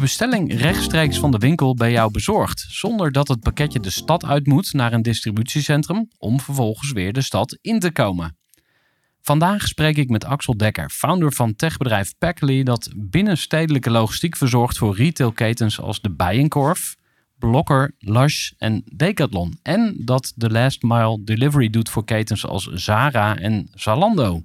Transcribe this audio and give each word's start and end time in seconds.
Bestelling 0.00 0.60
rechtstreeks 0.60 1.18
van 1.18 1.30
de 1.30 1.38
winkel 1.38 1.74
bij 1.74 1.90
jou 1.90 2.10
bezorgd, 2.10 2.66
zonder 2.68 3.12
dat 3.12 3.28
het 3.28 3.40
pakketje 3.40 3.80
de 3.80 3.90
stad 3.90 4.24
uit 4.24 4.46
moet 4.46 4.72
naar 4.72 4.92
een 4.92 5.02
distributiecentrum 5.02 6.08
om 6.18 6.40
vervolgens 6.40 6.92
weer 6.92 7.12
de 7.12 7.20
stad 7.20 7.58
in 7.60 7.78
te 7.78 7.92
komen. 7.92 8.36
Vandaag 9.20 9.66
spreek 9.66 9.96
ik 9.96 10.08
met 10.08 10.24
Axel 10.24 10.56
Dekker, 10.56 10.90
founder 10.90 11.32
van 11.32 11.56
techbedrijf 11.56 12.14
Packly, 12.18 12.62
dat 12.62 12.92
binnenstedelijke 12.96 13.90
logistiek 13.90 14.36
verzorgt 14.36 14.78
voor 14.78 14.96
retailketens 14.96 15.80
als 15.80 16.00
de 16.00 16.10
Bijenkorf, 16.10 16.96
Blokker, 17.38 17.94
Lush 17.98 18.50
en 18.58 18.82
Decathlon. 18.94 19.58
En 19.62 19.96
dat 20.04 20.32
de 20.36 20.50
last 20.50 20.82
mile 20.82 21.24
delivery 21.24 21.70
doet 21.70 21.88
voor 21.88 22.04
ketens 22.04 22.46
als 22.46 22.66
Zara 22.66 23.36
en 23.36 23.68
Zalando. 23.74 24.42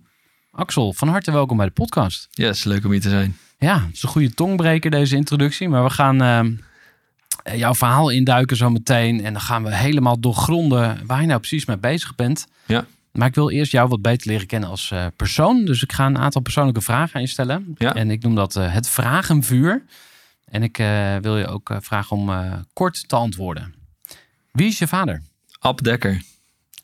Axel, 0.51 0.93
van 0.93 1.07
harte 1.07 1.31
welkom 1.31 1.57
bij 1.57 1.65
de 1.65 1.71
podcast. 1.71 2.27
Is 2.31 2.63
leuk 2.63 2.85
om 2.85 2.91
hier 2.91 3.01
te 3.01 3.09
zijn. 3.09 3.37
Ja, 3.63 3.85
het 3.85 3.95
is 3.95 4.03
een 4.03 4.09
goede 4.09 4.33
tongbreker 4.33 4.91
deze 4.91 5.15
introductie, 5.15 5.69
maar 5.69 5.83
we 5.83 5.89
gaan 5.89 6.21
uh, 6.21 7.57
jouw 7.57 7.73
verhaal 7.73 8.09
induiken 8.09 8.57
zo 8.57 8.69
meteen 8.69 9.23
en 9.23 9.33
dan 9.33 9.41
gaan 9.41 9.63
we 9.63 9.75
helemaal 9.75 10.19
doorgronden 10.19 11.05
waar 11.05 11.21
je 11.21 11.27
nou 11.27 11.39
precies 11.39 11.65
mee 11.65 11.77
bezig 11.77 12.15
bent. 12.15 12.47
Ja. 12.65 12.85
Maar 13.11 13.27
ik 13.27 13.35
wil 13.35 13.49
eerst 13.49 13.71
jou 13.71 13.89
wat 13.89 14.01
beter 14.01 14.27
leren 14.27 14.47
kennen 14.47 14.69
als 14.69 14.91
uh, 14.93 15.05
persoon. 15.15 15.65
Dus 15.65 15.83
ik 15.83 15.91
ga 15.91 16.05
een 16.05 16.17
aantal 16.17 16.41
persoonlijke 16.41 16.81
vragen 16.81 17.15
aan 17.15 17.21
je 17.21 17.27
stellen. 17.27 17.75
Ja. 17.77 17.93
En 17.95 18.11
ik 18.11 18.23
noem 18.23 18.35
dat 18.35 18.55
uh, 18.55 18.73
het 18.73 18.89
vragenvuur. 18.89 19.83
En 20.45 20.63
ik 20.63 20.77
wil 21.21 21.37
je 21.37 21.47
ook 21.47 21.77
vragen 21.79 22.17
om 22.17 22.31
kort 22.73 23.07
te 23.07 23.15
antwoorden. 23.15 23.73
Wie 24.51 24.67
is 24.67 24.79
je 24.79 24.87
vader? 24.87 25.21
Ab 25.59 25.83
Dekker. 25.83 26.21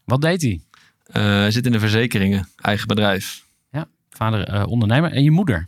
Wat 0.03 0.21
deed 0.21 0.41
hij? 0.41 0.61
hij 1.11 1.51
zit 1.51 1.65
in 1.65 1.71
de 1.71 1.79
verzekeringen, 1.79 2.49
eigen 2.55 2.87
bedrijf. 2.87 3.43
Ja, 3.71 3.87
vader 4.09 4.65
ondernemer. 4.65 5.11
En 5.11 5.23
je 5.23 5.31
moeder? 5.31 5.67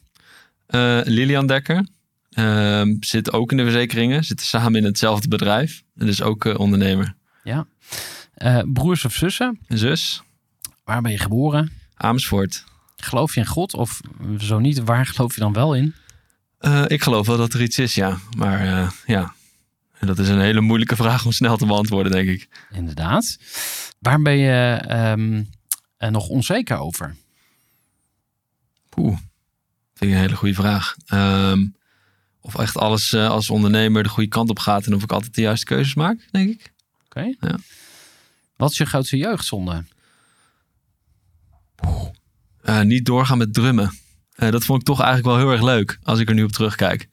Uh, 0.71 0.99
Lilian 1.03 1.47
Dekker 1.47 1.87
uh, 2.29 2.81
zit 2.99 3.33
ook 3.33 3.51
in 3.51 3.57
de 3.57 3.63
verzekeringen. 3.63 4.23
Zitten 4.23 4.45
samen 4.45 4.75
in 4.75 4.83
hetzelfde 4.83 5.27
bedrijf. 5.27 5.83
En 5.95 6.07
is 6.07 6.21
ook 6.21 6.45
uh, 6.45 6.59
ondernemer. 6.59 7.15
Ja. 7.43 7.67
broers 8.73 9.05
of 9.05 9.13
zussen? 9.13 9.59
Een 9.67 9.77
zus. 9.77 10.21
Waar 10.83 11.01
ben 11.01 11.11
je 11.11 11.17
geboren? 11.17 11.71
Amersfoort. 11.95 12.63
Geloof 12.95 13.33
je 13.33 13.39
in 13.39 13.45
God? 13.45 13.73
Of 13.73 13.99
zo 14.37 14.59
niet, 14.59 14.83
waar 14.83 15.05
geloof 15.05 15.33
je 15.33 15.39
dan 15.39 15.53
wel 15.53 15.75
in? 15.75 15.95
ik 16.87 17.03
geloof 17.03 17.27
wel 17.27 17.37
dat 17.37 17.53
er 17.53 17.61
iets 17.61 17.79
is, 17.79 17.95
ja. 17.95 18.17
Maar 18.37 18.91
ja, 19.05 19.33
dat 19.99 20.19
is 20.19 20.27
een 20.27 20.39
hele 20.39 20.61
moeilijke 20.61 20.95
vraag 20.95 21.25
om 21.25 21.31
snel 21.31 21.57
te 21.57 21.65
beantwoorden, 21.65 22.11
denk 22.11 22.29
ik. 22.29 22.47
Inderdaad. 22.71 23.37
Waar 23.99 24.21
ben 24.21 24.37
je 24.37 24.81
um, 25.17 25.49
nog 26.11 26.27
onzeker 26.27 26.77
over? 26.77 27.15
Oeh 28.97 29.17
vind 30.01 30.13
ik 30.13 30.17
een 30.17 30.25
hele 30.25 30.35
goede 30.35 30.53
vraag. 30.53 30.95
Um, 31.13 31.75
of 32.39 32.55
echt 32.55 32.77
alles 32.77 33.11
uh, 33.11 33.29
als 33.29 33.49
ondernemer 33.49 34.03
de 34.03 34.09
goede 34.09 34.29
kant 34.29 34.49
op 34.49 34.59
gaat 34.59 34.85
en 34.85 34.95
of 34.95 35.03
ik 35.03 35.11
altijd 35.11 35.35
de 35.35 35.41
juiste 35.41 35.65
keuzes 35.65 35.93
maak, 35.93 36.27
denk 36.31 36.49
ik. 36.49 36.73
Oké. 37.05 37.19
Okay. 37.19 37.37
Ja. 37.39 37.57
Wat 38.55 38.71
is 38.71 38.77
je 38.77 38.85
grootste 38.85 39.17
jeugdzonde? 39.17 39.83
Uh, 42.63 42.81
niet 42.81 43.05
doorgaan 43.05 43.37
met 43.37 43.53
drummen. 43.53 43.91
Uh, 44.35 44.51
dat 44.51 44.65
vond 44.65 44.79
ik 44.79 44.85
toch 44.85 44.99
eigenlijk 44.99 45.27
wel 45.27 45.37
heel 45.37 45.51
erg 45.51 45.61
leuk 45.61 45.99
als 46.03 46.19
ik 46.19 46.29
er 46.29 46.35
nu 46.35 46.43
op 46.43 46.51
terugkijk. 46.51 47.07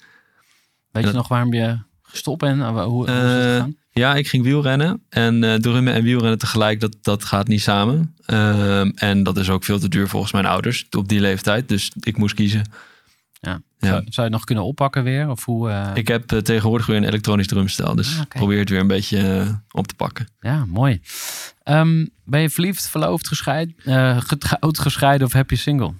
Weet 0.90 1.04
je 1.04 1.12
nog 1.12 1.28
waarom 1.28 1.52
je 1.52 1.78
gestopt 2.08 2.38
bent? 2.38 2.62
Hoe, 2.62 2.80
hoe 2.80 3.10
het 3.10 3.42
gegaan? 3.42 3.76
Ja, 3.98 4.14
ik 4.14 4.28
ging 4.28 4.44
wielrennen. 4.44 5.02
En 5.08 5.42
uh, 5.42 5.54
drummen 5.54 5.94
en 5.94 6.02
wielrennen 6.02 6.38
tegelijk, 6.38 6.80
dat, 6.80 6.96
dat 7.02 7.24
gaat 7.24 7.48
niet 7.48 7.60
samen. 7.60 8.14
Uh, 8.26 9.02
en 9.02 9.22
dat 9.22 9.36
is 9.36 9.50
ook 9.50 9.64
veel 9.64 9.78
te 9.78 9.88
duur 9.88 10.08
volgens 10.08 10.32
mijn 10.32 10.46
ouders 10.46 10.86
op 10.90 11.08
die 11.08 11.20
leeftijd. 11.20 11.68
Dus 11.68 11.92
ik 12.00 12.16
moest 12.16 12.34
kiezen. 12.34 12.70
Ja. 13.40 13.60
ja. 13.78 13.88
Zou, 13.88 14.04
je 14.04 14.22
het 14.22 14.30
nog 14.30 14.44
kunnen 14.44 14.64
oppakken 14.64 15.04
weer? 15.04 15.28
Of 15.30 15.44
hoe, 15.44 15.68
uh... 15.68 15.90
Ik 15.94 16.08
heb 16.08 16.32
uh, 16.32 16.38
tegenwoordig 16.38 16.86
weer 16.86 16.96
een 16.96 17.04
elektronisch 17.04 17.46
drumstel. 17.46 17.94
Dus 17.94 18.14
ah, 18.14 18.20
okay. 18.20 18.40
probeer 18.40 18.58
het 18.58 18.68
weer 18.68 18.80
een 18.80 18.86
beetje 18.86 19.60
op 19.70 19.86
te 19.86 19.94
pakken. 19.94 20.28
Ja, 20.40 20.64
mooi. 20.64 21.00
Um, 21.64 22.10
ben 22.24 22.40
je 22.40 22.50
verliefd, 22.50 22.88
verloofd, 22.88 23.28
gescheiden, 23.28 23.74
getrouwd, 24.22 24.78
gescheiden 24.78 25.26
of 25.26 25.32
heb 25.32 25.50
je 25.50 25.56
single? 25.56 25.92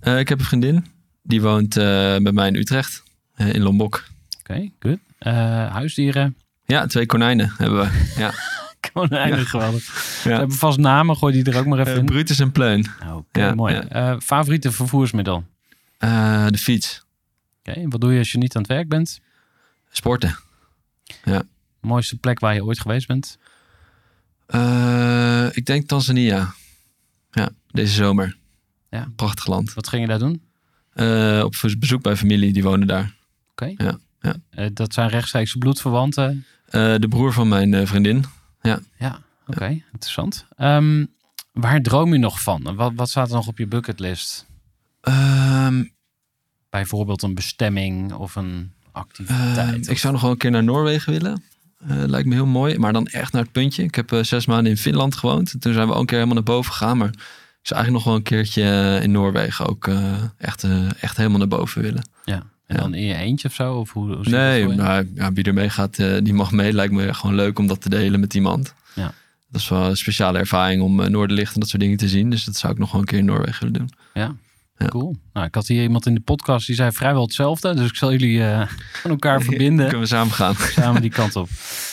ik 0.00 0.28
heb 0.28 0.38
een 0.38 0.44
vriendin. 0.44 0.86
Die 1.22 1.42
woont 1.42 1.74
bij 1.74 2.32
mij 2.32 2.48
in 2.48 2.54
Utrecht. 2.54 3.02
in 3.36 3.62
Lombok. 3.62 4.04
Oké, 4.40 4.52
okay, 4.52 4.72
goed. 4.80 4.98
Huisdieren? 5.32 6.36
Ja, 6.66 6.86
twee 6.86 7.06
konijnen 7.06 7.52
hebben 7.56 7.80
we. 7.80 8.04
Ja. 8.22 8.32
konijnen, 8.92 9.38
ja. 9.38 9.44
geweldig. 9.44 10.22
Ja. 10.24 10.38
Hebben 10.38 10.56
vast 10.56 10.78
namen, 10.78 11.16
gooi 11.16 11.42
die 11.42 11.52
er 11.52 11.58
ook 11.58 11.66
maar 11.66 11.78
even 11.78 11.92
uh, 11.92 11.98
in. 11.98 12.04
Brutus 12.04 12.38
en 12.38 12.52
Pleun. 12.52 12.86
Okay, 13.00 13.44
ja, 13.44 13.54
mooi. 13.54 13.82
Uh, 13.92 14.16
favoriete 14.18 14.72
vervoersmiddel? 14.72 15.44
De 15.98 16.58
fiets. 16.58 17.04
Oké, 17.58 17.70
okay, 17.70 17.88
wat 17.88 18.00
doe 18.00 18.12
je 18.12 18.18
als 18.18 18.32
je 18.32 18.38
niet 18.38 18.56
aan 18.56 18.62
het 18.62 18.70
werk 18.70 18.88
bent? 18.88 19.20
Sporten. 19.90 20.38
Ja. 21.24 21.42
Mooiste 21.80 22.16
plek 22.16 22.38
waar 22.38 22.54
je 22.54 22.64
ooit 22.64 22.80
geweest 22.80 23.06
bent? 23.06 23.38
ik 25.56 25.66
denk 25.66 25.86
Tanzania. 25.86 26.54
Ja, 27.30 27.48
deze 27.70 27.94
zomer. 27.94 28.36
Ja. 28.90 29.08
Prachtig 29.16 29.46
land. 29.46 29.74
Wat 29.74 29.88
ging 29.88 30.02
je 30.02 30.08
daar 30.08 30.18
doen? 30.18 30.42
op 31.44 31.54
bezoek 31.78 32.02
bij 32.02 32.16
familie, 32.16 32.52
die 32.52 32.62
wonen 32.62 32.86
daar. 32.86 33.14
Oké. 33.50 33.64
Okay. 33.70 33.86
Ja. 33.86 33.98
Ja. 34.20 34.36
Uh, 34.50 34.66
dat 34.72 34.94
zijn 34.94 35.08
rechtstreeks 35.08 35.54
bloedverwanten? 35.54 36.46
Uh, 36.70 36.94
de 36.98 37.08
broer 37.08 37.32
van 37.32 37.48
mijn 37.48 37.72
uh, 37.72 37.86
vriendin. 37.86 38.24
Ja. 38.62 38.80
Ja, 38.98 39.20
oké. 39.40 39.50
Okay. 39.50 39.84
Interessant. 39.92 40.46
Um, 40.58 41.14
waar 41.52 41.80
droom 41.80 42.12
je 42.12 42.18
nog 42.18 42.40
van? 42.40 42.74
Wat, 42.74 42.92
wat 42.94 43.08
staat 43.08 43.28
er 43.28 43.34
nog 43.34 43.46
op 43.46 43.58
je 43.58 43.66
bucketlist? 43.66 44.46
Um, 45.02 45.94
Bijvoorbeeld 46.70 47.22
een 47.22 47.34
bestemming 47.34 48.12
of 48.12 48.36
een 48.36 48.72
activiteit? 48.92 49.80
Of... 49.80 49.88
Ik 49.88 49.98
zou 49.98 50.12
nog 50.12 50.22
wel 50.22 50.30
een 50.30 50.36
keer 50.36 50.50
naar 50.50 50.64
Noorwegen 50.64 51.12
willen. 51.12 51.42
lijkt 52.10 52.28
me 52.28 52.34
heel 52.34 52.46
mooi. 52.46 52.78
Maar 52.78 52.92
dan 52.92 53.06
echt 53.06 53.32
naar 53.32 53.42
het 53.42 53.52
puntje. 53.52 53.82
Ik 53.82 53.94
heb 53.94 54.18
zes 54.22 54.46
maanden 54.46 54.72
in 54.72 54.78
Finland 54.78 55.16
gewoond. 55.16 55.60
Toen 55.60 55.72
zijn 55.72 55.86
we 55.86 55.92
ook 55.92 56.00
een 56.00 56.06
keer 56.06 56.18
helemaal 56.18 56.42
naar 56.42 56.54
boven 56.54 56.72
gegaan. 56.72 56.98
Maar 56.98 57.08
ik 57.08 57.72
zou 57.72 57.80
eigenlijk 57.80 57.92
nog 57.92 58.04
wel 58.04 58.14
een 58.14 58.22
keertje 58.22 58.98
in 59.02 59.10
Noorwegen 59.10 59.66
ook 59.66 59.90
echt, 60.38 60.66
echt 61.00 61.16
helemaal 61.16 61.38
naar 61.38 61.48
boven 61.48 61.82
willen. 61.82 62.08
Ja. 62.24 62.42
En 62.66 62.76
dan 62.76 62.94
in 62.94 63.06
je 63.06 63.14
eentje 63.14 63.48
of 63.48 63.54
zo? 63.54 63.74
Of 63.74 63.92
hoe, 63.92 64.14
hoe 64.14 64.28
nee, 64.28 64.66
nou, 64.66 65.08
ja, 65.14 65.32
wie 65.32 65.44
er 65.44 65.54
mee 65.54 65.70
gaat, 65.70 65.98
uh, 65.98 66.16
die 66.22 66.34
mag 66.34 66.52
mee. 66.52 66.72
Lijkt 66.72 66.92
me 66.92 67.14
gewoon 67.14 67.36
leuk 67.36 67.58
om 67.58 67.66
dat 67.66 67.80
te 67.80 67.88
delen 67.88 68.20
met 68.20 68.34
iemand. 68.34 68.74
Ja. 68.94 69.12
Dat 69.48 69.60
is 69.60 69.68
wel 69.68 69.84
een 69.84 69.96
speciale 69.96 70.38
ervaring 70.38 70.82
om 70.82 71.00
uh, 71.00 71.06
Noorderlicht 71.06 71.54
en 71.54 71.60
dat 71.60 71.68
soort 71.68 71.82
dingen 71.82 71.96
te 71.96 72.08
zien. 72.08 72.30
Dus 72.30 72.44
dat 72.44 72.56
zou 72.56 72.72
ik 72.72 72.78
nog 72.78 72.92
wel 72.92 73.00
een 73.00 73.06
keer 73.06 73.18
in 73.18 73.24
Noorwegen 73.24 73.58
willen 73.58 73.78
doen. 73.78 73.90
Ja. 74.14 74.34
Ja. 74.78 74.86
Cool. 74.86 75.16
Nou, 75.32 75.46
ik 75.46 75.54
had 75.54 75.66
hier 75.66 75.82
iemand 75.82 76.06
in 76.06 76.14
de 76.14 76.20
podcast 76.20 76.66
die 76.66 76.74
zei 76.74 76.92
vrijwel 76.92 77.22
hetzelfde. 77.22 77.74
Dus 77.74 77.88
ik 77.88 77.96
zal 77.96 78.10
jullie 78.10 78.42
eh 78.42 78.60
aan 78.60 79.10
elkaar 79.10 79.42
verbinden. 79.50 79.84
Kunnen 79.84 80.02
we 80.02 80.06
samen 80.06 80.32
gaan. 80.32 80.54
Samen 80.54 81.02
die 81.02 81.10
kant 81.10 81.36
op. 81.36 81.48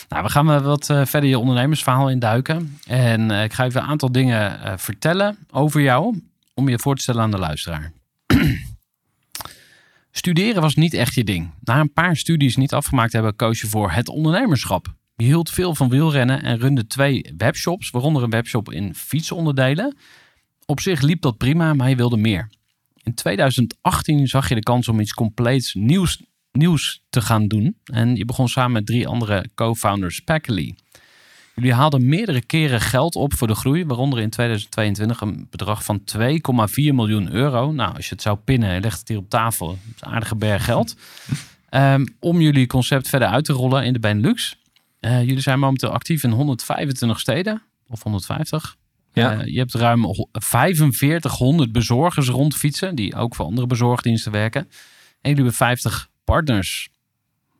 Nou, 0.10 0.24
we 0.24 0.30
gaan 0.30 0.52
eh, 0.52 0.62
wat 0.62 0.90
eh, 0.90 1.06
verder 1.06 1.30
je 1.30 1.40
ondernemersverhaal 1.40 2.10
induiken. 2.10 2.78
En 2.88 3.32
eh, 3.32 3.44
ik 3.44 3.54
ga 3.54 3.66
even 3.66 3.82
een 3.82 3.88
aantal 3.88 4.12
dingen 4.12 4.64
eh, 4.64 4.74
vertellen 4.78 5.38
over 5.52 5.82
jou. 5.82 6.22
Om 6.54 6.70
je 6.70 6.80
voor 6.80 6.96
te 6.96 7.02
stellen 7.02 7.22
aan 7.22 7.32
de 7.32 7.38
luisteraar. 7.38 7.92
Studeren 10.16 10.62
was 10.62 10.76
niet 10.76 10.94
echt 10.94 11.14
je 11.14 11.24
ding. 11.24 11.52
Na 11.60 11.80
een 11.80 11.94
paar 11.94 12.18
studies 12.18 12.56
niet 12.56 12.74
afgemaakt 12.74 13.14
hebben, 13.14 13.36
koos 13.36 13.62
je 13.62 13.68
voor 13.68 13.92
het 13.92 14.10
ondernemerschap. 14.10 14.94
Je 15.16 15.26
hield 15.26 15.50
veel 15.50 15.76
van 15.76 15.90
wielrennen 15.90 16.44
en 16.44 16.58
runde 16.58 16.88
twee 16.88 17.34
webshops, 17.38 17.90
waaronder 17.90 18.24
een 18.24 18.30
webshop 18.30 18.72
in 18.72 18.96
fietsonderdelen. 18.96 19.98
Op 20.66 20.80
zich 20.80 21.02
liep 21.02 21.22
dat 21.22 21.38
prima, 21.38 21.74
maar 21.74 21.90
je 21.90 21.96
wilde 21.96 22.18
meer. 22.18 22.50
In 23.04 23.14
2018 23.14 24.28
zag 24.28 24.50
je 24.50 24.56
de 24.56 24.62
kans 24.62 24.88
om 24.88 25.00
iets 25.00 25.14
compleets 25.14 25.74
nieuws, 25.74 26.22
nieuws 26.52 27.04
te 27.10 27.22
gaan 27.22 27.48
doen. 27.48 27.78
En 27.84 28.16
je 28.16 28.26
begon 28.26 28.48
samen 28.48 28.72
met 28.72 28.86
drie 28.86 29.08
andere 29.08 29.50
co-founders 29.56 30.20
Packly. 30.20 30.76
Jullie 31.56 31.74
haalden 31.74 32.06
meerdere 32.10 32.42
keren 32.42 32.82
geld 32.82 33.16
op 33.16 33.34
voor 33.34 33.48
de 33.48 33.56
groei, 33.56 33.86
waaronder 33.86 34.20
in 34.20 34.30
2022 34.30 35.22
een 35.22 35.48
bedrag 35.50 35.84
van 35.84 36.02
2,4 36.18 36.24
miljoen 36.76 37.32
euro. 37.32 37.72
Nou, 37.72 37.96
als 37.96 38.06
je 38.08 38.14
het 38.14 38.22
zou 38.24 38.38
pinnen, 38.38 38.82
legt 38.82 39.00
het 39.00 39.08
hier 39.08 39.18
op 39.18 39.30
tafel, 39.30 39.68
dat 39.68 39.78
is 39.96 40.02
een 40.02 40.08
aardige 40.12 40.36
berg 40.36 40.66
geld. 40.66 40.96
Ehm, 41.70 42.06
om 42.20 42.42
jullie 42.42 42.68
concept 42.68 43.10
verder 43.10 43.28
uit 43.28 43.46
te 43.46 43.54
rollen 43.54 43.84
in 43.86 43.94
de 43.94 44.00
Benelux. 44.00 44.58
Eh, 45.00 45.20
jullie 45.20 45.40
zijn 45.40 45.60
momenteel 45.60 45.90
actief 45.90 46.24
in 46.24 46.32
125 46.32 47.20
steden, 47.20 47.62
of 47.88 48.04
150. 48.04 48.76
Ja. 49.14 49.34
Eh, 49.40 49.46
je 49.46 49.58
hebt 49.60 49.74
ruim 49.74 50.04
ho- 50.06 50.30
4500 50.32 51.72
bezorgers 51.72 52.28
rondfietsen, 52.28 52.96
die 52.96 53.16
ook 53.16 53.36
voor 53.36 53.46
andere 53.46 53.68
bezorgdiensten 53.68 54.32
werken. 54.32 54.62
En 54.62 54.70
jullie 55.22 55.36
hebben 55.36 55.54
50 55.54 56.10
partners. 56.24 56.90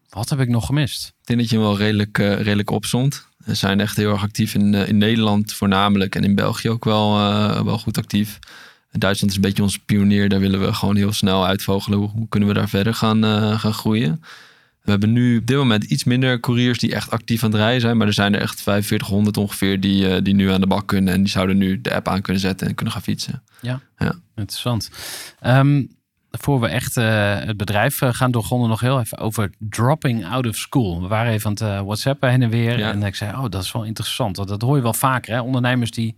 Wat 0.10 0.30
heb 0.30 0.40
ik 0.40 0.50
nog 0.50 0.66
gemist? 0.66 1.08
Ik 1.08 1.28
denk 1.28 1.40
dat 1.40 1.50
je 1.50 1.56
hem 1.56 1.66
wel 1.66 1.78
redelijk, 1.78 2.18
eh, 2.20 2.36
redelijk 2.42 2.70
opzond. 2.70 3.28
Zijn 3.46 3.80
echt 3.80 3.98
heel 3.98 4.12
erg 4.12 4.22
actief 4.22 4.54
in, 4.54 4.74
eh, 4.74 4.88
in 4.88 4.98
Nederland 4.98 5.54
voornamelijk. 5.54 6.16
En 6.16 6.24
in 6.24 6.36
België 6.36 6.70
ook 6.70 6.86
wel, 6.86 7.18
eh, 7.18 7.62
wel 7.62 7.78
goed 7.78 7.98
actief. 7.98 8.40
Duitsland 8.92 9.32
is 9.32 9.38
een 9.38 9.44
beetje 9.44 9.64
ons 9.64 9.80
pionier. 9.80 10.30
Daar 10.30 10.40
willen 10.40 10.62
we 10.62 10.74
gewoon 10.74 10.96
heel 10.96 11.14
snel 11.14 11.46
uitvogelen. 11.46 12.00
Hoe, 12.00 12.28
kunnen 12.30 12.50
we 12.50 12.56
daar 12.56 12.70
verder 12.70 12.94
gaan, 12.94 13.24
eh, 13.24 13.60
gaan 13.60 13.74
groeien? 13.74 14.22
We 14.82 14.92
hebben 14.92 15.12
nu 15.12 15.38
op 15.38 15.48
dit 15.48 15.58
moment 15.58 15.84
iets 15.84 16.04
minder 16.04 16.40
couriers 16.40 16.80
die 16.80 16.96
echt 16.96 17.12
actief 17.12 17.44
aan 17.44 17.52
het 17.52 17.60
rijden 17.60 17.82
zijn. 17.82 17.98
Maar 17.98 18.08
er 18.08 18.14
zijn 18.14 18.36
er 18.36 18.42
echt 18.42 18.62
4500 18.62 19.38
ongeveer 19.38 19.80
die, 19.80 20.22
die 20.22 20.34
nu 20.34 20.52
aan 20.52 20.62
de 20.62 20.68
bak 20.68 20.88
kunnen. 20.88 21.14
En 21.14 21.20
die 21.20 21.32
zouden 21.32 21.58
nu 21.58 21.82
de 21.82 21.94
app 21.94 22.08
aan 22.08 22.22
kunnen 22.22 22.42
zetten 22.42 22.68
en 22.68 22.76
kunnen 22.76 22.94
gaan 22.94 23.04
fietsen. 23.04 23.44
Interessant. 24.36 24.90
Ehm, 25.40 25.84
voor 26.40 26.60
we 26.60 26.68
echt 26.68 26.98
eh, 26.98 27.40
het 27.40 27.58
bedrijf 27.58 28.02
eh, 28.02 28.14
gaan 28.14 28.32
doorgronden, 28.32 28.70
nog 28.70 28.80
heel 28.80 29.00
even 29.00 29.18
over 29.18 29.52
dropping 29.60 30.26
out 30.26 30.48
of 30.48 30.56
school. 30.56 31.02
We 31.02 31.08
waren 31.08 31.32
even 31.32 31.46
aan 31.46 31.68
het 31.68 31.86
WhatsAppen 31.86 32.30
heen 32.30 32.42
en 32.42 32.50
weer. 32.50 32.78
Ja. 32.78 32.92
En 32.92 33.04
ik 33.04 33.16
zei, 33.16 33.32
oh, 33.32 33.50
dat 33.50 33.64
is 33.64 33.72
wel 33.72 33.84
interessant. 33.84 34.38
Want 34.38 34.50
dat 34.50 34.62
hoor 34.62 34.76
je 34.76 34.82
wel 34.82 34.94
vaker, 34.94 35.34
hè? 35.34 35.42
Ondernemers 35.42 35.92
die 35.92 36.16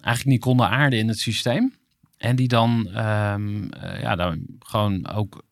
eigenlijk 0.00 0.36
niet 0.36 0.44
konden 0.44 0.68
aarden 0.68 0.98
in 0.98 1.08
het 1.08 1.18
systeem. 1.18 1.74
En 2.16 2.36
die 2.36 2.48
dan 2.48 2.88
ehm, 2.94 3.68
eh, 3.68 4.00
ja, 4.00 4.16
daar 4.16 4.36
gewoon 4.58 5.08
ook 5.08 5.44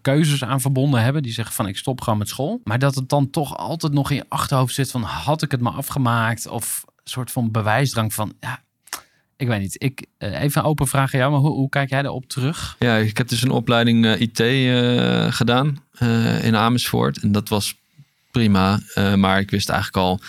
keuzes 0.00 0.44
aan 0.44 0.60
verbonden 0.60 1.02
hebben. 1.02 1.22
Die 1.22 1.32
zeggen 1.32 1.54
van 1.54 1.68
ik 1.68 1.76
stop 1.76 2.00
gewoon 2.00 2.18
met 2.18 2.28
school. 2.28 2.60
Maar 2.64 2.78
dat 2.78 2.94
het 2.94 3.08
dan 3.08 3.30
toch 3.30 3.56
altijd 3.56 3.92
nog 3.92 4.10
in 4.10 4.16
je 4.16 4.24
achterhoofd 4.28 4.74
zit 4.74 4.90
van 4.90 5.02
had 5.02 5.42
ik 5.42 5.50
het 5.50 5.60
maar 5.60 5.72
afgemaakt? 5.72 6.48
Of 6.48 6.82
een 6.86 7.10
soort 7.10 7.30
van 7.30 7.50
bewijsdrang 7.50 8.14
van 8.14 8.32
ja, 8.40 8.62
ik 9.36 9.46
weet 9.46 9.60
niet. 9.60 9.82
Ik, 9.82 10.06
eh, 10.18 10.42
even 10.42 10.60
een 10.60 10.68
open 10.68 10.86
vraag 10.86 11.14
aan 11.14 11.20
jou, 11.20 11.32
maar 11.32 11.40
hoe, 11.40 11.50
hoe 11.50 11.68
kijk 11.68 11.90
jij 11.90 12.02
daarop 12.02 12.28
terug? 12.28 12.76
Ja, 12.78 12.96
ik 12.96 13.16
heb 13.16 13.28
dus 13.28 13.42
een 13.42 13.50
opleiding 13.50 14.06
eh, 14.06 14.20
IT 14.20 14.40
eh, 14.40 15.32
gedaan 15.32 15.82
in 16.42 16.56
Amersfoort. 16.56 17.18
En 17.18 17.32
dat 17.32 17.48
was 17.48 17.74
prima. 18.30 18.80
maar 19.16 19.40
ik 19.40 19.50
wist 19.50 19.68
eigenlijk 19.68 20.04
al 20.04 20.20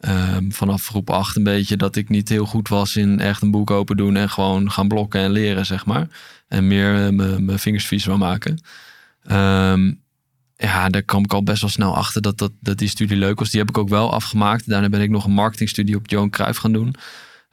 eh, 0.00 0.36
vanaf 0.48 0.86
groep 0.86 1.10
8 1.10 1.36
een 1.36 1.42
beetje 1.42 1.76
dat 1.76 1.96
ik 1.96 2.08
niet 2.08 2.28
heel 2.28 2.46
goed 2.46 2.68
was 2.68 2.96
in 2.96 3.20
echt 3.20 3.42
een 3.42 3.50
boek 3.50 3.70
open 3.70 3.96
doen 3.96 4.16
en 4.16 4.30
gewoon 4.30 4.70
gaan 4.70 4.88
blokken 4.88 5.20
en 5.20 5.30
leren, 5.30 5.66
zeg 5.66 5.86
maar. 5.86 6.08
En 6.48 6.66
meer 6.66 7.14
mijn 7.14 7.58
vingers 7.58 7.86
vies 7.86 8.04
wil 8.04 8.18
maken. 8.18 8.62
Ehm, 9.24 9.92
ja, 10.56 10.88
daar 10.88 11.02
kwam 11.02 11.24
ik 11.24 11.32
al 11.32 11.42
best 11.42 11.60
wel 11.60 11.70
snel 11.70 11.96
achter 11.96 12.22
dat, 12.22 12.50
dat, 12.60 12.78
die 12.78 12.88
studie 12.88 13.16
leuk 13.16 13.38
was. 13.38 13.50
Die 13.50 13.60
heb 13.60 13.68
ik 13.68 13.78
ook 13.78 13.88
wel 13.88 14.12
afgemaakt. 14.12 14.68
Daarna 14.68 14.88
ben 14.88 15.00
ik 15.00 15.10
nog 15.10 15.24
een 15.24 15.32
marketingstudie 15.32 15.96
op 15.96 16.10
Johan 16.10 16.30
Cruijff 16.30 16.58
gaan 16.58 16.72
doen. 16.72 16.94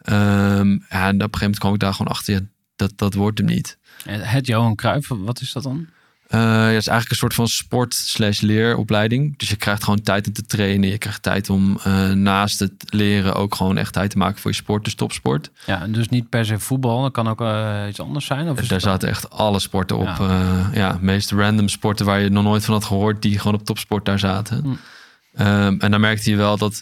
Ehm, 0.08 0.70
ja, 0.90 1.08
en 1.08 1.16
op 1.16 1.22
een 1.22 1.40
gegeven 1.40 1.40
moment 1.40 1.60
kwam 1.60 1.74
ik 1.74 1.80
daar 1.80 1.94
gewoon 1.94 2.12
achter. 2.12 2.34
Ja, 2.34 2.40
dat, 2.76 2.92
dat 2.96 3.14
wordt 3.14 3.38
hem 3.38 3.48
niet. 3.48 3.78
Eh, 4.06 4.16
Het 4.22 4.48
Johan 4.48 4.76
Cruijff, 4.76 5.08
wat 5.08 5.42
is 5.42 5.52
dat 5.52 5.64
dan? 5.64 5.88
Eh, 6.28 6.40
ja, 6.40 6.66
het 6.66 6.78
is 6.78 6.88
eigenlijk 6.88 7.10
een 7.10 7.16
soort 7.16 7.34
van 7.34 7.48
sport 7.48 7.94
slash 7.94 8.40
leeropleiding. 8.40 9.38
Dus 9.38 9.50
je 9.50 9.56
krijgt 9.56 9.84
gewoon 9.84 10.02
tijd 10.02 10.28
om 10.28 10.34
te 10.34 10.46
trainen. 10.46 10.90
Je 10.90 10.98
krijgt 10.98 11.22
tijd 11.22 11.50
om 11.50 11.80
eh, 11.84 12.12
naast 12.12 12.60
het 12.60 12.72
leren 12.90 13.36
ook 13.36 13.56
gewoon 13.56 13.78
echt 13.78 13.94
tijd 13.94 14.10
te 14.10 14.18
maken 14.18 14.42
voor 14.42 14.52
je 14.52 14.58
sport, 14.58 14.84
dus 14.84 14.96
topsport. 14.96 15.50
Ja, 15.66 15.82
en 15.82 15.92
dus 15.92 16.10
niet 16.10 16.30
per 16.30 16.46
se 16.46 16.60
voetbal, 16.60 17.02
dat 17.02 17.12
kan 17.12 17.28
ook 17.28 17.44
iets 17.90 18.00
anders 18.00 18.26
zijn. 18.26 18.50
Of 18.50 18.62
is 18.62 18.68
Daar 18.68 18.82
zaten 18.82 19.10
echt 19.10 19.30
alle 19.30 19.60
sporten 19.60 19.98
op. 19.98 20.06
Ja. 20.06 20.18
Ja. 20.20 20.70
ja, 20.74 20.98
meest 21.02 21.32
random 21.32 21.70
sporten 21.70 22.06
waar 22.06 22.20
je 22.20 22.30
nog 22.30 22.44
nooit 22.44 22.66
van 22.66 22.74
had 22.74 22.86
gehoord, 22.86 23.22
die 23.22 23.40
gewoon 23.40 23.60
op 23.60 23.66
topsport 23.66 24.06
daar 24.06 24.20
zaten. 24.20 24.62
Hm. 24.64 24.74
Ehm, 25.34 25.76
en 25.80 25.92
dan 25.92 26.00
merkte 26.00 26.30
je 26.30 26.36
wel 26.36 26.58
dat 26.58 26.82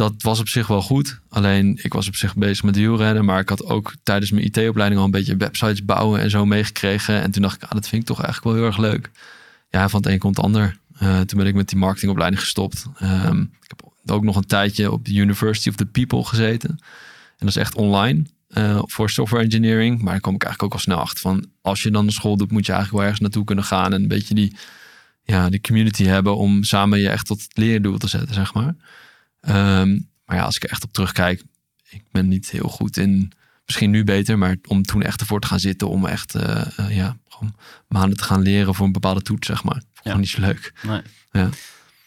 dat 0.00 0.22
was 0.22 0.40
op 0.40 0.48
zich 0.48 0.66
wel 0.66 0.82
goed. 0.82 1.20
Alleen 1.28 1.78
ik 1.82 1.92
was 1.92 2.08
op 2.08 2.14
zich 2.14 2.34
bezig 2.34 2.64
met 2.64 2.76
wielrennen, 2.76 3.24
maar 3.24 3.40
ik 3.40 3.48
had 3.48 3.64
ook 3.64 3.94
tijdens 4.02 4.30
mijn 4.30 4.44
IT-opleiding 4.44 5.00
al 5.00 5.06
een 5.06 5.10
beetje 5.12 5.36
websites 5.36 5.84
bouwen 5.84 6.20
en 6.20 6.30
zo 6.30 6.46
meegekregen. 6.46 7.22
En 7.22 7.30
toen 7.30 7.42
dacht 7.42 7.56
ik, 7.56 7.62
ah, 7.62 7.70
dat 7.70 7.88
vind 7.88 8.02
ik 8.02 8.08
toch 8.08 8.22
eigenlijk 8.22 8.44
wel 8.44 8.54
heel 8.54 8.72
erg 8.72 8.78
leuk. 8.78 9.10
Ja, 9.70 9.88
van 9.88 10.00
het 10.00 10.10
een 10.10 10.18
komt 10.18 10.36
het 10.36 10.44
ander. 10.44 10.78
Eh, 10.98 11.20
toen 11.20 11.38
ben 11.38 11.46
ik 11.46 11.54
met 11.54 11.68
die 11.68 11.78
marketingopleiding 11.78 12.42
gestopt. 12.42 12.86
Ehm, 12.98 13.40
ik 13.40 13.72
heb 13.76 13.82
ook 14.06 14.24
nog 14.24 14.36
een 14.36 14.46
tijdje 14.46 14.92
op 14.92 15.04
de 15.04 15.14
University 15.14 15.68
of 15.68 15.74
the 15.74 15.86
People 15.86 16.24
gezeten. 16.24 16.70
En 16.70 17.46
dat 17.46 17.48
is 17.48 17.56
echt 17.56 17.74
online 17.74 18.22
eh, 18.48 18.82
voor 18.84 19.10
software 19.10 19.44
engineering. 19.44 20.02
Maar 20.02 20.12
daar 20.12 20.20
kwam 20.20 20.34
ik 20.34 20.42
eigenlijk 20.42 20.72
ook 20.72 20.78
al 20.78 20.84
snel 20.84 20.98
achter 20.98 21.20
van... 21.20 21.46
als 21.62 21.82
je 21.82 21.90
dan 21.90 22.06
een 22.06 22.12
school 22.12 22.36
doet, 22.36 22.50
moet 22.50 22.66
je 22.66 22.72
eigenlijk 22.72 23.02
wel 23.02 23.10
ergens 23.10 23.20
naartoe 23.20 23.44
kunnen 23.44 23.64
gaan... 23.64 23.92
en 23.92 24.02
een 24.02 24.08
beetje 24.08 24.34
die, 24.34 24.56
ja, 25.22 25.48
die 25.48 25.60
community 25.60 26.04
hebben... 26.04 26.36
om 26.36 26.64
samen 26.64 26.98
je 26.98 27.08
echt 27.08 27.26
tot 27.26 27.42
het 27.42 27.56
leerdoel 27.56 27.98
te 27.98 28.08
zetten, 28.08 28.34
zeg 28.34 28.54
maar. 28.54 28.74
Ehm, 29.40 29.98
maar 30.24 30.36
ja, 30.36 30.42
als 30.42 30.56
ik 30.56 30.62
er 30.62 30.70
echt 30.70 30.84
op 30.84 30.92
terugkijk... 30.92 31.42
ik 31.88 32.02
ben 32.10 32.28
niet 32.28 32.50
heel 32.50 32.68
goed 32.68 32.96
in... 32.96 33.32
misschien 33.66 33.90
nu 33.90 34.04
beter, 34.04 34.38
maar 34.38 34.56
om 34.68 34.82
toen 34.82 35.02
echt 35.02 35.20
ervoor 35.20 35.40
te 35.40 35.46
gaan 35.46 35.60
zitten... 35.60 35.88
om 35.88 36.06
echt 36.06 36.34
eh, 36.34 36.78
eh, 36.78 36.96
ja, 36.96 37.16
gewoon 37.28 37.54
maanden 37.88 38.16
te 38.16 38.24
gaan 38.24 38.42
leren 38.42 38.74
voor 38.74 38.86
een 38.86 38.92
bepaalde 38.92 39.22
toets, 39.22 39.46
zeg 39.46 39.64
maar. 39.64 39.82
Gewoon 40.02 40.20
niet 40.20 40.28
zo 40.28 40.40
leuk. 40.40 40.72
Nee. 40.82 41.00
Ja. 41.32 41.48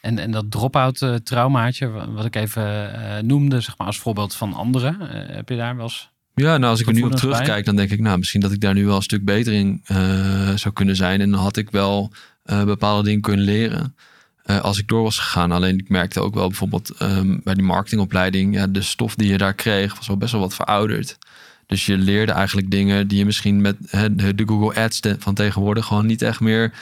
En, 0.02 0.20
en 0.20 0.32
dat 0.32 0.52
drop-out 0.52 1.02
eh, 1.02 1.16
traumaatje, 1.16 1.88
wa- 1.88 2.12
wat 2.12 2.26
ik 2.26 2.36
even 2.36 3.28
noemde, 3.28 3.60
zeg 3.62 3.78
maar 3.78 3.88
als 3.88 4.00
voorbeeld 4.00 4.36
van 4.36 4.54
anderen. 4.54 4.96
heb 5.36 5.50
je 5.50 5.56
daar 5.56 5.76
wel 5.76 5.86
eens... 5.86 6.12
Ja, 6.36 6.58
nou 6.58 6.72
als 6.72 6.80
ik 6.80 6.88
er 6.88 6.94
nu 6.94 7.02
op 7.02 7.10
bij? 7.10 7.20
terugkijk, 7.20 7.66
dan 7.66 7.76
denk 7.76 7.92
ik, 7.92 8.00
nou, 8.00 8.18
misschien 8.18 8.42
dat 8.42 8.52
ik 8.52 8.60
daar 8.62 8.74
nu 8.74 8.86
wel 8.86 8.96
een 8.96 9.02
stuk 9.02 9.26
beter 9.26 9.54
in 9.54 9.82
zou 10.56 10.74
kunnen 10.74 10.96
zijn. 10.96 11.22
En 11.22 11.32
dan 11.32 11.40
had 11.40 11.58
ik 11.58 11.70
wel 11.72 12.12
bepaalde 12.44 13.04
dingen 13.04 13.22
kunnen 13.22 13.46
leren 13.46 13.96
eh, 14.44 14.62
als 14.62 14.80
ik 14.80 14.88
door 14.88 15.04
was 15.04 15.18
gegaan. 15.18 15.52
Alleen 15.52 15.78
ik 15.78 15.90
merkte 15.90 16.20
ook 16.20 16.34
wel 16.34 16.48
bijvoorbeeld 16.48 16.90
ehm, 16.90 17.38
bij 17.44 17.54
die 17.54 17.64
marketingopleiding, 17.64 18.54
ja, 18.56 18.68
de 18.68 18.82
stof 18.82 19.16
die 19.16 19.32
je 19.32 19.38
daar 19.38 19.54
kreeg 19.54 19.96
was 19.96 20.08
wel 20.08 20.18
best 20.18 20.32
wel 20.32 20.42
wat 20.42 20.56
verouderd. 20.56 21.18
Dus 21.66 21.86
je 21.86 21.98
leerde 21.98 22.32
eigenlijk 22.32 22.72
dingen 22.72 23.08
die 23.08 23.18
je 23.18 23.26
misschien 23.26 23.62
met 23.62 23.78
de 24.26 24.44
Google 24.46 24.82
Ads 24.82 25.00
van 25.20 25.34
tegenwoordig 25.34 25.86
gewoon 25.86 26.06
niet 26.06 26.22
echt 26.22 26.40
meer. 26.40 26.74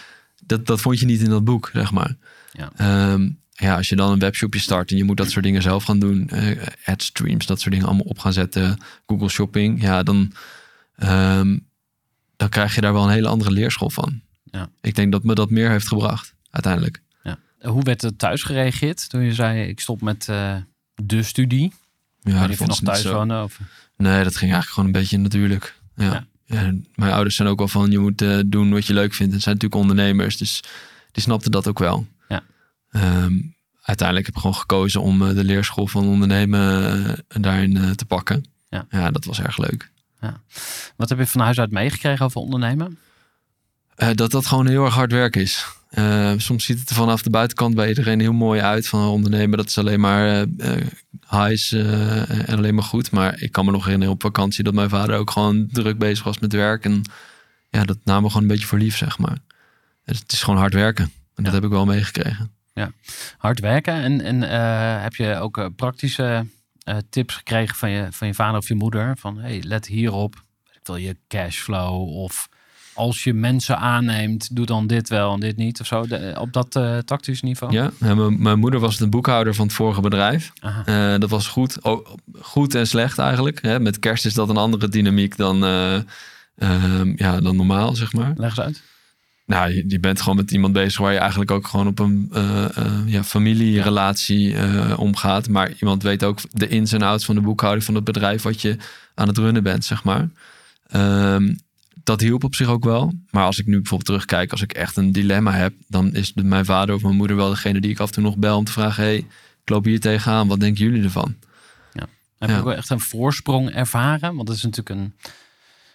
Dat, 0.46 0.66
dat 0.66 0.82
vond 0.82 1.00
je 1.00 1.06
niet 1.06 1.22
in 1.22 1.30
dat 1.30 1.44
boek, 1.44 1.70
zeg 1.74 1.92
maar. 1.92 2.16
Ja. 2.52 2.72
Ehm, 2.76 3.30
ja, 3.52 3.76
als 3.76 3.90
je 3.90 3.96
dan 3.96 4.12
een 4.12 4.20
webshopje 4.20 4.60
start 4.60 4.92
en 4.92 4.98
je 4.98 5.04
moet 5.04 5.18
dat 5.18 5.30
soort 5.30 5.46
dingen 5.46 5.62
zelf 5.62 5.84
gaan 5.84 6.00
doen, 6.00 6.30
eh 6.30 6.68
ad 6.86 7.04
streams, 7.04 7.46
dat 7.46 7.60
soort 7.60 7.72
dingen 7.72 7.88
allemaal 7.88 8.06
op 8.06 8.20
gaan 8.20 8.34
zetten, 8.34 8.78
Google 9.06 9.30
Shopping, 9.30 9.82
ja, 9.82 10.04
dan, 10.04 10.32
ehm, 10.96 11.58
dan 12.36 12.50
krijg 12.50 12.76
je 12.76 12.82
daar 12.82 12.94
wel 12.94 13.04
een 13.04 13.10
hele 13.10 13.28
andere 13.28 13.52
leerschool 13.52 13.90
van. 13.90 14.22
Ja. 14.44 14.70
Ik 14.82 14.96
denk 14.96 15.12
dat 15.12 15.24
me 15.24 15.36
dat 15.36 15.50
meer 15.50 15.70
heeft 15.70 15.88
gebracht, 15.88 16.34
uiteindelijk. 16.50 17.02
Ja. 17.62 17.70
Hoe 17.70 17.84
werd 17.84 18.04
er 18.04 18.16
thuis 18.16 18.44
gereageerd 18.44 19.10
toen 19.10 19.22
je 19.22 19.34
zei, 19.34 19.68
ik 19.68 19.80
stop 19.80 20.02
met 20.02 20.30
eh, 20.30 20.56
de 20.96 21.24
studie? 21.24 21.74
Ja, 22.22 22.34
Ja, 22.34 22.48
die 22.48 22.58
vond 22.58 22.70
nog 22.70 22.80
thuis 22.80 23.04
wonen? 23.04 23.44
Of... 23.44 23.60
Nee, 23.98 24.24
dat 24.24 24.36
ging 24.36 24.52
eigenlijk 24.52 24.70
gewoon 24.70 24.86
een 24.86 24.92
beetje 24.92 25.18
natuurlijk. 25.18 25.80
Ja. 25.96 26.06
Ja. 26.06 26.26
Ja, 26.46 26.74
mijn 26.96 27.12
ouders 27.12 27.36
zijn 27.36 27.48
ook 27.48 27.58
wel 27.58 27.68
van, 27.68 27.92
je 27.92 28.00
moet 28.00 28.22
eh, 28.22 28.40
doen 28.46 28.72
wat 28.72 28.86
je 28.86 28.94
leuk 28.94 29.14
vindt. 29.14 29.34
En 29.34 29.42
zijn 29.42 29.56
natuurlijk 29.56 29.82
ondernemers, 29.82 30.38
dus 30.38 30.64
die 31.12 31.24
snapten 31.24 31.52
dat 31.52 31.68
ook 31.68 31.80
wel. 31.80 32.08
Ja. 32.30 32.44
Ehm, 32.92 33.34
uiteindelijk 33.82 34.26
heb 34.26 34.36
ik 34.36 34.42
gewoon 34.42 34.56
gekozen 34.56 35.02
om 35.02 35.22
eh, 35.22 35.36
de 35.36 35.44
leerschool 35.44 35.88
van 35.88 36.08
ondernemen 36.08 37.26
daarin 37.28 37.96
te 37.96 38.06
pakken. 38.06 38.46
Ja. 38.70 38.86
ja, 38.90 39.12
dat 39.12 39.26
was 39.26 39.42
erg 39.42 39.58
leuk. 39.58 39.90
Wat 40.96 41.10
heb 41.10 41.18
je 41.18 41.28
van 41.28 41.42
huis 41.42 41.60
uit 41.60 41.72
meegekregen 41.72 42.26
over 42.26 42.42
ondernemen? 42.42 42.98
Dat 43.96 44.32
dat 44.32 44.46
gewoon 44.46 44.68
heel 44.68 44.86
erg 44.86 44.94
hard 44.94 45.12
werk 45.12 45.36
is. 45.36 45.66
Eh, 45.92 46.34
soms 46.38 46.66
ziet 46.66 46.80
het 46.80 46.90
er 46.90 46.96
vanaf 46.96 47.22
de 47.22 47.30
buitenkant 47.30 47.76
bij 47.76 47.88
iedereen 47.88 48.20
heel 48.20 48.34
mooi 48.34 48.62
uit 48.62 48.88
van 48.88 49.08
ondernemen. 49.08 49.58
Dat 49.58 49.68
is 49.68 49.78
alleen 49.78 50.00
maar 50.00 50.48
eh, 50.58 50.78
highs 51.30 51.72
eh, 51.72 52.50
en 52.50 52.58
alleen 52.58 52.76
maar 52.76 52.84
goed. 52.84 53.12
Maar 53.12 53.42
ik 53.42 53.52
kan 53.52 53.66
me 53.66 53.72
nog 53.72 53.84
herinneren 53.84 54.14
op 54.14 54.22
vakantie 54.22 54.64
dat 54.64 54.74
mijn 54.74 54.90
vader 54.90 55.18
ook 55.18 55.32
gewoon 55.32 55.68
druk 55.72 55.98
bezig 55.98 56.24
was 56.24 56.40
met 56.40 56.54
werk. 56.54 56.86
En 56.86 57.02
ja, 57.70 57.84
dat 57.86 57.98
namen 58.04 58.24
we 58.24 58.28
gewoon 58.28 58.44
een 58.44 58.54
beetje 58.54 58.68
voor 58.68 58.78
lief, 58.78 58.98
zeg 58.98 59.18
maar. 59.18 59.38
Dus 60.06 60.20
het 60.20 60.32
is 60.32 60.44
gewoon 60.44 60.60
hard 60.60 60.74
werken. 60.74 61.04
En 61.04 61.44
dat 61.44 61.46
Ja. 61.46 61.52
heb 61.54 61.64
ik 61.64 61.70
wel 61.70 61.86
meegekregen. 61.86 62.52
Hard 63.38 63.60
werken. 63.60 63.94
En, 63.94 64.22
en 64.22 64.42
heb 65.02 65.16
je 65.16 65.36
ook 65.36 65.76
praktische 65.76 66.46
tips 67.10 67.36
gekregen 67.36 67.76
van 67.76 67.90
je, 67.90 68.08
van 68.12 68.28
je 68.28 68.34
vader 68.34 68.58
of 68.60 68.68
je 68.68 68.76
moeder? 68.76 69.18
Van 69.18 69.38
hey, 69.38 69.62
let 69.64 69.86
hierop. 69.86 70.44
Ik 70.74 70.80
wil 70.84 70.96
je 70.96 71.18
cashflow. 71.28 72.08
Of 72.08 72.50
als 72.94 73.24
je 73.24 73.34
mensen 73.34 73.78
aanneemt, 73.78 74.56
doe 74.56 74.66
dan 74.66 74.88
dit 74.88 75.10
wel 75.10 75.34
en 75.34 75.40
dit 75.40 75.58
niet. 75.58 75.80
Of 75.80 75.88
zo. 75.88 76.08
De- 76.08 76.36
op 76.40 76.54
dat 76.54 76.76
eh 76.76 76.98
tactisch 76.98 77.42
niveau. 77.42 77.74
Ja, 77.74 77.92
mijn, 77.98 78.42
mijn 78.42 78.60
moeder 78.60 78.80
was 78.80 78.98
de 78.98 79.08
boekhouder 79.08 79.56
van 79.56 79.66
het 79.66 79.76
vorige 79.76 80.02
bedrijf. 80.02 80.52
Eh, 80.86 81.18
dat 81.18 81.30
was 81.30 81.48
goed, 81.48 81.78
goed 82.42 82.76
en 82.76 82.88
slecht 82.88 83.18
eigenlijk. 83.18 83.62
Hè? 83.62 83.80
Met 83.80 84.00
kerst 84.00 84.26
is 84.26 84.34
dat 84.34 84.50
een 84.50 84.58
andere 84.58 84.90
dynamiek 84.90 85.38
dan, 85.38 85.64
eh, 85.64 85.96
ehm, 86.58 87.14
ja, 87.16 87.42
dan 87.42 87.56
normaal, 87.56 87.96
zeg 87.96 88.14
maar. 88.14 88.34
Leg 88.36 88.50
eens 88.50 88.60
uit. 88.60 88.82
Nou, 89.46 89.74
je, 89.74 89.84
je 89.88 90.00
bent 90.00 90.20
gewoon 90.20 90.36
met 90.36 90.52
iemand 90.52 90.74
bezig 90.74 91.00
waar 91.00 91.14
je 91.14 91.20
eigenlijk 91.20 91.52
ook 91.52 91.68
gewoon 91.68 91.88
op 91.88 92.00
een 92.00 92.32
ja, 93.06 93.24
familierelatie 93.24 94.56
omgaat. 94.98 95.50
Maar 95.50 95.72
iemand 95.80 96.04
weet 96.04 96.24
ook 96.24 96.40
de 96.52 96.68
ins 96.68 96.92
en 96.92 97.02
outs 97.02 97.26
van 97.26 97.36
de 97.36 97.42
boekhouding 97.42 97.86
van 97.86 97.96
het 97.96 98.04
bedrijf 98.04 98.42
wat 98.42 98.62
je 98.62 98.78
aan 99.16 99.28
het 99.28 99.38
runnen 99.38 99.64
bent, 99.64 99.86
zeg 99.86 100.04
maar. 100.04 100.30
Ehm, 100.88 101.54
dat 102.04 102.22
hielp 102.22 102.44
op 102.44 102.56
zich 102.56 102.68
ook 102.68 102.84
wel. 102.84 103.14
Maar 103.30 103.46
als 103.46 103.60
ik 103.60 103.66
nu 103.66 103.74
bijvoorbeeld 103.76 104.06
terugkijk, 104.06 104.52
als 104.52 104.62
ik 104.62 104.74
echt 104.74 104.98
een 104.98 105.12
dilemma 105.12 105.52
heb, 105.52 105.74
dan 105.88 106.14
is 106.16 106.34
de, 106.34 106.44
mijn 106.44 106.66
vader 106.66 106.96
of 106.96 107.02
mijn 107.04 107.16
moeder 107.16 107.36
wel 107.36 107.50
degene 107.50 107.82
die 107.82 107.92
ik 107.92 108.00
af 108.00 108.08
en 108.08 108.14
toe 108.14 108.24
nog 108.24 108.38
bel 108.38 108.58
om 108.58 108.64
te 108.64 108.72
vragen: 108.72 109.04
hey, 109.04 109.16
ik 109.64 109.70
loop 109.70 109.86
hier 109.86 110.00
tegenaan, 110.00 110.48
wat 110.48 110.60
denken 110.60 110.84
jullie 110.86 111.04
ervan? 111.04 111.36
Heb 112.40 112.50
je 112.50 112.56
Ja. 112.56 112.62
ook 112.62 112.68
wel 112.68 112.78
echt 112.78 112.90
een 112.90 113.00
voorsprong 113.00 113.70
ervaren? 113.70 114.36
Want 114.36 114.48
dat 114.48 114.56
is 114.56 114.64
natuurlijk 114.64 115.00
een 115.00 115.14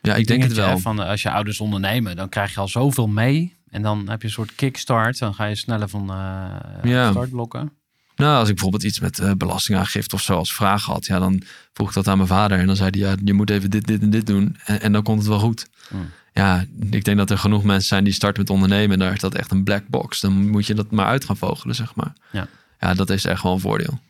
Ja, 0.02 0.14
ik 0.14 0.26
denk 0.26 0.42
het 0.42 0.52
wel. 0.52 0.78
Van, 0.78 1.02
eh, 1.02 1.08
als 1.08 1.22
je 1.22 1.30
ouders 1.30 1.60
ondernemen, 1.60 2.16
dan 2.16 2.28
krijg 2.28 2.54
je 2.54 2.60
al 2.60 2.68
zoveel 2.68 3.06
mee. 3.08 3.56
En 3.70 3.82
dan 3.82 4.08
heb 4.08 4.20
je 4.20 4.26
een 4.26 4.32
soort 4.32 4.54
kickstart. 4.54 5.18
Dan 5.18 5.34
ga 5.34 5.44
je 5.44 5.54
sneller 5.54 5.88
van 5.88 6.10
eh 6.10 6.90
Ja. 6.90 7.10
startblokken. 7.10 7.72
Nou, 8.16 8.38
als 8.38 8.48
ik 8.48 8.54
bijvoorbeeld 8.54 8.82
iets 8.82 9.00
met 9.00 9.18
eh, 9.18 9.32
belastingaangifte 9.32 10.14
of 10.14 10.22
zo 10.22 10.36
als 10.36 10.54
vraag 10.54 10.84
had, 10.84 11.06
ja, 11.06 11.18
dan 11.18 11.42
vroeg 11.72 11.88
ik 11.88 11.94
dat 11.94 12.08
aan 12.08 12.16
mijn 12.16 12.28
vader. 12.28 12.58
En 12.58 12.66
dan 12.66 12.76
zei 12.76 12.90
hij, 12.90 13.00
ja, 13.00 13.16
je 13.24 13.32
moet 13.32 13.50
even 13.50 13.70
dit, 13.70 13.86
dit 13.86 14.02
en 14.02 14.10
dit 14.10 14.26
doen. 14.26 14.56
En, 14.64 14.80
en 14.80 14.92
dan 14.92 15.02
komt 15.02 15.18
het 15.18 15.28
wel 15.28 15.38
goed. 15.38 15.66
Hmm. 15.88 16.10
Ja, 16.32 16.64
ik 16.90 17.04
denk 17.04 17.16
dat 17.16 17.30
er 17.30 17.38
genoeg 17.38 17.64
mensen 17.64 17.88
zijn 17.88 18.04
die 18.04 18.12
starten 18.12 18.40
met 18.42 18.50
ondernemen. 18.50 18.92
En 18.92 18.98
daar 18.98 19.12
is 19.12 19.20
dat 19.20 19.34
echt 19.34 19.50
een 19.50 19.64
black 19.64 19.88
box. 19.88 20.20
Dan 20.20 20.50
moet 20.50 20.66
je 20.66 20.74
dat 20.74 20.90
maar 20.90 21.06
uit 21.06 21.24
gaan 21.24 21.36
vogelen, 21.36 21.74
zeg 21.74 21.94
maar. 21.94 22.12
Ja. 22.32 22.48
Ja, 22.80 22.94
dat 22.94 23.10
is 23.10 23.24
echt 23.24 23.42
wel 23.42 23.52
een 23.52 23.60
voordeel. 23.60 24.00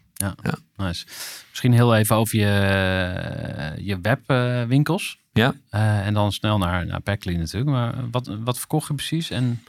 Nice. 0.76 1.06
Misschien 1.50 1.72
heel 1.72 1.96
even 1.96 2.16
over 2.16 2.38
je, 2.38 3.82
je 3.84 3.98
webwinkels. 4.00 5.18
Ja. 5.32 5.54
Eh, 5.70 6.06
en 6.06 6.14
dan 6.14 6.32
snel 6.32 6.58
naar, 6.58 6.86
naar 6.86 7.00
Packly 7.00 7.34
natuurlijk. 7.34 7.70
Maar 7.70 7.94
wat, 8.10 8.30
wat 8.44 8.58
verkocht 8.58 8.88
je 8.88 8.94
precies? 8.94 9.30
En 9.30 9.62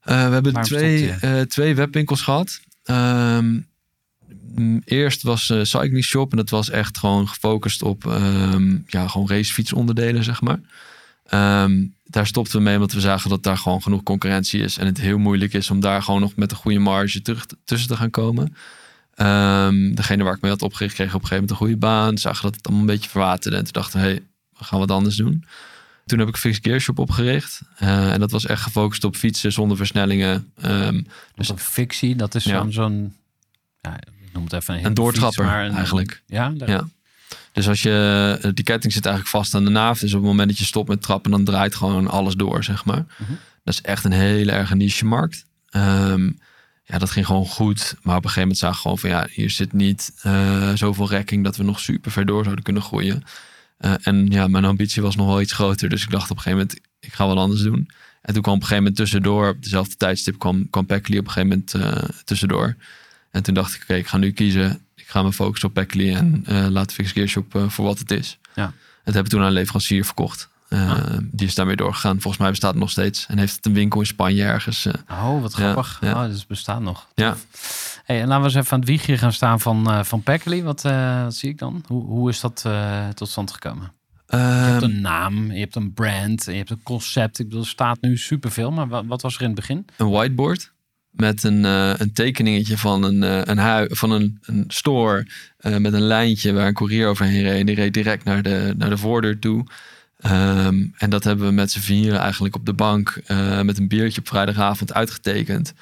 Eh, 0.00 0.26
we 0.26 0.32
hebben 0.32 0.62
twee, 0.62 1.46
twee 1.46 1.74
webwinkels 1.74 2.22
gehad. 2.22 2.60
Ehm, 2.84 3.60
eerst 4.84 5.22
was 5.22 5.50
eh 5.50 5.62
Cycling 5.62 6.04
Shop 6.04 6.30
en 6.30 6.36
dat 6.36 6.50
was 6.50 6.70
echt 6.70 6.98
gewoon 6.98 7.28
gefocust 7.28 7.82
op 7.82 8.06
ehm, 8.06 8.76
ja, 8.86 9.08
gewoon 9.08 9.28
racefietsonderdelen, 9.28 10.24
zeg 10.24 10.40
maar. 10.40 10.60
Ehm, 11.24 11.84
daar 12.04 12.26
stopten 12.26 12.56
we 12.56 12.62
mee 12.62 12.74
omdat 12.74 12.92
we 12.92 13.00
zagen 13.00 13.30
dat 13.30 13.42
daar 13.42 13.58
gewoon 13.58 13.82
genoeg 13.82 14.02
concurrentie 14.02 14.60
is. 14.62 14.78
En 14.78 14.86
het 14.86 15.00
heel 15.00 15.18
moeilijk 15.18 15.52
is 15.52 15.70
om 15.70 15.80
daar 15.80 16.02
gewoon 16.02 16.20
nog 16.20 16.36
met 16.36 16.50
een 16.50 16.56
goede 16.56 16.78
marge 16.78 17.22
terug 17.22 17.46
te- 17.46 17.56
tussen 17.64 17.88
te 17.88 17.96
gaan 17.96 18.10
komen. 18.10 18.56
Ehm, 19.14 19.94
degene 19.94 20.24
waar 20.24 20.34
ik 20.34 20.40
mee 20.40 20.50
had 20.50 20.62
opgericht 20.62 20.94
kreeg 20.94 21.14
op 21.14 21.22
een 21.22 21.26
gegeven 21.26 21.42
moment 21.42 21.50
een 21.50 21.66
goede 21.66 21.76
baan. 21.86 22.18
Zagen 22.18 22.42
dat 22.42 22.54
het 22.54 22.66
allemaal 22.66 22.84
een 22.84 22.94
beetje 22.94 23.10
verwaterde. 23.10 23.56
En 23.56 23.62
toen 23.64 23.72
dachten 23.72 24.00
we, 24.00 24.06
hey, 24.06 24.22
we 24.58 24.64
gaan 24.64 24.78
wat 24.78 24.90
anders 24.90 25.16
doen. 25.16 25.44
Toen 26.06 26.18
heb 26.18 26.28
ik 26.28 26.36
Fixed 26.36 26.64
Gear 26.66 26.80
Shop 26.80 26.98
opgericht. 26.98 27.60
Eh, 27.76 28.12
en 28.12 28.20
dat 28.20 28.30
was 28.30 28.46
echt 28.46 28.62
gefocust 28.62 29.04
op 29.04 29.16
fietsen 29.16 29.52
zonder 29.52 29.76
versnellingen. 29.76 30.52
Ehm, 30.60 30.92
dus 30.94 31.02
Dus- 31.34 31.48
een 31.48 31.58
fictie, 31.58 32.16
dat 32.16 32.34
is 32.34 32.44
Ja. 32.44 32.58
zo'n, 32.58 32.72
zo'n 32.72 33.14
ja, 33.80 33.96
ik 34.00 34.32
noem 34.32 34.44
het 34.44 34.52
even 34.52 34.74
een, 34.78 34.84
Een 34.84 34.94
doortrapper, 34.94 35.44
fiets, 35.44 35.54
maar 35.54 35.64
een- 35.64 35.74
eigenlijk. 35.74 36.22
Ja, 36.26 36.48
daar- 36.50 36.68
Ja. 36.68 36.88
dus 37.52 37.68
als 37.68 37.82
je, 37.82 38.38
eh, 38.42 38.50
die 38.54 38.64
ketting 38.64 38.92
zit 38.92 39.06
eigenlijk 39.06 39.36
vast 39.36 39.54
aan 39.54 39.64
de 39.64 39.70
naaf. 39.70 39.98
Dus 39.98 40.12
op 40.14 40.20
het 40.20 40.28
moment 40.28 40.48
dat 40.48 40.58
je 40.58 40.64
stopt 40.64 40.88
met 40.88 41.02
trappen, 41.02 41.30
dan 41.30 41.44
draait 41.44 41.74
gewoon 41.74 42.08
alles 42.08 42.34
door, 42.34 42.64
zeg 42.64 42.84
maar. 42.84 43.04
Mhm. 43.18 43.32
Dat 43.64 43.74
is 43.74 43.80
echt 43.80 44.04
een 44.04 44.12
hele 44.12 44.52
erge 44.52 44.74
niche 44.76 45.04
markt. 45.04 45.44
Ehm, 45.68 46.30
ja, 46.84 46.98
dat 46.98 47.10
ging 47.10 47.26
gewoon 47.26 47.46
goed. 47.46 47.94
Maar 48.02 48.16
op 48.16 48.24
een 48.24 48.30
gegeven 48.30 48.40
moment 48.40 48.58
zagen 48.58 48.76
we 48.76 48.82
gewoon 48.82 48.98
van 48.98 49.10
ja, 49.10 49.26
hier 49.30 49.50
zit 49.50 49.72
niet 49.72 50.12
eh, 50.22 50.72
zoveel 50.74 51.08
rekking 51.08 51.44
dat 51.44 51.56
we 51.56 51.62
nog 51.62 51.80
super 51.80 52.10
ver 52.10 52.26
door 52.26 52.42
zouden 52.42 52.64
kunnen 52.64 52.82
groeien. 52.82 53.22
Eh, 53.76 53.94
en 54.02 54.26
ja, 54.30 54.46
mijn 54.46 54.64
ambitie 54.64 55.02
was 55.02 55.16
nog 55.16 55.26
wel 55.26 55.40
iets 55.40 55.52
groter. 55.52 55.88
Dus 55.88 56.02
ik 56.02 56.10
dacht 56.10 56.30
op 56.30 56.36
een 56.36 56.42
gegeven 56.42 56.66
moment, 56.66 56.86
ik 57.00 57.12
ga 57.12 57.26
wat 57.26 57.36
anders 57.36 57.62
doen. 57.62 57.88
En 58.22 58.32
toen 58.32 58.42
kwam 58.42 58.54
op 58.54 58.60
een 58.60 58.66
gegeven 58.66 58.76
moment 58.76 58.96
tussendoor, 58.96 59.48
op 59.48 59.62
dezelfde 59.62 59.96
tijdstip 59.96 60.38
kwam, 60.38 60.70
kwam 60.70 60.86
Packly 60.86 61.18
op 61.18 61.26
een 61.26 61.32
gegeven 61.32 61.48
moment 61.48 61.74
eh, 61.74 62.16
tussendoor. 62.24 62.76
En 63.30 63.42
toen 63.42 63.54
dacht 63.54 63.74
ik, 63.74 63.82
oké, 63.82 63.94
ik 63.94 64.06
ga 64.06 64.16
nu 64.16 64.32
kiezen. 64.32 64.80
Ik 64.94 65.06
ga 65.06 65.22
me 65.22 65.32
focussen 65.32 65.68
op 65.68 65.74
Packly 65.74 66.14
en 66.14 66.42
eh 66.46 66.66
laat 66.70 66.92
Fix 66.92 67.12
Gear 67.12 67.28
Shop 67.28 67.54
eh, 67.54 67.68
voor 67.68 67.84
wat 67.84 67.98
het 67.98 68.10
is. 68.10 68.38
Ja. 68.54 68.64
Het 69.04 69.14
hebben 69.14 69.24
we 69.24 69.28
toen 69.28 69.40
aan 69.40 69.46
een 69.46 69.52
leverancier 69.52 70.04
verkocht. 70.04 70.48
Eh, 70.74 70.90
Ah. 70.90 71.18
Die 71.30 71.46
is 71.46 71.54
daarmee 71.54 71.76
doorgegaan. 71.76 72.20
Volgens 72.20 72.38
mij 72.42 72.50
bestaat 72.50 72.70
het 72.70 72.80
nog 72.80 72.90
steeds. 72.90 73.26
En 73.28 73.38
heeft 73.38 73.56
het 73.56 73.66
een 73.66 73.72
winkel 73.74 74.00
in 74.00 74.06
Spanje 74.06 74.42
ergens. 74.44 74.86
eh. 74.86 74.92
Oh, 75.10 75.40
wat 75.42 75.52
grappig. 75.52 75.98
ja. 76.00 76.12
Oh, 76.22 76.28
dus 76.28 76.38
het 76.38 76.46
bestaat 76.48 76.80
nog. 76.80 77.06
ja. 77.14 77.36
Hey, 78.04 78.20
en 78.20 78.26
laten 78.28 78.42
we 78.42 78.48
eens 78.48 78.56
even 78.58 78.72
aan 78.72 78.78
het 78.80 78.88
wiegje 78.88 79.18
gaan 79.18 79.32
staan 79.32 79.60
van, 79.60 79.90
eh 79.90 80.02
van 80.04 80.22
Packly. 80.22 80.62
Wat, 80.62 80.84
eh, 80.84 81.22
wat 81.22 81.34
zie 81.34 81.48
ik 81.50 81.58
dan? 81.58 81.84
Hoe, 81.86 82.04
hoe 82.04 82.28
is 82.30 82.40
dat 82.40 82.64
tot 83.14 83.28
stand 83.28 83.50
gekomen? 83.52 83.92
Je 84.26 84.36
hebt 84.36 84.82
Ehm, 84.82 84.90
een 84.90 85.00
naam, 85.00 85.52
je 85.52 85.58
hebt 85.60 85.74
een 85.76 85.92
brand, 85.92 86.44
je 86.44 86.52
hebt 86.52 86.70
een 86.70 86.82
concept. 86.82 87.38
Ik 87.38 87.44
bedoel, 87.48 87.62
er 87.62 87.68
staat 87.68 87.98
nu 88.00 88.16
superveel, 88.16 88.70
maar 88.70 88.88
wat, 88.88 89.04
wat 89.06 89.22
was 89.22 89.34
er 89.34 89.40
in 89.40 89.46
het 89.46 89.54
begin? 89.56 89.84
een 89.96 90.10
whiteboard 90.10 90.72
met 91.10 91.44
een, 91.44 91.64
een 91.64 92.12
tekeningetje 92.12 92.78
van 92.78 93.02
een, 93.02 93.22
een, 93.50 93.58
hui, 93.58 93.86
van 93.90 94.10
een, 94.10 94.38
een 94.42 94.64
store 94.68 95.26
met 95.78 95.92
een 95.92 96.00
lijntje 96.06 96.52
waar 96.52 96.66
een 96.66 96.74
courier 96.74 97.08
overheen 97.08 97.42
reed. 97.42 97.66
Die 97.66 97.74
reed 97.74 97.94
direct 97.94 98.24
naar 98.24 98.42
de, 98.42 98.74
naar 98.76 98.90
de 98.90 98.96
voordeur 98.96 99.38
toe. 99.38 99.66
Ehm, 100.24 100.86
en 100.96 101.10
dat 101.10 101.24
hebben 101.24 101.46
we 101.46 101.52
met 101.52 101.70
z'n 101.70 101.80
vieren 101.80 102.18
eigenlijk 102.18 102.56
op 102.56 102.66
de 102.66 102.72
bank 102.72 103.20
eh, 103.26 103.60
met 103.60 103.78
een 103.78 103.88
biertje 103.88 104.20
op 104.20 104.28
vrijdagavond 104.28 104.94
uitgetekend. 104.94 105.72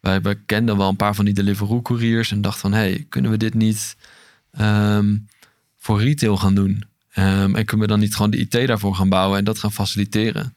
Wij, 0.00 0.22
wij 0.22 0.36
kenden 0.46 0.76
wel 0.76 0.88
een 0.88 0.96
paar 0.96 1.14
van 1.14 1.24
die 1.24 1.34
Deliveroo-couriers 1.34 2.30
en 2.30 2.40
dachten 2.40 2.60
van... 2.60 2.72
hey, 2.72 3.06
kunnen 3.08 3.30
we 3.30 3.36
dit 3.36 3.54
niet 3.54 3.96
ehm, 4.50 5.16
voor 5.78 6.02
retail 6.02 6.36
gaan 6.36 6.54
doen? 6.54 6.84
Ehm, 7.10 7.54
en 7.54 7.64
kunnen 7.64 7.86
we 7.86 7.92
dan 7.92 8.00
niet 8.00 8.14
gewoon 8.14 8.30
de 8.30 8.38
IT 8.38 8.66
daarvoor 8.66 8.94
gaan 8.94 9.08
bouwen 9.08 9.38
en 9.38 9.44
dat 9.44 9.58
gaan 9.58 9.72
faciliteren? 9.72 10.54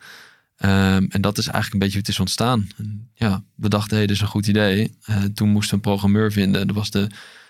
En 1.09 1.21
dat 1.21 1.37
is 1.37 1.47
eigenlijk 1.47 1.73
een 1.73 1.79
beetje 1.79 1.97
hoe 1.97 2.01
het 2.01 2.09
is 2.09 2.19
ontstaan. 2.19 2.69
En 2.77 3.09
ja, 3.13 3.43
we 3.55 3.69
dachten, 3.69 3.97
hey, 3.97 4.05
dit 4.05 4.15
is 4.15 4.21
een 4.21 4.27
goed 4.27 4.47
idee. 4.47 4.95
Eh, 5.05 5.23
toen 5.23 5.49
moesten 5.49 5.69
we 5.69 5.75
een 5.75 5.91
programmeur 5.91 6.31
vinden. 6.31 6.67
Dat 6.67 6.75
was 6.75 6.91
de, 6.91 7.07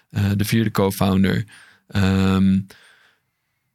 eh, 0.09 0.31
de 0.35 0.45
vierde 0.45 0.71
co-founder. 0.71 1.45
Ehm, 1.87 2.59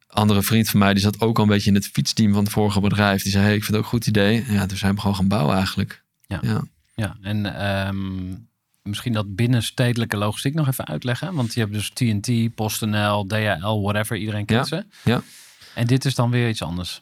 andere 0.07 0.43
vriend 0.43 0.69
van 0.69 0.79
mij, 0.79 0.93
die 0.93 1.01
zat 1.03 1.21
ook 1.21 1.37
al 1.37 1.43
een 1.43 1.49
beetje 1.49 1.69
in 1.69 1.75
het 1.75 1.87
fietsteam 1.87 2.33
van 2.33 2.43
het 2.43 2.51
vorige 2.53 2.79
bedrijf. 2.79 3.23
Die 3.23 3.31
zei, 3.31 3.43
hey, 3.43 3.55
ik 3.55 3.63
vind 3.63 3.67
het 3.67 3.77
ook 3.77 3.83
een 3.83 3.97
goed 3.99 4.07
idee. 4.07 4.45
Ja, 4.49 4.65
toen 4.65 4.77
zijn 4.77 4.93
we 4.95 4.99
gewoon 5.01 5.15
gaan 5.15 5.27
bouwen 5.27 5.55
eigenlijk. 5.55 6.03
Ja. 6.27 6.39
ja. 6.41 6.63
Ja, 6.95 7.17
en 7.21 7.59
ehm, 7.59 8.33
misschien 8.81 9.13
dat 9.13 9.35
binnenstedelijke 9.35 10.17
logistiek 10.17 10.53
nog 10.53 10.67
even 10.67 10.87
uitleggen. 10.87 11.33
Want 11.33 11.53
je 11.53 11.59
hebt 11.59 11.73
dus 11.73 11.89
TNT, 11.93 12.55
PostNL, 12.55 13.25
DHL, 13.27 13.81
whatever. 13.81 14.17
Iedereen 14.17 14.45
kent 14.45 14.67
ze. 14.67 14.85
ja. 15.03 15.21
En 15.75 15.87
dit 15.87 16.05
is 16.05 16.15
dan 16.15 16.31
weer 16.31 16.49
iets 16.49 16.61
anders. 16.61 17.01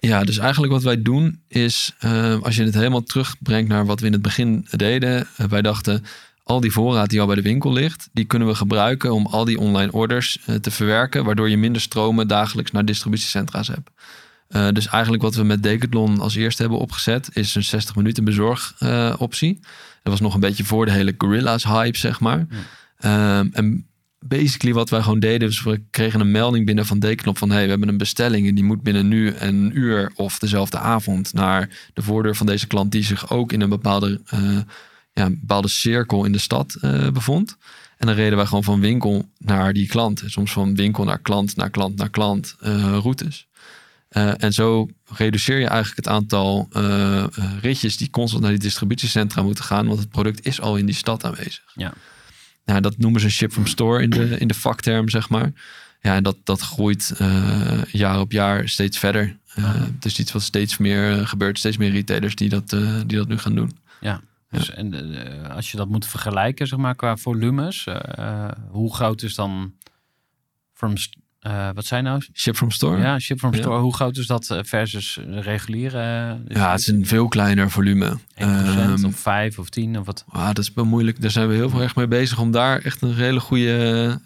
Ja, 0.00 0.24
dus 0.24 0.38
eigenlijk 0.38 0.72
wat 0.72 0.82
wij 0.82 1.02
doen 1.02 1.42
is, 1.48 1.94
eh, 1.98 2.42
als 2.42 2.56
je 2.56 2.64
het 2.64 2.74
helemaal 2.74 3.02
terugbrengt 3.02 3.68
naar 3.68 3.86
wat 3.86 4.00
we 4.00 4.06
in 4.06 4.12
het 4.12 4.22
begin 4.22 4.66
deden. 4.70 5.26
eh, 5.36 5.46
wij 5.46 5.62
dachten, 5.62 6.04
al 6.42 6.60
die 6.60 6.72
voorraad 6.72 7.10
die 7.10 7.20
al 7.20 7.26
bij 7.26 7.34
de 7.34 7.42
winkel 7.42 7.72
ligt, 7.72 8.08
die 8.12 8.24
kunnen 8.24 8.48
we 8.48 8.54
gebruiken 8.54 9.12
om 9.12 9.26
al 9.26 9.44
die 9.44 9.58
online 9.58 9.92
orders 9.92 10.38
eh, 10.46 10.54
te 10.54 10.70
verwerken. 10.70 11.24
Waardoor 11.24 11.48
je 11.48 11.56
minder 11.56 11.82
stromen 11.82 12.28
dagelijks 12.28 12.70
naar 12.70 12.84
distributiecentra's 12.84 13.68
hebt. 13.68 13.90
Eh, 14.48 14.68
dus 14.72 14.86
eigenlijk 14.86 15.22
wat 15.22 15.34
we 15.34 15.42
met 15.42 15.62
Decathlon 15.62 16.20
als 16.20 16.34
eerste 16.34 16.62
hebben 16.62 16.80
opgezet, 16.80 17.28
is 17.32 17.54
een 17.54 17.64
60 17.64 17.96
minuten 17.96 18.24
bezorgoptie. 18.24 19.60
dat 20.02 20.12
was 20.12 20.20
nog 20.20 20.34
een 20.34 20.40
beetje 20.40 20.64
voor 20.64 20.86
de 20.86 20.92
hele 20.92 21.14
Gorilla's 21.18 21.64
hype, 21.64 21.98
zeg 21.98 22.20
maar. 22.20 22.46
Ehm, 22.98 23.48
en 23.52 23.86
basically 24.22 24.74
wat 24.74 24.90
wij 24.90 25.02
gewoon 25.02 25.20
deden, 25.20 25.48
dus 25.48 25.62
we 25.62 25.82
kregen 25.90 26.20
een 26.20 26.30
melding 26.30 26.66
binnen 26.66 26.86
van 26.86 26.98
Decathlon 26.98 27.36
van 27.36 27.50
hey, 27.50 27.64
we 27.64 27.70
hebben 27.70 27.88
een 27.88 27.96
bestelling 27.96 28.48
en 28.48 28.54
die 28.54 28.64
moet 28.64 28.82
binnen 28.82 29.08
nu 29.08 29.28
en 29.28 29.54
een 29.54 29.78
uur 29.78 30.12
of 30.14 30.38
dezelfde 30.38 30.78
avond 30.78 31.32
naar 31.32 31.68
de 31.94 32.02
voordeur 32.02 32.36
van 32.36 32.46
deze 32.46 32.66
klant 32.66 32.92
die 32.92 33.04
zich 33.04 33.30
ook 33.30 33.52
in 33.52 33.60
een 33.60 33.68
bepaalde, 33.68 34.20
eh, 34.26 34.58
ja, 35.12 35.24
een 35.24 35.38
bepaalde 35.40 35.68
cirkel 35.68 36.24
in 36.24 36.32
de 36.32 36.38
stad 36.38 36.74
eh, 36.74 37.08
bevond. 37.08 37.56
En 37.96 38.06
dan 38.06 38.16
reden 38.16 38.36
wij 38.36 38.46
gewoon 38.46 38.64
van 38.64 38.80
winkel 38.80 39.30
naar 39.38 39.72
die 39.72 39.88
klant. 39.88 40.22
En 40.22 40.30
soms 40.30 40.52
van 40.52 40.74
winkel 40.74 41.04
naar 41.04 41.18
klant, 41.18 41.56
naar 41.56 41.70
klant, 41.70 41.96
naar 41.96 42.10
klant 42.10 42.56
eh, 42.60 42.98
routes. 43.02 43.46
Eh, 44.08 44.42
en 44.42 44.52
zo 44.52 44.88
reduceer 45.04 45.58
je 45.58 45.66
eigenlijk 45.66 45.96
het 45.96 46.08
aantal 46.08 46.68
ritjes 47.60 47.96
die 47.96 48.10
constant 48.10 48.42
naar 48.42 48.50
die 48.50 48.60
distributiecentra 48.60 49.42
moeten 49.42 49.64
gaan, 49.64 49.86
want 49.86 49.98
het 49.98 50.08
product 50.08 50.46
is 50.46 50.60
al 50.60 50.76
in 50.76 50.86
die 50.86 50.94
stad 50.94 51.24
aanwezig. 51.24 51.72
Ja. 51.74 51.92
Nou, 52.64 52.80
dat 52.80 52.98
noemen 52.98 53.20
ze 53.20 53.30
ship 53.30 53.52
from 53.52 53.66
store 53.66 54.02
in 54.02 54.10
de, 54.10 54.38
in 54.38 54.48
de 54.48 54.54
vakterm, 54.54 55.08
zeg 55.08 55.28
maar. 55.28 55.52
Ja, 56.00 56.14
en 56.14 56.22
dat, 56.22 56.36
dat 56.44 56.60
groeit 56.60 57.14
jaar 57.92 58.20
op 58.20 58.32
jaar 58.32 58.68
steeds 58.68 58.98
verder. 58.98 59.36
Ah. 59.54 59.74
Het 59.74 60.04
is 60.04 60.18
iets 60.18 60.32
wat 60.32 60.42
steeds 60.42 60.78
meer 60.78 61.26
gebeurt. 61.26 61.58
Steeds 61.58 61.76
meer 61.76 61.90
retailers 61.90 62.34
die 62.34 62.48
dat, 62.48 62.68
die 63.06 63.16
dat 63.16 63.28
nu 63.28 63.38
gaan 63.38 63.54
doen. 63.54 63.78
Dus 64.52 64.70
en, 64.70 65.14
eh, 65.44 65.54
als 65.54 65.70
je 65.70 65.76
dat 65.76 65.88
moet 65.88 66.06
vergelijken, 66.06 66.66
zeg 66.66 66.78
maar, 66.78 66.94
qua 66.94 67.16
volumes, 67.16 67.86
eh, 67.86 67.96
eh, 68.44 68.50
hoe 68.70 68.94
groot 68.94 69.22
is 69.22 69.34
dan 69.34 69.72
from, 70.74 70.94
wat 71.74 71.84
zijn 71.84 72.04
nou? 72.04 72.22
Ship 72.34 72.56
from 72.56 72.70
store? 72.70 73.00
Ja, 73.00 73.18
ship 73.18 73.38
from 73.38 73.52
Ja. 73.54 73.58
store. 73.60 73.78
Hoe 73.80 73.94
groot 73.94 74.16
is 74.16 74.26
dat 74.26 74.58
versus 74.62 75.18
de 75.26 75.40
reguliere? 75.40 75.98
Ja, 76.48 76.70
het 76.70 76.80
is 76.80 76.86
een 76.86 77.06
veel 77.06 77.28
kleiner 77.28 77.70
volume. 77.70 78.18
1% 78.34 78.98
Ehm, 78.98 79.04
of 79.04 79.16
5 79.16 79.58
of 79.58 79.68
10 79.68 79.98
of 79.98 80.06
wat? 80.06 80.24
ah, 80.28 80.46
dat 80.46 80.58
is 80.58 80.72
wel 80.74 80.84
moeilijk. 80.84 81.20
Daar 81.20 81.30
zijn 81.30 81.48
we 81.48 81.54
heel 81.54 81.70
veel 81.70 81.82
echt 81.82 81.96
mee 81.96 82.08
bezig 82.08 82.38
om 82.38 82.50
daar 82.50 82.80
echt 82.80 83.02
een 83.02 83.14
hele 83.14 83.40
goede... 83.40 84.20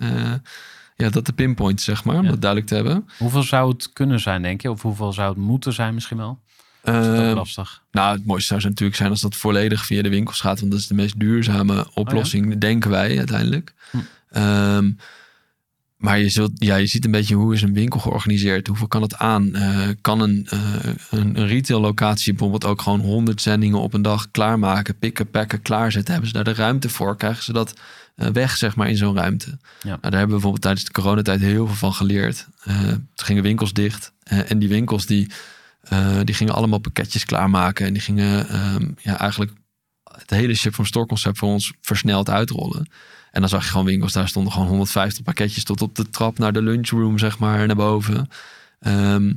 ja, 0.97 1.09
dat 1.11 1.25
te 1.25 1.33
pinpoint, 1.33 1.81
zeg 1.81 2.05
maar. 2.05 2.17
Om 2.19 2.25
Ja. 2.25 2.31
dat 2.31 2.41
duidelijk 2.41 2.71
te 2.71 2.77
hebben. 2.77 3.09
Hoeveel 3.19 3.43
zou 3.43 3.71
het 3.73 3.93
kunnen 3.93 4.21
zijn, 4.21 4.43
denk 4.43 4.61
je? 4.61 4.71
Of 4.71 4.83
hoeveel 4.83 5.13
zou 5.13 5.29
het 5.29 5.39
moeten 5.39 5.73
zijn 5.73 5.95
misschien 5.95 6.17
wel? 6.17 6.39
Is 6.87 7.07
dat 7.07 7.29
ook 7.29 7.35
lastig? 7.35 7.83
Nou, 7.91 8.17
het 8.17 8.27
mooiste 8.27 8.47
zou 8.47 8.63
natuurlijk 8.63 8.97
zijn 8.97 9.11
als 9.11 9.21
dat 9.21 9.37
volledig 9.37 9.87
via 9.87 10.03
de 10.03 10.09
winkels 10.09 10.41
gaat. 10.41 10.61
Want 10.61 10.73
dat 10.73 10.81
is 10.81 10.87
de 10.87 10.95
meest 10.95 11.21
duurzame 11.21 11.87
oplossing, 11.95 12.59
denken 12.59 12.91
wij 12.91 13.19
uiteindelijk. 13.19 13.75
Hm. 13.91 13.99
Ehm, 14.31 14.91
maar 15.97 16.19
je, 16.19 16.29
zult, 16.29 16.51
ja, 16.55 16.77
je 16.77 16.87
ziet 16.87 17.05
een 17.05 17.11
beetje 17.11 17.35
hoe 17.35 17.55
is 17.55 17.63
een 17.63 17.75
winkel 17.75 18.01
georganiseerd. 18.01 18.67
Hoeveel 18.67 18.87
kan 18.87 19.03
het 19.03 19.17
aan? 19.17 19.55
Eh, 19.55 19.89
kan 20.01 20.21
een, 20.21 20.47
eh 20.51 20.59
een, 21.11 21.39
een 21.39 21.47
retail 21.47 21.81
locatie 21.81 22.33
bijvoorbeeld 22.33 22.65
ook 22.65 22.83
gewoon 22.83 23.01
100 23.01 23.43
zendingen 23.43 23.79
op 23.79 23.95
een 23.95 24.03
dag 24.03 24.31
klaarmaken? 24.31 24.99
Pikken, 24.99 25.31
pakken, 25.31 25.63
klaarzetten? 25.63 26.13
Hebben 26.13 26.31
ze 26.31 26.37
daar 26.37 26.55
de 26.55 26.63
ruimte 26.63 26.89
voor? 26.89 27.17
Krijgen 27.17 27.45
ze 27.45 27.53
dat 27.53 27.75
eh, 28.17 28.29
weg, 28.29 28.57
zeg 28.57 28.77
maar, 28.77 28.89
in 28.89 28.97
zo'n 28.97 29.17
ruimte? 29.17 29.49
Ja. 29.49 29.59
Nou, 29.83 30.01
daar 30.01 30.01
hebben 30.01 30.21
we 30.21 30.27
bijvoorbeeld 30.27 30.63
tijdens 30.63 30.85
de 30.85 30.93
coronatijd 30.93 31.41
heel 31.41 31.67
veel 31.67 31.77
van 31.77 31.93
geleerd. 31.93 32.47
Eh 32.63 32.89
toen 32.89 33.27
gingen 33.27 33.43
winkels 33.43 33.73
dicht. 33.73 34.13
Eh, 34.23 34.51
en 34.51 34.59
die 34.59 34.69
winkels 34.69 35.07
die, 35.07 35.31
eh, 35.89 36.21
die 36.25 36.35
gingen 36.35 36.55
allemaal 36.55 36.79
pakketjes 36.79 37.25
klaarmaken. 37.25 37.87
En 37.87 37.93
die 37.93 38.03
gingen 38.03 38.49
ehm, 38.49 38.91
ja, 39.03 39.19
eigenlijk 39.19 39.53
het 40.17 40.31
hele 40.31 40.55
ship 40.55 40.75
from 40.75 40.85
store 40.85 41.07
concept 41.07 41.39
voor 41.39 41.49
ons 41.49 41.73
versneld 41.81 42.31
uitrollen. 42.31 42.89
En 43.31 43.41
dan 43.41 43.51
zag 43.51 43.65
je 43.65 43.71
gewoon 43.71 43.87
winkels, 43.87 44.13
daar 44.13 44.29
stonden 44.29 44.53
gewoon 44.53 44.69
150 44.69 45.23
pakketjes 45.23 45.65
tot 45.65 45.83
op 45.83 45.95
de 45.95 46.09
trap 46.09 46.39
naar 46.39 46.53
de 46.53 46.63
lunchroom, 46.63 47.19
zeg 47.19 47.39
maar, 47.39 47.67
naar 47.67 47.77
boven. 47.77 48.29
Ehm, 48.81 49.33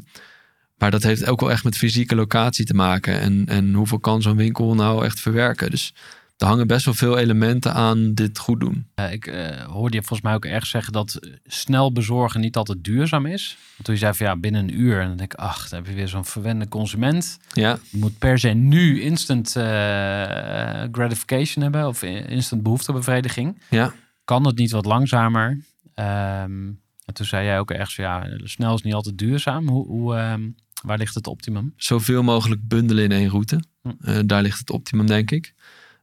maar 0.77 0.91
dat 0.91 1.03
heeft 1.03 1.25
ook 1.25 1.39
wel 1.39 1.51
echt 1.51 1.63
met 1.63 1.77
fysieke 1.77 2.15
locatie 2.15 2.65
te 2.65 2.74
maken. 2.74 3.20
En, 3.20 3.46
en 3.48 3.74
hoeveel 3.74 4.00
kan 4.00 4.22
zo'n 4.22 4.36
winkel 4.36 4.75
nou 4.75 5.06
echt 5.06 5.20
verwerken? 5.20 5.70
Dus 5.70 5.94
er 6.39 6.48
hangen 6.48 6.67
best 6.67 6.86
wel 6.86 6.93
veel 6.93 7.17
elementen 7.17 7.74
aan 7.74 8.13
dit 8.13 8.38
goed 8.38 8.60
doen. 8.60 8.88
Ik 9.12 9.27
eh, 9.27 9.63
hoorde 9.65 9.96
je 9.96 10.03
volgens 10.03 10.22
mij 10.22 10.34
ook 10.34 10.46
erg 10.46 10.65
zeggen 10.65 10.93
dat 10.93 11.13
eh, 11.15 11.31
snel 11.46 11.91
bezorgen 11.91 12.41
niet 12.41 12.55
altijd 12.55 12.84
duurzaam 12.84 13.25
is. 13.25 13.58
Want 13.69 13.84
toen 13.84 13.93
je 13.93 14.00
zei 14.00 14.13
van 14.13 14.25
ja, 14.25 14.36
binnen 14.36 14.62
een 14.62 14.79
uur. 14.79 15.00
En 15.01 15.08
dan 15.08 15.17
denk 15.17 15.34
ik, 15.34 15.39
ach, 15.39 15.69
dan 15.69 15.79
heb 15.79 15.88
je 15.88 15.96
weer 15.96 16.08
zo'n 16.08 16.25
verwende 16.25 16.67
consument. 16.67 17.39
Ja, 17.53 17.79
Je 17.89 17.98
moet 17.98 18.17
per 18.17 18.39
se 18.39 18.48
nu 18.50 19.01
instant 19.01 19.55
eh, 19.55 19.63
gratification 20.91 21.63
hebben 21.63 21.88
of 21.88 22.03
instant 22.03 22.63
behoeftebevrediging. 22.63 23.62
ja. 23.69 23.93
Kan 24.24 24.46
het 24.46 24.58
niet 24.58 24.72
wat 24.72 24.86
langzamer? 24.86 25.60
Ehm, 25.93 26.67
en 27.05 27.13
toen 27.13 27.25
zei 27.25 27.46
jij 27.46 27.60
ook 27.60 27.72
ergens, 27.72 27.96
ja, 27.96 28.27
snel 28.43 28.74
is 28.75 28.81
niet 28.81 28.93
altijd 28.93 29.17
duurzaam. 29.17 29.67
Hoe, 29.67 29.88
hoe, 29.88 30.15
ehm, 30.15 30.50
waar 30.81 30.98
ligt 30.98 31.15
het 31.15 31.27
optimum? 31.27 31.74
zoveel 31.75 32.24
mogelijk 32.24 32.67
bundelen 32.67 33.03
in 33.03 33.12
één 33.12 33.29
route. 33.29 33.63
Hm. 33.81 34.25
Daar 34.25 34.41
ligt 34.41 34.60
het 34.60 34.69
optimum, 34.69 35.05
denk 35.05 35.31
ik. 35.31 35.53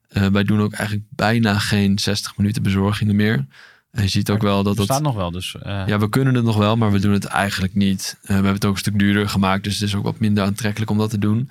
Eh, 0.08 0.26
wij 0.26 0.44
doen 0.44 0.60
ook 0.60 0.72
eigenlijk 0.72 1.06
bijna 1.10 1.58
geen 1.58 1.98
60 1.98 2.36
minuten 2.36 2.62
bezorgingen 2.62 3.16
meer. 3.16 3.46
En 3.90 4.02
je 4.02 4.08
ziet 4.08 4.30
ook 4.30 4.42
wel 4.42 4.62
dat 4.62 4.76
Er 4.78 4.84
staat 4.84 4.96
dat... 4.96 5.06
nog 5.06 5.16
wel, 5.16 5.30
dus 5.30 5.56
eh, 5.62 5.82
Ja, 5.86 5.98
we 5.98 6.08
kunnen 6.08 6.34
het 6.34 6.44
nog 6.44 6.56
wel, 6.56 6.76
maar 6.76 6.92
we 6.92 6.98
doen 6.98 7.12
het 7.12 7.24
eigenlijk 7.24 7.74
niet. 7.74 8.16
Eh, 8.20 8.26
we 8.26 8.34
hebben 8.34 8.52
het 8.52 8.64
ook 8.64 8.72
een 8.72 8.78
stuk 8.78 8.98
duurder 8.98 9.28
gemaakt, 9.28 9.64
dus 9.64 9.74
het 9.74 9.82
is 9.82 9.94
ook 9.94 10.04
wat 10.04 10.18
minder 10.18 10.44
aantrekkelijk 10.44 10.90
om 10.90 10.98
dat 10.98 11.10
te 11.10 11.18
doen. 11.18 11.50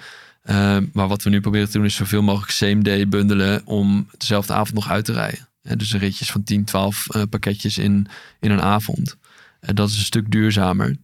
Maar 0.94 1.08
wat 1.08 1.24
we 1.24 1.30
nu 1.30 1.42
proberen 1.42 1.70
te 1.70 1.78
doen 1.78 1.86
is 1.86 1.96
zoveel 1.96 2.22
mogelijk 2.22 2.52
same 2.52 2.82
day 2.82 3.08
bundelen 3.08 3.62
om 3.66 4.08
dezelfde 4.18 4.54
avond 4.54 4.74
nog 4.74 4.90
uit 4.90 5.06
te 5.06 5.14
rijden. 5.14 5.48
Dus 5.74 5.94
ritjes 5.94 6.32
van 6.32 6.44
10, 6.44 6.64
12 6.64 7.10
eh, 7.10 7.22
pakketjes 7.30 7.78
in, 7.78 8.08
in 8.40 8.52
een 8.52 8.62
avond. 8.62 9.18
En 9.60 9.76
dat 9.76 9.90
is 9.90 9.98
een 9.98 10.04
stuk 10.04 10.32
duurzamer. 10.32 10.98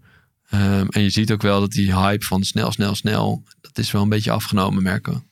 Ehm, 0.50 0.88
en 0.90 1.02
je 1.02 1.10
ziet 1.10 1.32
ook 1.32 1.42
wel 1.42 1.60
dat 1.60 1.72
die 1.72 1.96
hype 1.96 2.26
van 2.26 2.44
snel, 2.44 2.72
snel, 2.72 2.96
snel, 2.96 3.44
dat 3.62 3.78
is 3.78 3.92
wel 3.92 4.02
een 4.02 4.10
beetje 4.10 4.32
afgenomen, 4.32 4.84
merken 4.84 5.24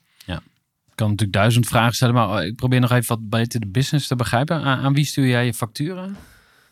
kan 1.00 1.10
natuurlijk 1.10 1.38
duizend 1.38 1.68
vragen 1.68 1.96
stellen, 1.96 2.14
maar 2.14 2.46
ik 2.46 2.56
probeer 2.56 2.80
nog 2.80 2.92
even 2.92 3.08
wat 3.08 3.30
beter 3.30 3.60
de 3.60 3.68
business 3.68 4.08
te 4.08 4.16
begrijpen. 4.16 4.62
Aan, 4.64 4.80
aan 4.80 4.94
wie 4.94 5.06
stuur 5.06 5.28
jij 5.28 5.46
je 5.46 5.54
facturen? 5.54 6.16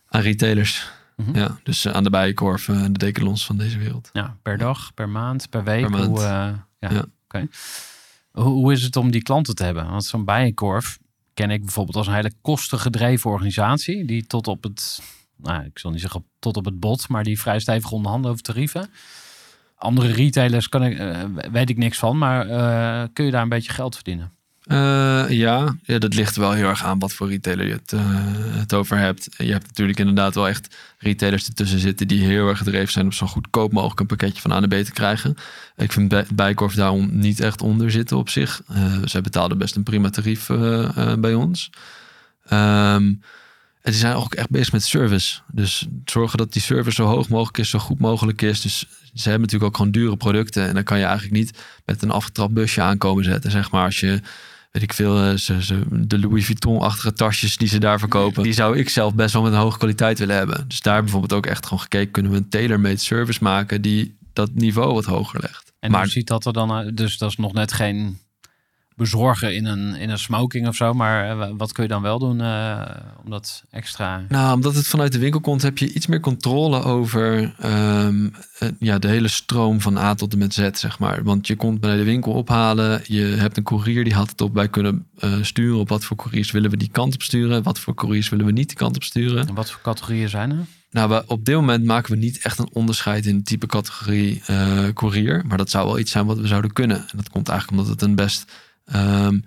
Aan 0.10 0.22
retailers. 0.22 0.90
Mhm. 1.16 1.38
Ja, 1.38 1.60
dus 1.64 1.86
eh, 1.86 1.94
aan 1.94 2.04
de 2.04 2.10
Bijenkorf, 2.10 2.70
eh, 2.70 2.84
de 2.84 2.92
decathlons 2.92 3.46
van 3.46 3.58
deze 3.58 3.78
wereld. 3.78 4.10
Ja, 4.14 4.38
per 4.42 4.58
dag, 4.58 4.94
per 4.94 5.10
maand, 5.10 5.50
per 5.50 5.64
week? 5.64 5.82
Per 5.82 5.90
maand. 5.90 6.06
Hoe, 6.06 6.20
eh, 6.20 6.50
ja, 6.80 6.90
Ja. 6.92 7.06
oké. 7.26 7.48
Hoe, 8.32 8.44
hoe 8.44 8.72
is 8.72 8.84
het 8.84 8.96
om 8.96 9.12
die 9.12 9.22
klanten 9.22 9.56
te 9.56 9.64
hebben? 9.64 9.90
Want 9.90 10.06
zo'n 10.06 10.26
Bijenkorf 10.26 11.00
ken 11.34 11.50
ik 11.50 11.62
bijvoorbeeld 11.62 11.96
als 11.96 12.08
een 12.08 12.14
hele 12.14 12.34
kostengedreven 12.42 13.30
organisatie. 13.32 14.06
Die 14.06 14.28
tot 14.28 14.48
op 14.48 14.64
het, 14.64 15.02
nou, 15.36 15.64
ik 15.64 15.80
zal 15.80 15.92
niet 15.92 16.02
zeggen 16.02 16.26
tot 16.40 16.58
op 16.58 16.66
het 16.66 16.80
bot, 16.80 17.10
maar 17.10 17.24
die 17.24 17.40
vrij 17.40 17.60
stevig 17.60 17.92
onderhandelen 17.92 18.32
over 18.32 18.44
tarieven. 18.44 18.90
Andere 19.78 20.12
retailers 20.12 20.70
kan 20.70 20.84
ik, 20.84 20.98
eh, 20.98 21.24
weet 21.52 21.70
ik 21.70 21.78
niks 21.78 21.98
van, 21.98 22.18
maar 22.18 22.50
eh, 22.50 23.08
kun 23.14 23.26
je 23.26 23.32
daar 23.32 23.42
een 23.42 23.50
beetje 23.50 23.72
geld 23.72 23.96
verdienen? 23.96 24.32
Eh, 24.64 25.26
ja, 25.30 25.76
ja, 25.84 25.98
dat 26.00 26.14
ligt 26.14 26.36
wel 26.36 26.52
heel 26.52 26.68
erg 26.70 26.84
aan 26.84 27.00
wat 27.00 27.14
voor 27.14 27.30
retailer 27.30 27.66
je 27.68 27.74
het, 27.74 27.94
het 28.60 28.74
over 28.74 28.98
hebt. 28.98 29.30
Je 29.38 29.52
hebt 29.52 29.68
natuurlijk 29.68 30.00
inderdaad 30.00 30.36
wel 30.36 30.48
echt 30.48 30.76
retailers 30.98 31.48
ertussen 31.48 31.80
zitten 31.80 32.08
die 32.08 32.24
heel 32.26 32.48
erg 32.48 32.58
gedreven 32.58 32.92
zijn 32.92 33.06
om 33.06 33.12
zo 33.12 33.28
goedkoop 33.28 33.72
mogelijk 33.72 34.00
een 34.00 34.06
pakketje 34.06 34.42
van 34.42 34.52
A 34.52 34.60
naar 34.60 34.68
B 34.82 34.86
te 34.86 34.92
krijgen. 34.92 35.36
Ik 35.76 35.92
vind 35.92 36.10
Bij- 36.10 36.26
Bijenkorf 36.34 36.74
daar 36.74 36.92
on- 36.92 37.20
niet 37.20 37.40
echt 37.40 37.62
onder 37.62 37.92
zitten 37.92 38.18
op 38.18 38.30
zich. 38.30 38.62
Zij 39.04 39.22
betaalden 39.22 39.58
best 39.58 39.76
een 39.76 39.84
prima 39.84 40.10
tarief 40.10 40.48
bij 41.20 41.34
ons. 41.34 41.70
Ehm, 42.46 43.14
en 43.88 43.94
die 43.94 44.02
zijn 44.02 44.16
ook 44.16 44.34
echt 44.34 44.50
bezig 44.50 44.72
met 44.72 44.84
service. 44.84 45.40
Dus 45.52 45.88
zorgen 46.06 46.38
dat 46.38 46.54
die 46.54 46.62
service 46.62 46.96
zo 46.96 47.06
hoog 47.06 47.30
mogelijk 47.30 47.58
is, 47.58 47.70
zo 47.70 47.80
goed 47.80 48.00
mogelijk 48.00 48.42
is. 48.42 48.62
Dus 48.62 48.80
ze 49.14 49.30
hebben 49.30 49.42
natuurlijk 49.42 49.64
ook 49.64 49.76
gewoon 49.76 49.92
dure 49.92 50.18
producten. 50.18 50.68
En 50.68 50.74
dan 50.74 50.84
kan 50.84 50.98
je 50.98 51.04
eigenlijk 51.04 51.34
niet 51.34 51.58
met 51.86 52.02
een 52.02 52.12
afgetrapt 52.12 52.54
busje 52.54 52.82
aankomen 52.82 53.24
zetten. 53.24 53.52
Zeg 53.52 53.72
maar 53.72 53.86
als 53.86 54.00
je, 54.00 54.22
weet 54.72 54.84
ik 54.84 54.94
veel, 54.94 55.22
eh, 55.22 55.34
ze, 55.34 55.64
ze, 55.64 55.84
de 55.90 56.20
Louis 56.20 56.46
Vuitton-achtige 56.46 57.14
tasjes 57.14 57.58
die 57.58 57.68
ze 57.68 57.80
daar 57.80 58.00
verkopen. 58.00 58.44
Die 58.44 58.54
zou 58.54 58.78
ik 58.78 58.90
zelf 58.90 59.16
best 59.16 59.34
wel 59.34 59.42
met 59.44 59.54
een 59.54 59.60
hoge 59.60 59.78
kwaliteit 59.78 60.20
willen 60.20 60.36
hebben. 60.36 60.68
Dus 60.68 60.82
daar 60.82 61.02
bijvoorbeeld 61.02 61.34
ook 61.34 61.46
echt 61.46 61.64
gewoon 61.64 61.80
gekeken. 61.80 62.12
Kunnen 62.12 62.32
we 62.32 62.38
een 62.38 62.50
tailor-made 62.50 62.98
service 62.98 63.44
maken 63.44 63.82
die 63.82 64.18
dat 64.34 64.54
niveau 64.54 64.94
wat 64.94 65.06
hoger 65.06 65.40
legt. 65.42 65.74
En 65.80 65.92
maar 65.92 66.02
hoe 66.02 66.12
ziet 66.12 66.28
dat 66.28 66.46
er 66.46 66.54
dan 66.54 66.72
uit? 66.72 66.98
Dus 66.98 67.18
dat 67.18 67.30
is 67.30 67.36
nog 67.36 67.54
net 67.54 67.74
geen 67.74 68.18
bezorgen 68.98 69.56
in 69.56 69.66
een, 69.66 69.96
in 69.96 70.10
een 70.10 70.20
smoking 70.20 70.68
of 70.68 70.76
zo. 70.76 70.94
Maar 70.94 71.30
eh, 71.30 71.50
wat 71.58 71.72
kun 71.72 71.84
je 71.84 71.90
dan 71.90 72.02
wel 72.02 72.20
doen 72.20 72.42
eh, 72.42 72.82
om 73.24 73.30
dat 73.30 73.64
extra... 73.72 74.26
Nou, 74.28 74.54
omdat 74.54 74.76
het 74.76 74.88
vanuit 74.88 75.12
de 75.12 75.20
winkel 75.20 75.40
komt, 75.40 75.62
heb 75.62 75.78
je 75.78 75.94
iets 75.94 76.08
meer 76.08 76.20
controle 76.20 76.84
over 76.84 77.54
ehm, 77.60 78.30
eh, 78.60 78.70
ja, 78.80 79.00
de 79.00 79.08
hele 79.08 79.28
stroom 79.28 79.82
van 79.82 79.98
A 79.98 80.14
tot 80.14 80.34
en 80.34 80.40
met 80.40 80.54
Z, 80.54 80.70
zeg 80.72 81.00
maar. 81.00 81.24
Want 81.24 81.48
je 81.48 81.56
komt 81.56 81.80
bij 81.80 81.96
de 81.96 82.04
winkel 82.04 82.32
ophalen, 82.32 83.02
je 83.06 83.24
hebt 83.24 83.58
een 83.58 83.64
courier 83.64 84.04
die 84.04 84.14
had 84.14 84.30
het 84.30 84.42
op. 84.42 84.54
Wij 84.54 84.70
kunnen 84.70 85.08
sturen 85.42 85.80
op 85.80 85.90
wat 85.90 86.04
voor 86.04 86.18
couriers 86.18 86.52
willen 86.52 86.70
we 86.70 86.78
die 86.78 86.90
kant 86.92 87.14
op 87.14 87.22
sturen, 87.22 87.64
wat 87.64 87.80
voor 87.80 87.94
couriers 87.94 88.30
willen 88.30 88.46
we 88.46 88.52
niet 88.52 88.68
die 88.68 88.78
kant 88.78 88.96
op 88.96 89.04
sturen. 89.04 89.48
En 89.48 89.54
wat 89.54 89.72
voor 89.72 89.82
categorieën 89.82 90.30
zijn 90.30 90.52
er? 90.52 90.66
Nou, 90.92 91.10
we, 91.10 91.24
op 91.28 91.46
dit 91.46 91.56
moment 91.56 91.86
maken 91.86 92.12
we 92.12 92.18
niet 92.18 92.40
echt 92.42 92.60
een 92.60 92.70
onderscheid 92.74 93.26
in 93.26 93.44
type 93.44 93.66
categorie 93.66 94.42
eh 94.46 94.88
courier. 94.94 95.44
Maar 95.48 95.58
dat 95.58 95.70
zou 95.70 95.86
wel 95.86 96.00
iets 96.00 96.12
zijn 96.12 96.26
wat 96.26 96.40
we 96.40 96.48
zouden 96.48 96.74
kunnen. 96.74 96.98
En 96.98 97.18
dat 97.18 97.30
komt 97.30 97.50
eigenlijk 97.50 97.80
omdat 97.80 97.94
het 97.94 98.10
een 98.10 98.16
best, 98.16 98.52
ehm, 98.88 99.40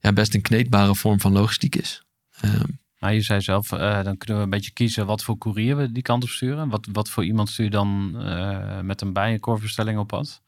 ja, 0.00 0.12
best 0.12 0.34
een 0.34 0.42
kneedbare 0.42 0.94
vorm 0.94 1.20
van 1.20 1.32
logistiek 1.32 1.76
is. 1.76 2.02
Ehm, 2.40 2.70
Nou, 3.00 3.14
je 3.14 3.20
zei 3.20 3.40
zelf, 3.40 3.72
eh, 3.72 4.02
dan 4.02 4.16
kunnen 4.16 4.36
we 4.36 4.42
een 4.42 4.50
beetje 4.50 4.70
kiezen 4.70 5.06
wat 5.06 5.22
voor 5.22 5.38
courier 5.38 5.76
we 5.76 5.92
die 5.92 6.02
kant 6.02 6.22
op 6.22 6.28
sturen. 6.28 6.68
Wat, 6.68 6.88
wat 6.92 7.10
voor 7.10 7.24
iemand 7.24 7.48
stuur 7.48 7.64
je 7.64 7.70
dan 7.70 8.14
eh, 8.22 8.80
met 8.80 9.00
een 9.00 9.12
bijenkorfbestelling 9.12 9.98
op 9.98 10.06
pad? 10.06 10.42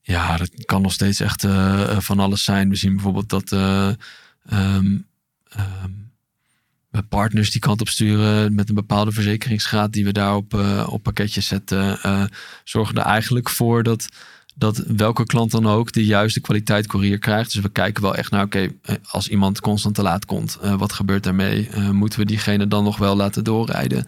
Ja, 0.00 0.36
dat 0.36 0.64
kan 0.64 0.82
nog 0.82 0.92
steeds 0.92 1.20
echt 1.20 1.44
eh, 1.44 1.98
van 1.98 2.18
alles 2.18 2.44
zijn. 2.44 2.68
We 2.68 2.76
zien 2.76 2.94
bijvoorbeeld 2.94 3.28
dat 3.28 3.50
we 6.90 7.02
partners 7.08 7.50
die 7.50 7.60
kant 7.60 7.80
op 7.80 7.88
sturen 7.88 8.54
met 8.54 8.68
een 8.68 8.74
bepaalde 8.74 9.12
verzekeringsgraad 9.12 9.92
die 9.92 10.04
we 10.04 10.12
daar 10.12 10.36
op, 10.36 10.54
op 10.86 11.02
pakketjes 11.02 11.46
zetten. 11.46 11.98
zorgen 12.64 12.96
er 12.96 13.04
eigenlijk 13.04 13.48
voor 13.50 13.82
dat, 13.82 14.08
dat 14.60 14.76
welke 14.76 15.26
klant 15.26 15.50
dan 15.50 15.66
ook 15.66 15.92
de 15.92 16.04
juiste 16.04 16.40
kwaliteit 16.40 16.86
courier 16.86 17.18
krijgt. 17.18 17.52
Dus 17.52 17.62
we 17.62 17.68
kijken 17.68 18.02
wel 18.02 18.14
echt 18.14 18.30
naar, 18.30 18.44
oké, 18.44 18.68
eh, 18.82 18.94
als 19.10 19.28
iemand 19.28 19.60
constant 19.60 19.94
te 19.94 20.02
laat 20.02 20.24
komt, 20.24 20.58
eh, 20.62 20.74
wat 20.74 20.92
gebeurt 20.92 21.24
daarmee? 21.24 21.68
Eh, 21.68 21.90
moeten 21.90 22.18
we 22.18 22.24
diegene 22.24 22.68
dan 22.68 22.84
nog 22.84 22.98
wel 22.98 23.16
laten 23.16 23.44
doorrijden? 23.44 24.06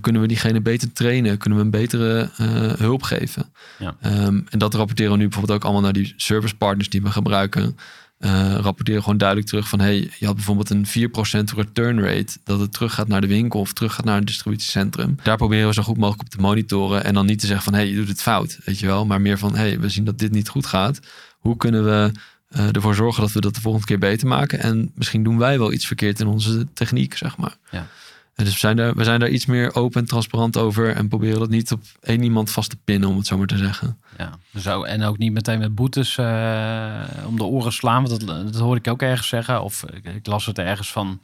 Kunnen 0.00 0.20
we 0.20 0.28
diegene 0.28 0.60
beter 0.60 0.92
trainen? 0.92 1.38
Kunnen 1.38 1.58
we 1.58 1.64
een 1.64 1.70
betere 1.70 2.30
hulp 2.78 3.02
geven? 3.02 3.52
Ja. 3.78 3.96
Ehm, 4.00 4.40
en 4.48 4.58
dat 4.58 4.74
rapporteren 4.74 5.12
we 5.12 5.18
nu 5.18 5.24
bijvoorbeeld 5.24 5.58
ook 5.58 5.64
allemaal 5.64 5.82
naar 5.82 5.92
die 5.92 6.12
service 6.16 6.56
partners 6.56 6.88
die 6.88 7.02
we 7.02 7.10
gebruiken. 7.10 7.76
Eh, 8.24 8.54
rapporteren 8.60 9.02
gewoon 9.02 9.18
duidelijk 9.18 9.48
terug 9.48 9.68
van... 9.68 9.80
hey, 9.80 10.10
je 10.18 10.26
had 10.26 10.34
bijvoorbeeld 10.34 10.70
een 10.70 10.86
4% 10.86 11.54
return 11.56 12.00
rate... 12.00 12.36
dat 12.44 12.60
het 12.60 12.72
teruggaat 12.72 13.08
naar 13.08 13.20
de 13.20 13.26
winkel 13.26 13.60
of 13.60 13.72
teruggaat 13.72 14.04
naar 14.04 14.16
een 14.16 14.24
distributiecentrum. 14.24 15.16
Daar 15.22 15.36
proberen 15.36 15.66
we 15.66 15.74
zo 15.74 15.82
goed 15.82 15.96
mogelijk 15.96 16.22
op 16.22 16.28
te 16.28 16.40
monitoren... 16.40 17.04
en 17.04 17.14
dan 17.14 17.26
niet 17.26 17.38
te 17.40 17.46
zeggen 17.46 17.64
van 17.64 17.74
hey, 17.74 17.88
je 17.88 17.94
doet 17.94 18.08
het 18.08 18.22
fout, 18.22 18.58
weet 18.64 18.78
je 18.78 18.86
wel. 18.86 19.06
Maar 19.06 19.20
meer 19.20 19.38
van 19.38 19.56
hey, 19.56 19.80
we 19.80 19.88
zien 19.88 20.04
dat 20.04 20.18
dit 20.18 20.30
niet 20.30 20.48
goed 20.48 20.66
gaat. 20.66 21.00
Hoe 21.38 21.56
kunnen 21.56 21.84
we 21.84 22.12
eh, 22.48 22.74
ervoor 22.74 22.94
zorgen 22.94 23.22
dat 23.22 23.32
we 23.32 23.40
dat 23.40 23.54
de 23.54 23.60
volgende 23.60 23.86
keer 23.86 23.98
beter 23.98 24.28
maken? 24.28 24.60
En 24.60 24.92
misschien 24.94 25.22
doen 25.22 25.38
wij 25.38 25.58
wel 25.58 25.72
iets 25.72 25.86
verkeerd 25.86 26.20
in 26.20 26.26
onze 26.26 26.66
techniek, 26.72 27.16
zeg 27.16 27.36
maar. 27.36 27.56
Ja. 27.70 27.86
En 28.34 28.44
dus 28.44 28.52
we 28.52 28.58
zijn, 28.58 28.76
daar, 28.76 28.94
we 28.94 29.04
zijn 29.04 29.20
daar 29.20 29.28
iets 29.28 29.46
meer 29.46 29.74
open 29.74 30.00
en 30.00 30.06
transparant 30.06 30.56
over... 30.56 30.94
en 30.94 31.08
proberen 31.08 31.38
dat 31.38 31.48
niet 31.48 31.72
op 31.72 31.82
één 32.00 32.22
iemand 32.22 32.50
vast 32.50 32.70
te 32.70 32.76
pinnen, 32.84 33.08
om 33.08 33.16
het 33.16 33.26
zo 33.26 33.38
maar 33.38 33.46
te 33.46 33.56
zeggen. 33.56 34.00
Ja, 34.18 34.38
zo. 34.60 34.82
En 34.82 35.02
ook 35.02 35.18
niet 35.18 35.32
meteen 35.32 35.58
met 35.58 35.74
boetes 35.74 36.18
eh, 36.18 37.02
om 37.26 37.36
de 37.36 37.44
oren 37.44 37.72
slaan. 37.72 38.06
Want 38.06 38.26
dat, 38.26 38.52
dat 38.52 38.60
hoorde 38.60 38.80
ik 38.80 38.88
ook 38.88 39.02
ergens 39.02 39.28
zeggen. 39.28 39.62
Of 39.62 39.84
ik, 39.92 40.04
ik 40.04 40.26
las 40.26 40.46
het 40.46 40.58
ergens 40.58 40.92
van. 40.92 41.20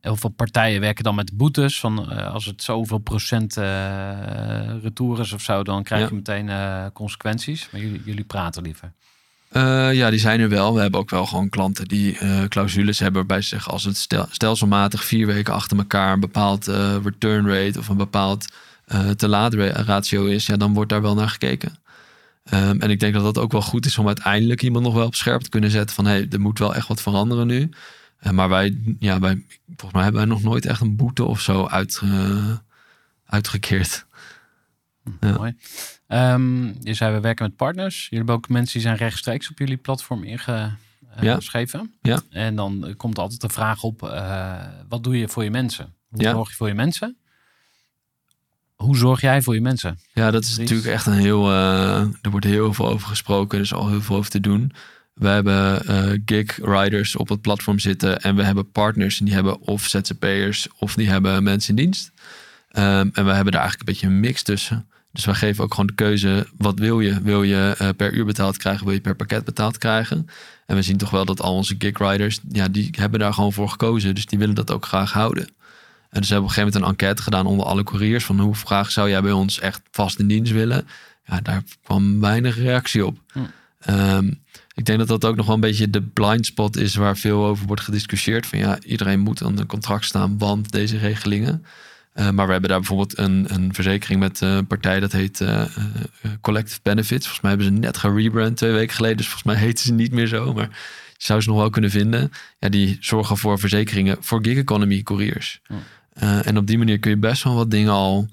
Heel 0.00 0.16
veel 0.16 0.30
partijen 0.30 0.80
werken 0.80 1.04
dan 1.04 1.14
met 1.14 1.36
boetes. 1.36 1.80
Van 1.80 2.10
eh, 2.10 2.32
als 2.32 2.44
het 2.44 2.62
zoveel 2.62 2.98
procent 2.98 3.56
eh 3.56 4.82
retour 4.82 5.20
is 5.20 5.32
of 5.32 5.40
zo, 5.40 5.62
dan 5.62 5.82
krijg 5.82 6.08
je 6.08 6.14
meteen 6.14 6.50
consequenties. 6.92 7.68
Maar 7.72 7.80
jullie, 7.80 8.02
jullie 8.04 8.24
praten 8.24 8.62
liever. 8.62 8.92
Eh, 9.56 9.92
ja, 9.94 10.10
die 10.10 10.18
zijn 10.18 10.40
er 10.40 10.48
wel. 10.48 10.74
We 10.74 10.80
hebben 10.80 11.00
ook 11.00 11.10
wel 11.10 11.26
gewoon 11.26 11.48
klanten 11.48 11.88
die 11.88 12.18
eh, 12.18 12.44
clausules 12.44 12.98
hebben 12.98 13.18
waarbij 13.18 13.42
ze 13.42 13.48
zeggen 13.48 13.72
als 13.72 13.84
het 13.84 13.96
stel, 13.96 14.26
stelselmatig 14.30 15.04
vier 15.04 15.26
weken 15.26 15.54
achter 15.54 15.78
elkaar 15.78 16.12
een 16.12 16.20
bepaald 16.20 16.68
eh, 16.68 16.96
return 17.04 17.48
rate 17.48 17.78
of 17.78 17.88
een 17.88 17.96
bepaald 17.96 18.46
te 19.16 19.28
laat 19.28 19.54
ra- 19.54 19.82
ratio 19.82 20.24
is, 20.24 20.46
ja, 20.46 20.56
dan 20.56 20.72
wordt 20.72 20.90
daar 20.90 21.02
wel 21.02 21.14
naar 21.14 21.28
gekeken. 21.28 21.78
Ehm, 22.44 22.80
en 22.80 22.90
ik 22.90 23.00
denk 23.00 23.14
dat 23.14 23.22
dat 23.22 23.38
ook 23.38 23.52
wel 23.52 23.62
goed 23.62 23.86
is 23.86 23.98
om 23.98 24.06
uiteindelijk 24.06 24.62
iemand 24.62 24.84
nog 24.84 24.94
wel 24.94 25.06
op 25.06 25.14
scherp 25.14 25.40
te 25.42 25.48
kunnen 25.48 25.70
zetten 25.70 25.94
van 25.94 26.04
hé, 26.06 26.12
hey, 26.12 26.26
er 26.30 26.40
moet 26.40 26.58
wel 26.58 26.74
echt 26.74 26.88
wat 26.88 27.02
veranderen 27.02 27.46
nu. 27.46 27.70
Maar 28.32 28.48
wij, 28.48 28.78
ja, 28.98 29.20
wij, 29.20 29.42
volgens 29.66 29.92
mij 29.92 30.02
hebben 30.02 30.20
wij 30.20 30.30
nog 30.30 30.42
nooit 30.42 30.66
echt 30.66 30.80
een 30.80 30.96
boete 30.96 31.24
of 31.24 31.40
zo 31.40 31.66
uit, 31.66 32.02
uitgekeerd. 33.26 34.06
Ja. 35.20 35.32
Mooi. 35.36 35.56
Ehm, 36.06 36.64
je 36.66 36.94
zei 36.94 37.14
we 37.14 37.20
werken 37.20 37.44
met 37.44 37.56
partners. 37.56 38.02
Jullie 38.02 38.16
hebben 38.18 38.34
ook 38.34 38.48
mensen 38.48 38.72
die 38.72 38.82
zijn 38.82 38.96
rechtstreeks 38.96 39.50
op 39.50 39.58
jullie 39.58 39.76
platform 39.76 40.24
ingeschreven. 40.24 41.94
Ja. 42.02 42.20
En 42.30 42.56
dan 42.56 42.94
komt 42.96 43.18
altijd 43.18 43.40
de 43.40 43.48
vraag 43.48 43.82
op: 43.82 44.02
eh, 44.02 44.54
wat 44.88 45.04
doe 45.04 45.18
je 45.18 45.28
voor 45.28 45.44
je 45.44 45.50
mensen? 45.50 45.94
Hoe 46.08 46.22
Ja. 46.22 46.30
zorg 46.32 46.48
je 46.48 46.54
voor 46.56 46.68
je 46.68 46.74
mensen? 46.74 47.16
Hoe 48.76 48.96
zorg 48.96 49.20
jij 49.20 49.42
voor 49.42 49.54
je 49.54 49.60
mensen? 49.60 49.98
Ja, 50.14 50.30
dat 50.30 50.42
is 50.42 50.54
Precies. 50.54 50.70
natuurlijk 50.70 50.88
echt 50.96 51.06
een 51.06 51.12
heel. 51.12 51.50
eh, 51.50 52.00
er 52.22 52.30
wordt 52.30 52.46
heel 52.46 52.74
veel 52.74 52.88
over 52.88 53.08
gesproken. 53.08 53.58
Er 53.58 53.64
is 53.64 53.74
al 53.74 53.88
heel 53.88 54.02
veel 54.02 54.16
over 54.16 54.30
te 54.30 54.40
doen. 54.40 54.72
We 55.14 55.28
hebben 55.28 55.86
eh, 55.86 56.20
gig 56.24 56.58
riders 56.62 57.16
op 57.16 57.28
het 57.28 57.40
platform 57.40 57.78
zitten. 57.78 58.20
En 58.20 58.36
we 58.36 58.42
hebben 58.42 58.70
partners. 58.70 59.18
En 59.18 59.24
die 59.24 59.34
hebben 59.34 59.60
of 59.60 59.86
ZZP'ers 59.86 60.68
of 60.78 60.94
die 60.94 61.08
hebben 61.08 61.42
mensen 61.42 61.76
in 61.76 61.82
dienst. 61.82 62.12
Ehm, 62.70 63.08
en 63.12 63.24
we 63.24 63.32
hebben 63.32 63.52
daar 63.52 63.60
eigenlijk 63.60 63.78
een 63.78 63.84
beetje 63.94 64.06
een 64.06 64.20
mix 64.20 64.42
tussen. 64.42 64.88
Dus 65.16 65.24
wij 65.24 65.34
geven 65.34 65.64
ook 65.64 65.70
gewoon 65.70 65.86
de 65.86 65.94
keuze. 65.94 66.46
Wat 66.56 66.78
wil 66.78 67.00
je? 67.00 67.22
Wil 67.22 67.42
je 67.42 67.74
eh, 67.78 67.88
per 67.96 68.12
uur 68.12 68.24
betaald 68.24 68.56
krijgen? 68.56 68.84
Wil 68.84 68.94
je 68.94 69.00
per 69.00 69.16
pakket 69.16 69.44
betaald 69.44 69.78
krijgen? 69.78 70.26
En 70.66 70.76
we 70.76 70.82
zien 70.82 70.96
toch 70.96 71.10
wel 71.10 71.24
dat 71.24 71.40
al 71.40 71.54
onze 71.54 71.74
gig 71.78 71.98
riders. 71.98 72.40
Ja, 72.48 72.68
die 72.68 72.88
hebben 72.90 73.20
daar 73.20 73.34
gewoon 73.34 73.52
voor 73.52 73.68
gekozen. 73.68 74.14
Dus 74.14 74.26
die 74.26 74.38
willen 74.38 74.54
dat 74.54 74.70
ook 74.70 74.86
graag 74.86 75.12
houden. 75.12 75.44
En 76.10 76.20
dus 76.20 76.28
we 76.28 76.34
hebben 76.34 76.38
op 76.38 76.42
een 76.42 76.48
gegeven 76.48 76.64
moment 76.64 77.00
een 77.00 77.06
enquête 77.06 77.22
gedaan 77.22 77.46
onder 77.46 77.66
alle 77.66 77.84
couriers. 77.84 78.24
Van 78.24 78.40
hoe 78.40 78.54
graag 78.54 78.90
zou 78.90 79.08
jij 79.08 79.22
bij 79.22 79.32
ons 79.32 79.60
echt 79.60 79.82
vast 79.90 80.18
in 80.18 80.26
dienst 80.26 80.52
willen? 80.52 80.86
Ja, 81.24 81.40
daar 81.40 81.62
kwam 81.82 82.20
weinig 82.20 82.56
reactie 82.56 83.06
op. 83.06 83.18
Hm. 83.32 83.38
Ehm, 83.80 84.30
ik 84.74 84.84
denk 84.84 84.98
dat 84.98 85.08
dat 85.08 85.24
ook 85.24 85.36
nog 85.36 85.46
wel 85.46 85.54
een 85.54 85.60
beetje 85.60 85.90
de 85.90 86.02
blind 86.02 86.46
spot 86.46 86.76
is 86.76 86.94
waar 86.94 87.16
veel 87.16 87.44
over 87.44 87.66
wordt 87.66 87.82
gediscussieerd. 87.82 88.46
Van 88.46 88.58
ja, 88.58 88.78
iedereen 88.82 89.20
moet 89.20 89.42
aan 89.42 89.58
een 89.58 89.66
contract 89.66 90.04
staan, 90.04 90.38
want 90.38 90.72
deze 90.72 90.98
regelingen. 90.98 91.64
Eh, 92.16 92.30
maar 92.30 92.46
we 92.46 92.52
hebben 92.52 92.70
daar 92.70 92.78
bijvoorbeeld 92.78 93.18
een, 93.18 93.46
een 93.48 93.74
verzekering 93.74 94.20
met 94.20 94.42
eh, 94.42 94.54
een 94.54 94.66
partij 94.66 95.00
dat 95.00 95.12
heet 95.12 95.40
eh, 95.40 95.64
Collective 96.40 96.78
Benefits. 96.82 97.26
Volgens 97.26 97.40
mij 97.40 97.50
hebben 97.50 97.68
ze 97.68 97.80
net 97.80 97.96
gerebrand 97.96 98.56
twee 98.56 98.72
weken 98.72 98.94
geleden. 98.94 99.16
Dus 99.16 99.28
volgens 99.28 99.52
mij 99.52 99.62
heten 99.62 99.84
ze 99.84 99.92
niet 99.92 100.12
meer 100.12 100.26
zo. 100.26 100.52
Maar 100.52 100.68
je 101.16 101.24
zou 101.24 101.40
ze 101.40 101.48
nog 101.48 101.58
wel 101.58 101.70
kunnen 101.70 101.90
vinden. 101.90 102.32
Ja, 102.58 102.68
die 102.68 102.96
zorgen 103.00 103.36
voor 103.36 103.58
verzekeringen 103.58 104.16
voor 104.20 104.38
gig 104.42 104.56
economy 104.56 105.02
couriers. 105.02 105.60
En 106.42 106.56
op 106.56 106.66
die 106.66 106.78
manier 106.78 106.98
kun 106.98 107.10
je 107.10 107.16
best 107.16 107.42
wel 107.42 107.54
wat 107.54 107.70
dingen 107.70 107.92
al 107.92 108.28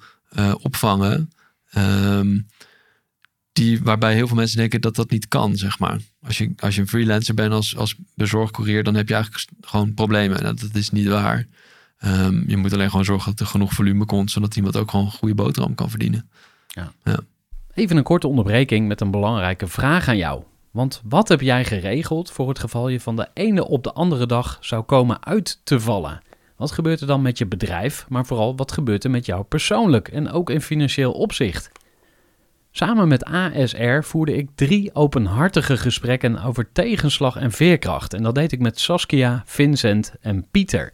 opvangen. 0.61 1.31
ehm, 1.69 2.39
die, 3.53 3.81
waarbij 3.81 4.13
heel 4.13 4.27
veel 4.27 4.35
mensen 4.35 4.57
denken 4.57 4.81
dat 4.81 4.95
dat 4.95 5.09
niet 5.09 5.27
kan, 5.27 5.55
zeg 5.55 5.79
maar. 5.79 5.99
Als 6.21 6.37
je, 6.37 6.53
als 6.59 6.75
je 6.75 6.81
een 6.81 6.87
freelancer 6.87 7.33
bent 7.33 7.51
als, 7.51 7.75
als 7.77 7.95
bezorgcourier, 8.15 8.83
dan 8.83 8.95
heb 8.95 9.07
je 9.07 9.13
eigenlijk 9.13 9.47
gewoon 9.61 9.93
problemen. 9.93 10.37
En 10.37 10.43
dat, 10.43 10.59
dat 10.59 10.75
is 10.75 10.89
niet 10.89 11.07
waar. 11.07 11.47
Ehm, 12.03 12.43
je 12.49 12.57
moet 12.57 12.73
alleen 12.73 12.89
gewoon 12.89 13.05
zorgen 13.05 13.31
dat 13.31 13.39
er 13.39 13.45
genoeg 13.45 13.73
volume 13.73 14.05
komt, 14.05 14.31
zodat 14.31 14.55
iemand 14.55 14.77
ook 14.77 14.89
gewoon 14.89 15.05
een 15.05 15.11
goede 15.11 15.35
boterham 15.35 15.75
kan 15.75 15.89
verdienen. 15.89 16.29
Even 17.73 17.97
een 17.97 18.03
korte 18.03 18.27
onderbreking 18.27 18.87
met 18.87 19.01
een 19.01 19.11
belangrijke 19.11 19.67
vraag 19.67 20.07
aan 20.07 20.17
jou. 20.17 20.43
Want 20.71 21.01
wat 21.03 21.27
heb 21.27 21.41
jij 21.41 21.65
geregeld 21.65 22.31
voor 22.31 22.47
het 22.47 22.59
geval 22.59 22.87
je 22.87 22.99
van 22.99 23.15
de 23.15 23.27
ene 23.33 23.67
op 23.67 23.83
de 23.83 23.93
andere 23.93 24.25
dag 24.25 24.57
zou 24.61 24.83
komen 24.83 25.25
uit 25.25 25.59
te 25.63 25.79
vallen? 25.79 26.21
Wat 26.55 26.71
gebeurt 26.71 27.01
er 27.01 27.07
dan 27.07 27.21
met 27.21 27.37
je 27.37 27.45
bedrijf, 27.45 28.05
maar 28.09 28.25
vooral 28.25 28.55
wat 28.55 28.71
gebeurt 28.71 29.03
er 29.03 29.09
met 29.09 29.25
jou 29.25 29.43
persoonlijk 29.43 30.07
en 30.07 30.31
ook 30.31 30.49
in 30.49 30.61
financieel 30.61 31.11
opzicht? 31.11 31.71
Samen 32.71 33.07
met 33.07 33.25
ASR 33.25 34.01
voerde 34.01 34.35
ik 34.35 34.49
drie 34.55 34.95
openhartige 34.95 35.77
gesprekken 35.77 36.43
over 36.43 36.71
tegenslag 36.71 37.35
en 37.35 37.51
veerkracht. 37.51 38.13
En 38.13 38.23
dat 38.23 38.35
deed 38.35 38.51
ik 38.51 38.59
met 38.59 38.79
Saskia, 38.79 39.43
Vincent 39.45 40.13
en 40.21 40.45
Pieter. 40.51 40.93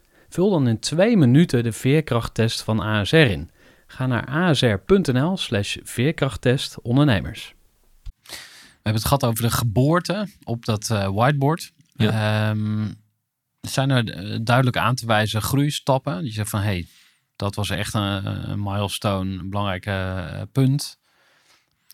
Vul 0.31 0.49
dan 0.49 0.67
in 0.67 0.79
twee 0.79 1.17
minuten 1.17 1.63
de 1.63 1.71
veerkrachttest 1.71 2.61
van 2.61 2.79
ASR 2.79 3.15
in. 3.15 3.51
Ga 3.87 4.05
naar 4.05 4.25
asr.nl 4.25 5.37
slash 5.37 5.77
veerkrachttest 5.83 6.81
ondernemers. 6.81 7.53
We 8.23 8.37
hebben 8.73 8.93
het 9.01 9.03
gehad 9.03 9.25
over 9.25 9.43
de 9.43 9.51
geboorte 9.51 10.27
op 10.43 10.65
dat 10.65 10.89
eh, 10.89 11.07
whiteboard. 11.07 11.73
Ehm, 11.95 12.91
zijn 13.61 13.89
er 13.89 14.09
eh, 14.09 14.39
duidelijk 14.43 14.77
aan 14.77 14.95
te 14.95 15.05
wijzen 15.05 15.41
groeistappen? 15.41 16.23
Die 16.23 16.33
zegt 16.33 16.49
van, 16.49 16.61
hey, 16.61 16.87
dat 17.35 17.55
was 17.55 17.69
echt 17.69 17.93
een, 17.93 18.25
een 18.49 18.63
milestone, 18.63 19.39
een 19.39 19.49
belangrijk 19.49 19.85
eh, 19.85 20.41
punt. 20.51 20.99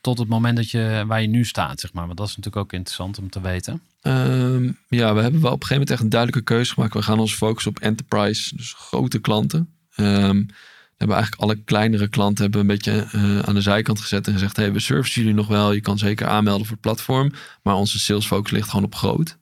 Tot 0.01 0.17
het 0.17 0.27
moment 0.27 0.55
dat 0.55 0.69
je, 0.69 1.03
waar 1.07 1.21
je 1.21 1.27
nu 1.27 1.45
staat, 1.45 1.79
zeg 1.79 1.93
maar. 1.93 2.05
Want 2.05 2.17
dat 2.17 2.27
is 2.27 2.35
natuurlijk 2.35 2.65
ook 2.65 2.73
interessant 2.73 3.17
om 3.17 3.29
te 3.29 3.41
weten. 3.41 3.81
Ehm, 4.01 4.71
ja, 4.87 5.13
we 5.13 5.21
hebben 5.21 5.41
wel 5.41 5.51
op 5.51 5.61
een 5.61 5.67
gegeven 5.67 5.69
moment 5.69 5.89
echt 5.89 6.01
een 6.01 6.09
duidelijke 6.09 6.53
keuze 6.53 6.73
gemaakt. 6.73 6.93
We 6.93 7.01
gaan 7.01 7.19
ons 7.19 7.33
focussen 7.33 7.71
op 7.71 7.79
enterprise, 7.79 8.55
dus 8.55 8.73
grote 8.77 9.19
klanten. 9.19 9.69
Ehm, 9.95 10.37
we 10.37 11.03
hebben 11.03 11.17
eigenlijk 11.17 11.41
alle 11.41 11.63
kleinere 11.63 12.07
klanten 12.07 12.43
hebben 12.43 12.61
een 12.61 12.67
beetje 12.67 13.07
eh, 13.11 13.39
aan 13.39 13.53
de 13.53 13.61
zijkant 13.61 13.99
gezet 13.99 14.27
en 14.27 14.33
gezegd: 14.33 14.55
hey, 14.55 14.71
we 14.71 14.79
servicen 14.79 15.21
jullie 15.21 15.35
nog 15.35 15.47
wel. 15.47 15.71
Je 15.71 15.81
kan 15.81 15.97
zeker 15.97 16.27
aanmelden 16.27 16.65
voor 16.65 16.75
het 16.75 16.85
platform, 16.85 17.31
maar 17.63 17.75
onze 17.75 17.99
sales 17.99 18.25
focus 18.25 18.51
ligt 18.51 18.69
gewoon 18.69 18.85
op 18.85 18.95
groot. 18.95 19.37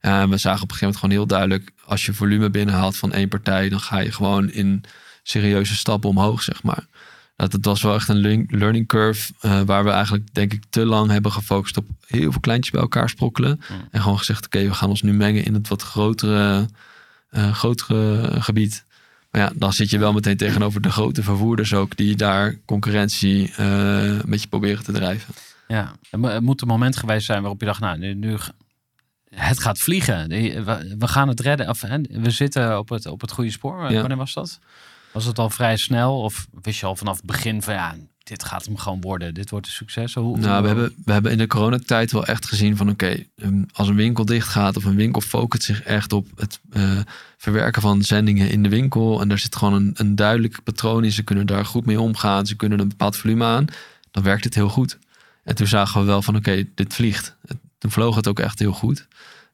We 0.00 0.08
zagen 0.08 0.62
op 0.62 0.70
een 0.70 0.76
gegeven 0.76 0.78
moment 0.80 0.96
gewoon 0.96 1.14
heel 1.14 1.26
duidelijk: 1.26 1.72
als 1.84 2.06
je 2.06 2.14
volume 2.14 2.50
binnenhaalt 2.50 2.96
van 2.96 3.12
één 3.12 3.28
partij, 3.28 3.68
dan 3.68 3.80
ga 3.80 3.98
je 3.98 4.12
gewoon 4.12 4.50
in 4.50 4.84
serieuze 5.22 5.76
stappen 5.76 6.10
omhoog, 6.10 6.42
zeg 6.42 6.62
maar. 6.62 6.86
Dat 7.42 7.52
het 7.52 7.64
was 7.64 7.82
wel 7.82 7.94
echt 7.94 8.08
een 8.08 8.46
learning- 8.48 8.86
curve 8.86 9.32
eh, 9.40 9.60
waar 9.60 9.84
we 9.84 9.90
eigenlijk 9.90 10.34
denk 10.34 10.52
ik 10.52 10.62
te 10.70 10.86
lang 10.86 11.10
hebben 11.10 11.32
gefocust 11.32 11.76
op 11.76 11.86
heel 12.06 12.30
veel 12.30 12.40
kleintjes 12.40 12.72
bij 12.72 12.80
elkaar 12.80 13.08
sprokkelen. 13.08 13.60
En 13.90 14.00
gewoon 14.00 14.18
gezegd, 14.18 14.44
oké, 14.44 14.62
we 14.62 14.74
gaan 14.74 14.88
ons 14.88 15.02
nu 15.02 15.12
mengen 15.12 15.44
in 15.44 15.54
het 15.54 15.68
wat 15.68 15.82
grotere, 15.82 16.68
eh, 17.28 17.52
grotere 17.52 18.28
gebied. 18.40 18.84
Maar 19.30 19.40
ja, 19.40 19.52
dan 19.54 19.72
zit 19.72 19.90
je 19.90 19.98
wel 19.98 20.12
meteen 20.12 20.36
tegenover 20.36 20.80
de 20.80 20.90
grote 20.90 21.22
vervoerders 21.22 21.74
ook, 21.74 21.96
die 21.96 22.16
daar 22.16 22.56
concurrentie 22.64 23.52
eh 23.56 24.20
met 24.24 24.42
je 24.42 24.48
proberen 24.48 24.84
te 24.84 24.92
drijven. 24.92 25.34
Ja, 25.68 25.92
er 26.10 26.42
moet 26.42 26.60
een 26.60 26.68
moment 26.68 26.96
geweest 26.96 27.26
zijn 27.26 27.40
waarop 27.40 27.60
je 27.60 27.66
dacht, 27.66 27.80
nou, 27.80 28.14
nu, 28.14 28.36
het 29.34 29.60
gaat 29.60 29.78
vliegen. 29.78 30.28
We, 30.98 31.08
gaan 31.08 31.28
het 31.28 31.40
redden. 31.40 31.68
Of, 31.68 31.80
we 32.08 32.30
zitten 32.30 32.78
op 32.78 32.88
het, 32.88 33.06
op 33.06 33.20
het 33.20 33.32
goede 33.32 33.50
spoor. 33.50 33.90
Ja. 33.90 34.00
Wanneer 34.00 34.16
was 34.16 34.34
dat? 34.34 34.58
Was 35.12 35.24
het 35.24 35.38
al 35.38 35.50
vrij 35.50 35.76
snel 35.76 36.20
of 36.20 36.46
wist 36.62 36.80
je 36.80 36.86
al 36.86 36.96
vanaf 36.96 37.16
het 37.16 37.26
begin 37.26 37.62
van 37.62 37.74
ja, 37.74 37.96
dit 38.22 38.44
gaat 38.44 38.64
hem 38.64 38.76
gewoon 38.76 39.00
worden. 39.00 39.34
Dit 39.34 39.50
wordt 39.50 39.66
een 39.66 39.72
succes. 39.72 40.14
Hoe, 40.14 40.38
Nou, 40.38 40.62
we 40.62 40.68
hebben, 40.68 40.94
we 41.04 41.12
hebben 41.12 41.32
in 41.32 41.38
de 41.38 41.46
coronatijd 41.46 42.12
wel 42.12 42.26
echt 42.26 42.46
gezien 42.46 42.76
van 42.76 42.90
oké, 42.90 43.24
um, 43.36 43.66
als 43.72 43.88
een 43.88 43.94
winkel 43.94 44.24
dicht 44.24 44.48
gaat 44.48 44.76
of 44.76 44.84
een 44.84 44.96
winkel 44.96 45.20
focust 45.20 45.62
zich 45.62 45.82
echt 45.82 46.12
op 46.12 46.26
het 46.36 46.60
eh, 46.70 46.98
verwerken 47.36 47.82
van 47.82 48.02
zendingen 48.02 48.50
in 48.50 48.62
de 48.62 48.68
winkel 48.68 49.20
en 49.20 49.28
daar 49.28 49.38
zit 49.38 49.56
gewoon 49.56 49.74
een, 49.74 49.90
een 49.94 50.14
duidelijk 50.14 50.62
patroon 50.62 51.04
in, 51.04 51.12
ze 51.12 51.22
kunnen 51.22 51.46
daar 51.46 51.66
goed 51.66 51.86
mee 51.86 52.00
omgaan, 52.00 52.46
ze 52.46 52.56
kunnen 52.56 52.80
een 52.80 52.88
bepaald 52.88 53.16
volume 53.16 53.44
aan, 53.44 53.64
dan 54.10 54.22
werkt 54.22 54.44
het 54.44 54.54
heel 54.54 54.68
goed. 54.68 54.98
En 55.44 55.54
toen 55.54 55.66
zagen 55.66 56.00
we 56.00 56.06
wel 56.06 56.22
van 56.22 56.36
oké, 56.36 56.64
dit 56.74 56.94
vliegt. 56.94 57.36
Toen 57.78 57.90
vloog 57.90 58.16
het 58.16 58.28
ook 58.28 58.40
echt 58.40 58.58
heel 58.58 58.72
goed. 58.72 59.06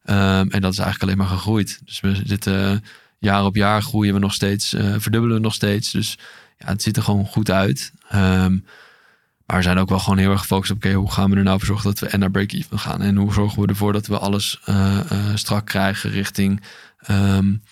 Um, 0.04 0.50
en 0.50 0.60
dat 0.60 0.72
is 0.72 0.78
eigenlijk 0.78 1.02
alleen 1.02 1.16
maar 1.16 1.36
gegroeid. 1.36 1.80
Dus 1.84 2.00
we 2.00 2.20
zitten 2.24 2.84
jaar 3.18 3.44
op 3.44 3.56
jaar 3.56 3.82
groeien 3.82 4.14
we 4.14 4.20
nog 4.20 4.34
steeds, 4.34 4.74
uh, 4.74 4.94
verdubbelen 4.98 5.36
we 5.36 5.42
nog 5.42 5.54
steeds. 5.54 5.90
Dus 5.90 6.18
ja, 6.58 6.66
het 6.66 6.82
ziet 6.82 6.96
er 6.96 7.02
gewoon 7.02 7.26
goed 7.26 7.50
uit. 7.50 7.92
Um, 8.14 8.64
maar 9.46 9.56
we 9.56 9.62
zijn 9.62 9.78
ook 9.78 9.88
wel 9.88 9.98
gewoon 9.98 10.18
heel 10.18 10.30
erg 10.30 10.40
gefocust 10.40 10.70
op, 10.70 10.76
oké, 10.76 10.92
hoe 10.92 11.10
gaan 11.10 11.30
we 11.30 11.36
er 11.36 11.42
nou 11.42 11.58
voor 11.58 11.66
zorgen 11.66 11.94
dat 11.94 11.98
we 11.98 12.16
naar 12.16 12.30
break-even 12.30 12.78
gaan? 12.78 13.02
En 13.02 13.16
hoe 13.16 13.32
zorgen 13.32 13.62
we 13.62 13.68
ervoor 13.68 13.92
dat 13.92 14.06
we 14.06 14.18
alles 14.18 14.60
uh, 14.68 15.00
uh, 15.12 15.18
strak 15.34 15.66
krijgen 15.66 16.10
richting 16.10 16.62
um, 17.10 17.62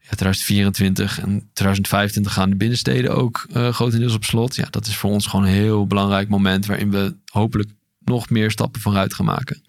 ja, 0.00 0.14
2024 0.14 1.20
en 1.20 1.50
2025 1.52 2.32
gaan 2.32 2.50
de 2.50 2.56
binnensteden 2.56 3.16
ook 3.16 3.46
grotendeels 3.52 4.14
op 4.14 4.24
slot. 4.24 4.56
Ja, 4.56 4.66
dat 4.70 4.86
is 4.86 4.96
voor 4.96 5.10
ons 5.10 5.26
gewoon 5.26 5.44
een 5.44 5.52
heel 5.52 5.86
belangrijk 5.86 6.28
moment 6.28 6.66
waarin 6.66 6.90
we 6.90 7.16
hopelijk 7.26 7.70
nog 8.04 8.30
meer 8.30 8.50
stappen 8.50 8.80
vooruit 8.80 9.14
gaan 9.14 9.26
maken. 9.26 9.62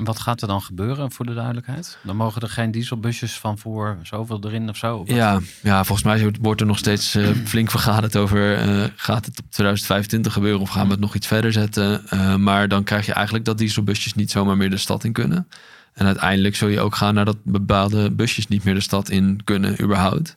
En 0.00 0.06
wat 0.06 0.18
gaat 0.18 0.42
er 0.42 0.48
dan 0.48 0.62
gebeuren 0.62 1.12
voor 1.12 1.26
de 1.26 1.34
duidelijkheid? 1.34 1.98
Dan 2.02 2.16
mogen 2.16 2.42
er 2.42 2.48
geen 2.48 2.70
dieselbusjes 2.70 3.38
van 3.38 3.58
voor 3.58 3.98
zoveel 4.02 4.40
erin 4.44 4.68
of 4.68 4.76
zo? 4.76 4.96
Of 4.96 5.08
ja, 5.08 5.40
ja, 5.62 5.84
volgens 5.84 6.06
mij 6.06 6.32
wordt 6.40 6.60
er 6.60 6.66
nog 6.66 6.78
steeds 6.78 7.16
uh, 7.16 7.28
flink 7.44 7.70
vergaderd 7.70 8.16
over... 8.16 8.68
Uh, 8.68 8.84
gaat 8.96 9.26
het 9.26 9.38
op 9.38 9.50
2025 9.50 10.32
gebeuren 10.32 10.60
of 10.60 10.68
gaan 10.68 10.86
we 10.86 10.90
het 10.90 11.00
nog 11.00 11.14
iets 11.14 11.26
verder 11.26 11.52
zetten? 11.52 12.02
Uh, 12.14 12.34
maar 12.36 12.68
dan 12.68 12.84
krijg 12.84 13.06
je 13.06 13.12
eigenlijk 13.12 13.44
dat 13.44 13.58
dieselbusjes 13.58 14.14
niet 14.14 14.30
zomaar 14.30 14.56
meer 14.56 14.70
de 14.70 14.76
stad 14.76 15.04
in 15.04 15.12
kunnen. 15.12 15.48
En 15.92 16.06
uiteindelijk 16.06 16.56
zul 16.56 16.68
je 16.68 16.80
ook 16.80 16.94
gaan 16.94 17.14
naar 17.14 17.24
dat 17.24 17.38
bepaalde 17.42 18.10
busjes 18.10 18.48
niet 18.48 18.64
meer 18.64 18.74
de 18.74 18.80
stad 18.80 19.10
in 19.10 19.40
kunnen 19.44 19.82
überhaupt. 19.82 20.34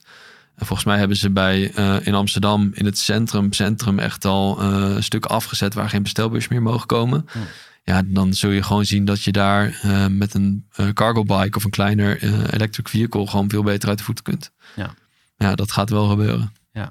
En 0.56 0.66
volgens 0.66 0.88
mij 0.88 0.98
hebben 0.98 1.16
ze 1.16 1.30
bij 1.30 1.62
in 2.02 2.14
Amsterdam 2.14 2.70
in 2.74 2.84
het 2.84 2.98
centrum, 2.98 3.52
centrum 3.52 3.98
echt 3.98 4.24
al 4.24 4.62
een 4.62 5.02
stuk 5.02 5.26
afgezet... 5.26 5.74
waar 5.74 5.88
geen 5.88 6.02
bestelbus 6.02 6.48
meer 6.48 6.62
mogen 6.62 6.86
komen... 6.86 7.26
Hm 7.32 7.38
ja, 7.84 8.02
dan 8.04 8.34
zul 8.34 8.50
je 8.50 8.62
gewoon 8.62 8.84
zien 8.84 9.04
dat 9.04 9.22
je 9.22 9.32
daar 9.32 9.80
uh, 9.84 10.06
met 10.06 10.34
een 10.34 10.66
uh, 10.76 10.88
cargo 10.88 11.22
bike 11.22 11.56
of 11.56 11.64
een 11.64 11.70
kleiner 11.70 12.22
uh, 12.22 12.52
electric 12.52 12.88
vehicle 12.88 13.26
gewoon 13.26 13.50
veel 13.50 13.62
beter 13.62 13.88
uit 13.88 13.98
de 13.98 14.04
voeten 14.04 14.24
kunt. 14.24 14.52
Ja, 14.76 14.94
ja 15.36 15.54
dat 15.54 15.72
gaat 15.72 15.90
wel 15.90 16.08
gebeuren. 16.08 16.52
Ja, 16.72 16.90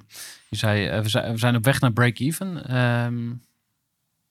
je 0.49 0.55
zei, 0.57 1.01
we 1.01 1.09
zijn, 1.09 1.31
we, 1.31 1.37
zijn, 1.37 1.55
op 1.55 1.63
weg 1.63 1.79
naar 1.79 1.91
break-even. 1.91 2.77
Um, 2.77 3.41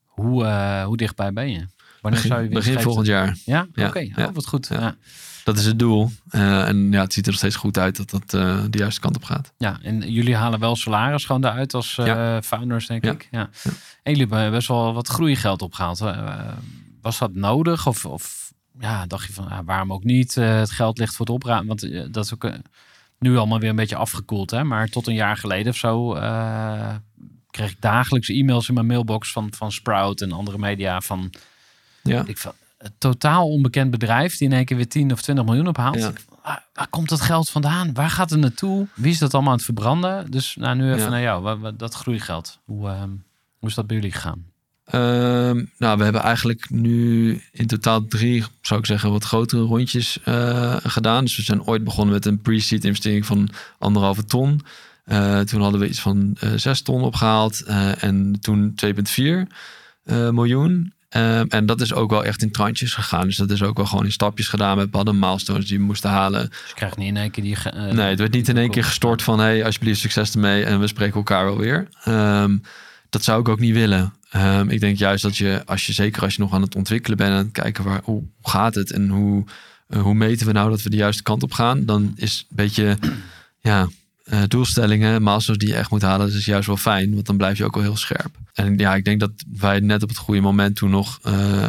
hoe, 0.05 0.45
hoe 0.85 0.97
dichtbij 0.97 1.33
ben 1.33 1.51
je? 1.51 1.67
Wanneer 2.03 2.21
begin, 2.21 2.37
zou 2.37 2.43
je 2.43 2.55
begin 2.55 2.81
volgend 2.81 3.07
jaar. 3.07 3.37
Ja, 3.45 3.67
ja. 3.75 3.87
oké. 3.87 4.09
Okay. 4.13 4.27
Oh, 4.27 4.35
wat 4.35 4.47
goed. 4.47 4.69
Ja. 4.69 4.97
Dat 5.45 5.59
is 5.59 5.65
het 5.65 5.79
doel. 5.79 6.11
en 6.31 6.93
ja, 6.93 7.01
het 7.01 7.13
ziet 7.13 7.25
er 7.25 7.31
nog 7.31 7.41
steeds 7.41 7.57
goed 7.57 7.79
uit 7.79 7.97
dat 7.97 8.11
dat 8.11 8.31
de 8.73 8.79
juiste 8.79 9.01
kant 9.01 9.17
op 9.17 9.25
gaat. 9.25 9.53
Ja, 9.59 9.79
en 9.83 10.13
jullie 10.13 10.37
halen 10.37 10.61
wel 10.61 10.77
salaris 10.77 11.25
gewoon 11.25 11.41
daaruit 11.41 11.75
als 11.75 12.01
founders, 12.45 12.87
denk 12.87 13.05
ik. 13.05 13.29
Ja. 13.31 13.51
En 14.03 14.13
jullie 14.13 14.27
hebben 14.27 14.51
best 14.51 14.69
wel 14.69 14.95
wat 14.95 15.09
groeigeld 15.09 15.63
opgehaald. 15.63 16.03
Was 17.01 17.19
dat 17.19 17.35
nodig? 17.35 17.87
Of, 17.87 18.05
of 18.05 18.53
ja, 18.79 19.07
dacht 19.07 19.27
je 19.27 19.33
van 19.33 19.49
ah, 19.49 19.59
waarom 19.65 19.93
ook 19.93 20.05
niet? 20.05 20.35
Het 20.35 20.71
geld 20.71 20.99
ligt 20.99 21.17
voor 21.17 21.27
het 21.27 21.35
opruimen. 21.35 21.67
Want 21.67 22.13
dat 22.15 22.25
is 22.25 22.35
ook 22.35 22.51
nu 23.19 23.37
allemaal 23.37 23.59
weer 23.59 23.71
een 23.71 23.77
beetje 23.77 23.97
afgekoeld. 23.97 24.51
Hè? 24.51 24.65
Maar 24.65 24.89
tot 24.89 25.07
een 25.07 25.15
jaar 25.15 25.37
geleden 25.37 25.73
of 25.73 25.79
zo 25.79 26.11
kreeg 27.51 27.71
ik 27.71 27.81
dagelijks 27.81 28.29
e-mails 28.29 28.69
in 28.69 28.75
mijn 28.75 28.87
mailbox 28.87 29.33
van, 29.33 29.53
van 29.57 29.73
Sprout 29.73 30.21
en 30.21 30.33
andere 30.33 30.59
media 30.59 31.01
van 31.01 31.31
ja. 32.03 32.23
ik 32.27 32.39
van, 32.39 32.53
een 32.83 32.93
totaal 32.99 33.49
onbekend 33.49 33.91
bedrijf 33.91 34.37
die 34.37 34.49
in 34.49 34.55
één 34.55 34.65
keer 34.65 34.77
weer 34.77 34.89
10 34.89 35.13
of 35.13 35.23
20 35.23 35.45
miljoen 35.45 35.69
ophaalt. 35.69 35.99
Ja. 35.99 36.13
Waar, 36.43 36.65
waar, 36.75 36.89
komt 36.89 37.09
dat 37.09 37.21
geld 37.21 37.51
vandaan? 37.51 37.95
Waar 37.95 38.11
gaat 38.11 38.31
het 38.31 38.41
naartoe? 38.41 38.87
Wie 38.95 39.13
is 39.13 39.19
dat 39.19 39.35
allemaal 39.35 39.51
aan 39.51 39.57
het 39.57 39.67
verbranden? 39.67 40.31
Dus 40.31 40.57
nou, 40.57 40.77
nu 40.77 40.89
even 40.89 41.03
ja. 41.03 41.09
naar 41.09 41.21
jou. 41.21 41.77
Dat 41.77 41.95
groeigeld. 41.95 42.59
Hoe, 42.65 42.89
uh, 42.89 43.03
hoe 43.59 43.69
is 43.69 43.75
dat 43.75 43.87
bij 43.87 43.97
jullie 43.97 44.13
gegaan? 44.13 44.51
Um, 44.95 45.71
nou, 45.79 45.99
we 45.99 46.05
hebben 46.05 46.23
eigenlijk 46.23 46.71
nu 46.71 47.41
in 47.53 47.67
totaal 47.67 48.07
drie, 48.07 48.45
zou 48.61 48.81
ik 48.81 48.87
zeggen, 48.87 49.11
wat 49.11 49.25
grotere 49.25 49.63
rondjes 49.63 50.19
uh, 50.25 50.77
gedaan. 50.83 51.25
Dus 51.25 51.37
we 51.37 51.43
zijn 51.43 51.63
ooit 51.63 51.85
begonnen 51.85 52.15
met 52.15 52.27
een 52.27 52.41
pre-seed 52.41 52.85
investering 52.85 53.27
van 53.27 53.49
anderhalve 53.79 54.25
ton. 54.25 54.61
Uh, 55.07 55.41
toen 55.41 55.61
hadden 55.61 55.81
we 55.81 55.89
iets 55.89 56.01
van 56.01 56.37
uh, 56.45 56.53
zes 56.57 56.83
ton 56.83 57.03
opgehaald 57.03 57.63
en 57.99 58.37
toen 58.41 58.75
2,4 60.05 60.13
miljoen. 60.31 60.93
Um, 61.17 61.49
en 61.49 61.67
dat 61.67 61.81
is 61.81 61.95
ook 61.95 62.11
wel 62.11 62.25
echt 62.25 62.43
in 62.43 62.51
trantjes 62.51 62.95
gegaan. 62.95 63.27
Dus 63.27 63.37
dat 63.37 63.51
is 63.51 63.63
ook 63.63 63.77
wel 63.77 63.87
gewoon 63.87 64.05
in 64.05 64.13
stapjes 64.13 64.49
gedaan. 64.49 64.79
We 64.79 64.89
hadden 64.91 65.19
milestones 65.19 65.67
die 65.67 65.79
we 65.79 65.85
moesten 65.85 66.11
halen. 66.11 66.49
Dus 66.49 66.59
je 66.69 66.75
krijgt 66.75 66.97
niet 66.97 67.09
in 67.09 67.17
één 67.17 67.31
keer 67.31 67.43
die... 67.43 67.57
nee, 67.93 68.09
het 68.09 68.19
werd 68.19 68.33
niet 68.33 68.49
in 68.49 68.57
één 68.57 68.71
keer 68.71 68.85
gestort 68.85 69.23
van... 69.23 69.39
hey, 69.39 69.65
alsjeblieft 69.65 70.01
succes 70.01 70.33
ermee 70.33 70.65
en 70.65 70.81
we 70.81 70.87
spreken 70.87 71.15
elkaar 71.15 71.45
wel 71.45 71.59
weer. 71.59 71.89
Um, 72.09 72.63
dat 73.13 73.25
zou 73.25 73.41
ik 73.41 73.49
ook 73.49 73.61
niet 73.61 73.75
willen. 73.75 74.13
Um, 74.37 74.71
ik 74.71 74.81
denk 74.81 74.97
juist 74.97 75.23
dat 75.23 75.37
je, 75.37 75.63
als 75.67 75.87
je 75.87 75.93
zeker 75.93 76.23
als 76.23 76.35
je 76.35 76.41
nog 76.41 76.53
aan 76.53 76.63
het 76.63 76.75
ontwikkelen 76.75 77.17
bent 77.19 77.31
en 77.31 77.37
het 77.37 77.53
kijken 77.53 77.85
waar, 77.85 78.01
hoe 78.05 78.23
gaat 78.43 78.75
het 78.75 78.93
en 78.93 79.09
hoe, 79.09 79.45
uh, 79.89 80.03
hoe 80.03 80.15
meten 80.15 80.47
we 80.47 80.53
nou 80.53 80.71
dat 80.71 80.83
we 80.83 80.91
de 80.91 80.97
juiste 80.97 81.23
kant 81.23 81.43
op 81.43 81.53
gaan, 81.53 81.85
dan 81.85 82.13
is 82.17 82.47
een 82.51 82.57
beetje 82.57 82.99
ja, 83.61 83.89
uh, 84.33 84.43
doelstellingen, 84.49 85.23
masters 85.23 85.59
die 85.59 85.69
je 85.69 85.75
echt 85.75 85.91
moet 85.91 86.03
halen, 86.03 86.27
dat 86.27 86.37
is 86.37 86.45
juist 86.45 86.67
wel 86.67 86.77
fijn, 86.77 87.15
want 87.15 87.27
dan 87.27 87.37
blijf 87.37 87.59
je 87.59 87.65
ook 87.65 87.75
wel 87.75 87.83
heel 87.83 87.97
scherp. 87.97 88.37
En 88.53 88.79
ja, 88.79 88.95
ik 88.95 89.05
denk 89.05 89.21
dat 89.21 89.31
wij 89.59 89.81
net 89.81 90.03
op 90.03 90.09
het 90.09 90.19
goede 90.19 90.41
moment 90.41 90.77
toen 90.77 90.91
nog 90.91 91.19
uh, 91.27 91.67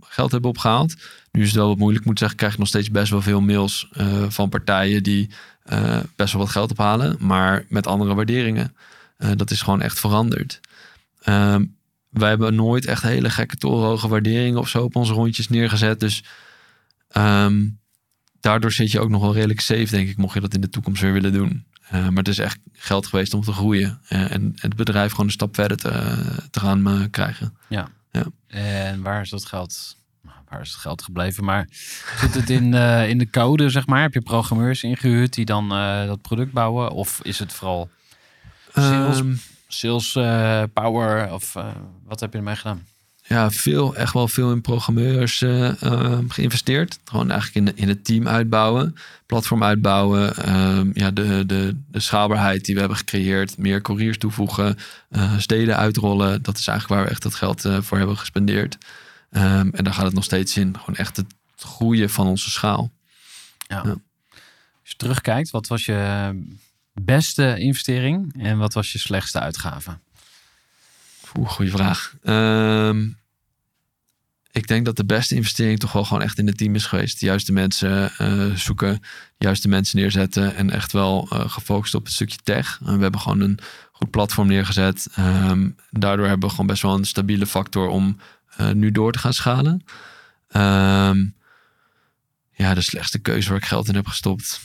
geld 0.00 0.32
hebben 0.32 0.50
opgehaald. 0.50 0.94
Nu 1.32 1.40
is 1.40 1.48
het 1.48 1.56
wel 1.56 1.68
wat 1.68 1.78
moeilijk, 1.78 2.04
moet 2.04 2.18
zeggen, 2.18 2.36
krijg 2.36 2.52
ik 2.52 2.58
nog 2.58 2.68
steeds 2.68 2.90
best 2.90 3.10
wel 3.10 3.22
veel 3.22 3.40
mails 3.40 3.88
van 4.28 4.48
partijen 4.48 5.02
die 5.02 5.30
best 6.16 6.32
wel 6.32 6.42
wat 6.42 6.50
geld 6.50 6.70
ophalen, 6.70 7.16
maar 7.20 7.64
met 7.68 7.86
andere 7.86 8.14
waarderingen. 8.14 8.76
dat 9.36 9.50
is 9.50 9.62
gewoon 9.62 9.82
echt 9.82 10.00
veranderd. 10.00 10.60
Um, 11.28 11.76
wij 12.10 12.28
hebben 12.28 12.54
nooit 12.54 12.86
echt 12.86 13.02
hele 13.02 13.30
gekke 13.30 13.56
torenhoge 13.56 14.08
waarderingen 14.08 14.58
of 14.58 14.68
zo 14.68 14.82
op 14.82 14.96
onze 14.96 15.12
rondjes 15.12 15.48
neergezet. 15.48 16.00
Dus 16.00 16.24
um, 17.16 17.78
daardoor 18.40 18.72
zit 18.72 18.90
je 18.90 19.00
ook 19.00 19.10
nog 19.10 19.20
wel 19.20 19.34
redelijk 19.34 19.60
safe, 19.60 19.90
denk 19.90 20.08
ik, 20.08 20.16
mocht 20.16 20.34
je 20.34 20.40
dat 20.40 20.54
in 20.54 20.60
de 20.60 20.68
toekomst 20.68 21.02
weer 21.02 21.12
willen 21.12 21.32
doen. 21.32 21.64
Uh, 21.92 22.08
maar 22.08 22.16
het 22.16 22.28
is 22.28 22.38
echt 22.38 22.58
geld 22.72 23.06
geweest 23.06 23.34
om 23.34 23.42
te 23.42 23.52
groeien. 23.52 24.00
Uh, 24.08 24.32
en 24.32 24.52
het 24.56 24.76
bedrijf 24.76 25.10
gewoon 25.10 25.26
een 25.26 25.32
stap 25.32 25.54
verder 25.54 25.76
te, 25.76 26.14
te 26.50 26.60
gaan 26.60 27.10
krijgen. 27.10 27.56
Ja. 27.68 27.88
ja. 28.10 28.24
En 28.46 29.02
waar 29.02 29.20
is 29.20 29.30
dat 29.30 29.44
geld? 29.44 29.96
Nou, 30.22 30.36
waar 30.48 30.60
is 30.60 30.70
het 30.70 30.80
geld 30.80 31.02
gebleven? 31.02 31.44
Maar 31.44 31.68
zit 32.20 32.34
het 32.34 32.50
in, 32.50 32.74
in 33.08 33.18
de 33.18 33.30
code, 33.30 33.70
zeg 33.70 33.86
maar? 33.86 34.00
Heb 34.00 34.14
je 34.14 34.20
programmeurs 34.20 34.82
ingehuurd 34.82 35.34
die 35.34 35.44
dan 35.44 35.68
dat 36.06 36.22
product 36.22 36.52
bouwen? 36.52 36.90
Of 36.90 37.20
is 37.22 37.38
het 37.38 37.52
vooral 37.52 37.90
sales? 38.74 39.18
Um, 39.18 39.40
sales 39.68 40.12
power 40.72 41.32
of 41.32 41.52
wat 42.04 42.20
heb 42.20 42.32
je 42.32 42.38
ermee 42.38 42.56
gedaan? 42.56 42.86
Ja, 43.28 43.50
veel, 43.50 43.96
echt 43.96 44.12
wel 44.12 44.28
veel 44.28 44.52
in 44.52 44.60
programmeurs 44.60 45.40
uh, 45.40 45.72
geïnvesteerd. 46.28 46.98
Gewoon 47.04 47.30
eigenlijk 47.30 47.66
in, 47.66 47.76
in 47.76 47.88
het 47.88 48.04
team 48.04 48.28
uitbouwen, 48.28 48.96
platform 49.26 49.62
uitbouwen. 49.62 50.36
Ehm, 50.36 50.90
ja, 50.94 51.10
de, 51.10 51.46
de, 51.46 51.76
de 51.90 52.00
schaalbaarheid 52.00 52.64
die 52.64 52.74
we 52.74 52.80
hebben 52.80 52.98
gecreëerd. 52.98 53.58
Meer 53.58 53.80
couriers 53.80 54.18
toevoegen, 54.18 54.76
steden 55.38 55.76
uitrollen. 55.76 56.42
Dat 56.42 56.58
is 56.58 56.66
eigenlijk 56.66 57.00
waar 57.00 57.08
we 57.08 57.14
echt 57.14 57.24
het 57.24 57.34
geld 57.34 57.60
voor 57.80 57.98
hebben 57.98 58.18
gespendeerd. 58.18 58.78
Um, 59.30 59.70
en 59.72 59.84
daar 59.84 59.94
gaat 59.94 60.04
het 60.04 60.14
nog 60.14 60.24
steeds 60.24 60.56
in. 60.56 60.76
Gewoon 60.78 60.96
echt 60.96 61.16
het 61.16 61.34
groeien 61.56 62.10
van 62.10 62.26
onze 62.26 62.50
schaal. 62.50 62.92
Ja. 63.68 63.82
ja. 63.84 63.90
Als 64.80 64.90
je 64.90 64.96
terugkijkt, 64.96 65.50
wat 65.50 65.66
was 65.66 65.84
je 65.84 66.30
beste 66.92 67.58
investering 67.58 68.42
en 68.42 68.58
wat 68.58 68.72
was 68.74 68.92
je 68.92 68.98
slechtste 68.98 69.40
uitgave? 69.40 69.98
Oeh, 71.38 71.48
goede 71.48 71.70
vraag. 71.70 72.14
Um, 72.24 73.18
ik 74.52 74.66
denk 74.66 74.84
dat 74.84 74.96
de 74.96 75.04
beste 75.04 75.34
investering 75.34 75.78
toch 75.78 75.92
wel 75.92 76.04
gewoon 76.04 76.22
echt 76.22 76.38
in 76.38 76.46
het 76.46 76.56
team 76.56 76.74
is 76.74 76.86
geweest. 76.86 77.20
De 77.20 77.26
juiste 77.26 77.52
mensen 77.52 78.12
uh, 78.20 78.54
zoeken, 78.54 78.92
de 79.36 79.44
juiste 79.44 79.68
mensen 79.68 79.98
neerzetten 79.98 80.54
en 80.54 80.70
echt 80.70 80.92
wel 80.92 81.28
uh, 81.32 81.50
gefocust 81.50 81.94
op 81.94 82.04
het 82.04 82.12
stukje 82.12 82.38
tech. 82.42 82.80
Uh, 82.82 82.94
we 82.94 83.02
hebben 83.02 83.20
gewoon 83.20 83.40
een 83.40 83.58
goed 83.92 84.10
platform 84.10 84.46
neergezet. 84.46 85.08
Um, 85.18 85.76
daardoor 85.90 86.26
hebben 86.26 86.48
we 86.48 86.50
gewoon 86.50 86.66
best 86.66 86.82
wel 86.82 86.94
een 86.94 87.04
stabiele 87.04 87.46
factor 87.46 87.88
om 87.88 88.18
nu 88.72 88.90
door 88.90 89.12
te 89.12 89.18
gaan 89.18 89.34
schalen. 89.34 89.84
Um, 90.56 91.34
ja, 92.50 92.74
de 92.74 92.80
slechtste 92.80 93.18
keuze 93.18 93.48
waar 93.48 93.58
ik 93.58 93.64
geld 93.64 93.88
in 93.88 93.94
heb 93.94 94.06
gestopt. 94.06 94.60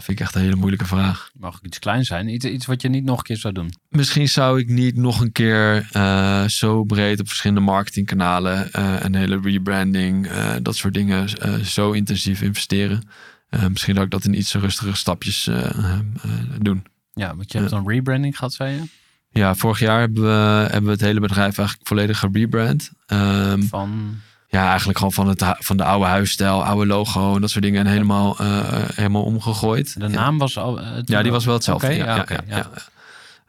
Dat 0.00 0.08
vind 0.08 0.20
ik 0.20 0.24
echt 0.26 0.34
een 0.34 0.42
hele 0.42 0.56
moeilijke 0.56 0.86
vraag. 0.86 1.30
Mag 1.38 1.56
ik 1.56 1.66
iets 1.66 1.78
klein 1.78 2.04
zijn? 2.04 2.28
Iets, 2.28 2.44
iets 2.44 2.66
wat 2.66 2.82
je 2.82 2.88
niet 2.88 3.04
nog 3.04 3.18
een 3.18 3.24
keer 3.24 3.36
zou 3.36 3.54
doen? 3.54 3.72
Misschien 3.88 4.28
zou 4.28 4.60
ik 4.60 4.68
niet 4.68 4.96
nog 4.96 5.20
een 5.20 5.32
keer 5.32 5.88
uh, 5.96 6.44
zo 6.44 6.84
breed 6.84 7.20
op 7.20 7.28
verschillende 7.28 7.60
marketingkanalen, 7.60 8.70
uh, 8.76 8.96
een 9.00 9.14
hele 9.14 9.40
rebranding, 9.42 10.26
uh, 10.26 10.54
dat 10.62 10.76
soort 10.76 10.94
dingen, 10.94 11.28
zo 11.66 11.92
intensief 11.92 12.42
investeren. 12.42 13.02
Eh, 13.50 13.66
misschien 13.66 13.94
dat 13.94 14.04
ik 14.04 14.10
dat 14.10 14.24
in 14.24 14.38
iets 14.38 14.54
rustigere 14.54 14.96
stapjes 14.96 15.46
eh, 15.46 15.64
eh, 15.64 15.92
eh, 15.92 16.30
doen. 16.60 16.84
Ja, 17.12 17.36
want 17.36 17.52
je 17.52 17.58
hebt 17.58 17.72
een 17.72 17.88
rebranding 17.88 18.36
gehad, 18.36 18.52
zei 18.52 18.74
je? 18.74 18.82
Ja, 19.30 19.54
vorig 19.54 19.78
jaar 19.78 20.00
hebben 20.00 20.22
we, 20.22 20.68
hebben 20.70 20.84
we 20.84 20.90
het 20.90 21.00
hele 21.00 21.20
bedrijf 21.20 21.58
eigenlijk 21.58 21.88
volledig 21.88 22.18
gerebrand. 22.18 22.90
Ehm, 23.06 23.62
Van, 23.62 24.20
ja, 24.50 24.68
eigenlijk 24.68 24.98
gewoon 24.98 25.12
van, 25.12 25.28
het, 25.28 25.44
van 25.58 25.76
de 25.76 25.84
oude 25.84 26.06
huisstijl, 26.06 26.64
oude 26.64 26.86
logo 26.86 27.34
en 27.34 27.40
dat 27.40 27.50
soort 27.50 27.64
dingen. 27.64 27.80
En 27.86 27.92
helemaal, 27.92 28.38
eh, 28.38 28.58
helemaal 28.94 29.22
omgegooid. 29.22 29.94
de 30.00 30.00
Ja. 30.00 30.08
naam 30.08 30.38
was 30.38 30.58
al... 30.58 30.80
eh, 30.80 30.86
Ja, 31.04 31.22
die 31.22 31.32
was 31.32 31.44
wel 31.44 31.54
hetzelfde. 31.54 31.94
Ja, 31.94 32.04
ja, 32.04 32.16
ja, 32.16 32.24
ja, 32.28 32.42
ja. 32.46 32.56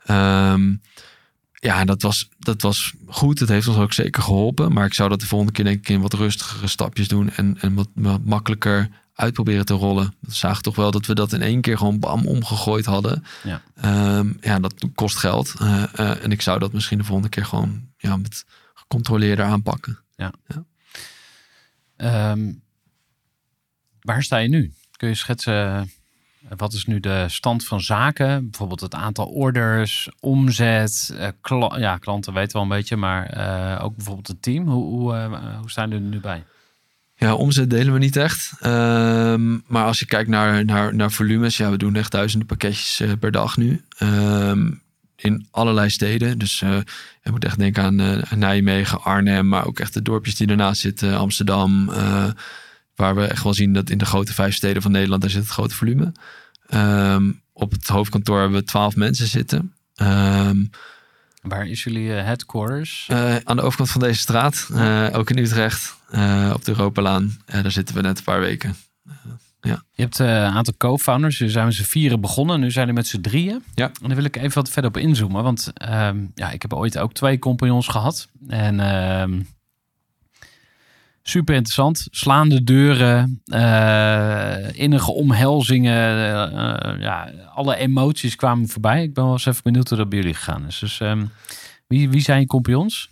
ja. 0.06 0.54
Ehm, 0.54 0.74
ja, 1.54 1.86
dat 1.86 2.02
was, 2.02 2.30
dat 2.40 2.62
was 2.62 2.94
goed. 3.08 3.40
Het 3.40 3.50
heeft 3.50 3.68
ons 3.68 3.78
ook 3.78 3.94
zeker 3.94 4.24
geholpen. 4.24 4.74
Maar 4.74 4.86
ik 4.86 4.94
zou 4.94 5.10
dat 5.10 5.20
de 5.20 5.26
volgende 5.28 5.54
keer 5.54 5.66
denk 5.66 5.78
ik 5.78 5.90
in 5.90 6.02
wat 6.02 6.14
rustigere 6.14 6.68
stapjes 6.68 7.08
doen. 7.08 7.30
En, 7.30 7.58
en 7.60 7.74
wat, 7.74 7.88
wat 7.94 8.24
makkelijker 8.26 8.90
uitproberen 9.16 9.66
te 9.66 9.74
rollen. 9.74 10.14
We 10.20 10.34
zagen 10.34 10.64
toch 10.64 10.76
wel 10.76 10.92
dat 10.92 11.06
we 11.06 11.16
dat 11.16 11.34
in 11.34 11.42
één 11.42 11.62
keer 11.62 11.78
gewoon 11.78 12.00
bam 12.00 12.28
omgegooid 12.28 12.86
hadden. 12.86 13.24
Ja. 13.44 13.62
Ehm, 13.82 14.28
ja, 14.42 14.60
dat 14.60 14.74
kost 14.96 15.18
geld. 15.18 15.54
Eh, 15.60 16.24
en 16.24 16.32
ik 16.32 16.42
zou 16.42 16.60
dat 16.60 16.74
misschien 16.74 16.98
de 16.98 17.04
volgende 17.04 17.30
keer 17.30 17.46
gewoon 17.46 17.82
ja, 17.98 18.18
met 18.18 18.46
gecontroleerder 18.74 19.46
aanpakken. 19.46 20.00
Ehm, 22.02 22.52
waar 24.02 24.24
sta 24.24 24.38
je 24.38 24.48
nu? 24.48 24.74
Kun 24.98 25.08
je 25.08 25.16
schetsen, 25.16 25.54
eh, 25.54 26.58
wat 26.58 26.74
is 26.74 26.86
nu 26.86 27.00
de 27.00 27.26
stand 27.28 27.66
van 27.66 27.82
zaken? 27.82 28.50
Bijvoorbeeld 28.50 28.80
het 28.80 28.96
aantal 28.96 29.26
orders, 29.26 30.10
omzet, 30.20 31.16
eh, 31.18 31.78
ja, 31.78 31.98
klanten 31.98 32.34
weten 32.34 32.54
wel 32.54 32.62
een 32.62 32.78
beetje, 32.78 32.96
maar 32.96 33.26
eh, 33.26 33.84
ook 33.84 33.96
bijvoorbeeld 33.96 34.28
het 34.28 34.42
team. 34.42 34.68
Hoe, 34.68 34.86
hoe, 34.86 35.14
hoe 35.60 35.70
staan 35.70 35.90
jullie 35.90 36.04
er 36.04 36.12
nu 36.12 36.20
bij? 36.20 36.44
Ja, 37.16 37.36
omzet 37.36 37.70
delen 37.70 37.94
we 37.94 38.00
niet 38.00 38.16
echt. 38.16 38.54
Ehm, 38.60 39.58
maar 39.68 39.86
als 39.86 40.00
je 40.00 40.06
kijkt 40.06 40.30
naar, 40.30 40.66
naar, 40.66 40.96
naar 40.96 41.12
volumes, 41.12 41.58
ja, 41.58 41.70
we 41.72 41.78
doen 41.78 41.96
echt 41.96 42.12
duizenden 42.12 42.48
pakketjes 42.48 43.04
per 43.20 43.32
dag 43.32 43.58
nu. 43.58 43.84
Ehm, 43.98 44.72
in 45.22 45.48
allerlei 45.52 45.90
steden. 45.90 46.38
Dus 46.40 46.62
eh, 46.62 46.78
je 47.24 47.32
moet 47.32 47.46
echt 47.46 47.58
denken 47.58 47.84
aan 47.84 48.00
eh, 48.00 48.32
Nijmegen, 48.32 49.02
Arnhem, 49.04 49.48
maar 49.48 49.68
ook 49.68 49.80
echt 49.80 49.94
de 49.94 50.02
dorpjes 50.02 50.36
die 50.36 50.48
ernaast 50.48 50.82
zitten, 50.82 51.18
Amsterdam. 51.18 51.90
eh, 51.90 52.30
waar 52.96 53.16
we 53.16 53.26
echt 53.26 53.44
wel 53.44 53.54
zien 53.54 53.74
dat 53.74 53.90
in 53.90 53.98
de 53.98 54.06
grote 54.06 54.34
vijf 54.34 54.56
steden 54.56 54.82
van 54.82 54.92
Nederland, 54.92 55.22
daar 55.22 55.32
zit 55.32 55.42
het 55.42 55.52
grote 55.52 55.76
volume. 55.76 56.12
Ehm, 56.68 57.32
op 57.54 57.72
het 57.72 57.88
hoofdkantoor 57.88 58.40
hebben 58.40 58.60
we 58.60 58.66
twaalf 58.66 58.96
mensen 58.96 59.28
zitten. 59.28 59.74
Ehm, 59.96 60.58
Waar 61.42 61.68
is 61.68 61.84
jullie 61.84 62.10
headquarters? 62.10 63.06
aan 63.44 63.56
de 63.56 63.62
overkant 63.62 63.90
van 63.90 64.02
deze 64.02 64.20
straat, 64.20 64.68
ook 65.14 65.30
in 65.30 65.38
Utrecht, 65.38 65.96
op 66.54 66.66
de 66.66 66.72
Europalaan. 66.72 67.38
Daar 67.46 67.72
zitten 67.72 67.96
we 67.96 68.02
net 68.02 68.18
een 68.18 68.24
paar 68.24 68.40
weken. 68.40 68.76
Je 69.62 70.02
hebt 70.02 70.19
eh, 70.19 70.28
een 70.28 70.52
aantal 70.52 70.74
co-founders. 70.78 71.38
Jullie 71.38 71.54
zijn 71.54 71.65
met 71.65 71.74
z'n 71.76 71.84
vieren 71.84 72.21
begonnen. 72.21 72.60
Nu 72.60 72.71
zijn 72.71 72.88
er 72.88 72.93
met 72.93 73.08
z'n 73.08 73.21
drieën. 73.21 73.63
Ja. 73.76 73.86
En 74.02 74.08
daar 74.08 74.15
wil 74.15 74.26
ik 74.26 74.36
even 74.36 74.54
wat 74.54 74.69
verder 74.69 74.89
op 74.91 74.97
inzoomen. 74.97 75.43
Want 75.43 75.71
ehm, 75.74 76.17
ja, 76.36 76.52
ik 76.52 76.62
heb 76.62 76.74
ooit 76.74 76.97
ook 76.97 77.13
twee 77.13 77.39
compagnons 77.39 77.88
gehad. 77.88 78.28
En 78.47 78.80
ehm, 78.80 79.41
super 81.24 81.56
interessant. 81.56 82.08
Slaande 82.12 82.63
deuren. 82.63 83.41
eh, 83.45 84.74
innige 84.80 85.12
omhelzingen. 85.12 86.10
eh, 86.54 87.00
ja, 87.02 87.32
alle 87.54 87.76
emoties 87.76 88.36
kwamen 88.36 88.67
voorbij. 88.67 89.04
Ik 89.04 89.13
ben 89.13 89.24
wel 89.24 89.34
eens 89.34 89.45
even 89.45 89.63
benieuwd 89.63 89.89
hoe 89.89 89.97
dat 89.97 90.10
bij 90.10 90.19
jullie 90.19 90.34
gegaan 90.34 90.67
is. 90.67 90.80
Dus 90.80 91.00
ehm, 91.00 91.26
wie, 91.88 92.10
wie 92.10 92.21
zijn 92.21 92.39
je 92.39 92.45
compagnons? 92.47 93.10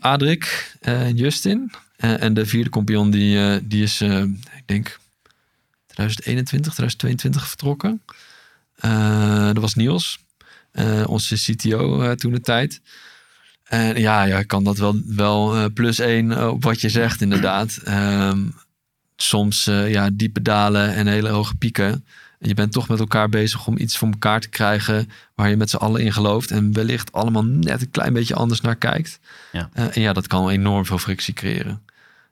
Adrik 0.00 0.76
en 0.80 1.14
Justin. 1.16 1.70
En 1.96 2.34
de 2.34 2.46
vierde 2.46 2.70
compagnon 2.70 3.10
die, 3.10 3.66
die 3.66 3.82
is, 3.82 4.00
ik 4.00 4.62
denk, 4.66 4.98
2021, 5.96 6.72
2022 6.72 7.48
vertrokken. 7.48 8.02
Eh, 8.76 9.46
dat 9.46 9.58
was 9.58 9.74
Niels, 9.74 10.18
eh, 10.72 11.04
onze 11.06 11.34
CTO 11.34 12.00
eh, 12.02 12.10
toen 12.10 12.32
de 12.32 12.40
tijd. 12.40 12.80
En 13.64 14.00
ja, 14.00 14.22
ja, 14.22 14.38
ik 14.38 14.46
kan 14.46 14.64
dat 14.64 14.76
wel, 14.78 15.00
wel 15.06 15.70
plus 15.70 15.98
één 15.98 16.50
op 16.50 16.64
wat 16.64 16.80
je 16.80 16.88
zegt 16.88 17.20
inderdaad. 17.20 17.80
Ehm, 17.84 18.48
soms 19.16 19.64
ja, 19.64 20.10
diepe 20.12 20.42
dalen 20.42 20.94
en 20.94 21.06
hele 21.06 21.28
hoge 21.28 21.56
pieken. 21.56 22.04
En 22.38 22.48
je 22.48 22.54
bent 22.54 22.72
toch 22.72 22.88
met 22.88 22.98
elkaar 22.98 23.28
bezig 23.28 23.66
om 23.66 23.78
iets 23.78 23.98
voor 23.98 24.08
elkaar 24.08 24.40
te 24.40 24.48
krijgen 24.48 25.10
waar 25.34 25.48
je 25.48 25.56
met 25.56 25.70
z'n 25.70 25.76
allen 25.76 26.00
in 26.00 26.12
gelooft 26.12 26.50
en 26.50 26.72
wellicht 26.72 27.12
allemaal 27.12 27.44
net 27.44 27.80
een 27.80 27.90
klein 27.90 28.12
beetje 28.12 28.34
anders 28.34 28.60
naar 28.60 28.76
kijkt. 28.76 29.18
Ja. 29.52 29.68
En 29.72 30.00
ja, 30.00 30.12
dat 30.12 30.26
kan 30.26 30.48
enorm 30.48 30.86
veel 30.86 30.98
frictie 30.98 31.34
creëren. 31.34 31.82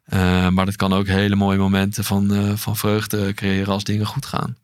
Eh, 0.04 0.48
maar 0.48 0.64
dat 0.64 0.76
kan 0.76 0.92
ook 0.92 1.06
hele 1.06 1.34
mooie 1.34 1.58
momenten 1.58 2.04
van, 2.04 2.34
eh, 2.34 2.56
van 2.56 2.76
vreugde 2.76 3.34
creëren 3.34 3.72
als 3.72 3.84
dingen 3.84 4.06
goed 4.06 4.26
gaan. 4.26 4.56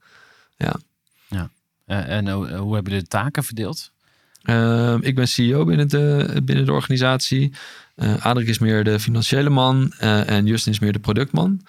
Eh, 1.87 2.09
en 2.09 2.29
hoe, 2.29 2.53
hoe 2.57 2.75
hebben 2.75 2.93
jullie 2.93 3.09
de 3.09 3.17
taken 3.17 3.45
verdeeld? 3.45 3.91
Ik 5.01 5.15
ben 5.15 5.29
CEO 5.29 5.65
binnen 5.65 5.89
de, 5.89 6.41
binnen 6.45 6.65
de 6.65 6.73
organisatie. 6.73 7.53
Adrik 8.19 8.49
is 8.49 8.59
meer 8.59 8.85
de 8.85 9.01
financiële 9.01 9.51
man 9.51 9.93
en 9.93 10.47
Justin 10.47 10.73
is 10.73 10.79
meer 10.79 10.93
de 10.93 10.99
productman. 10.99 11.61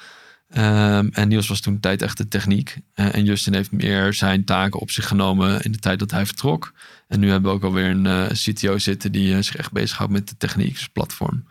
Ehm, 0.50 1.08
en 1.12 1.28
Niels 1.28 1.48
was 1.48 1.62
toen 1.62 1.80
tijd 1.80 2.02
echt 2.02 2.18
de 2.18 2.28
techniek. 2.28 2.78
En 2.94 3.26
Justin 3.26 3.54
heeft 3.54 3.72
meer 3.72 4.14
zijn 4.14 4.44
taken 4.46 4.80
op 4.80 4.92
zich 4.92 5.08
genomen 5.08 5.62
in 5.62 5.72
de 5.72 5.80
tijd 5.80 6.00
dat 6.00 6.12
hij 6.12 6.26
vertrok. 6.26 6.74
En 7.08 7.20
nu 7.20 7.30
hebben 7.30 7.50
we 7.50 7.56
ook 7.56 7.64
alweer 7.64 7.90
een 7.90 8.28
CTO 8.28 8.78
zitten 8.78 9.12
die 9.12 9.42
zich 9.42 9.56
echt 9.56 9.72
bezighoudt 9.72 10.14
met 10.14 10.30
de 10.30 10.38
techniek, 10.38 10.74
dus 10.74 10.88
platform. 10.88 11.44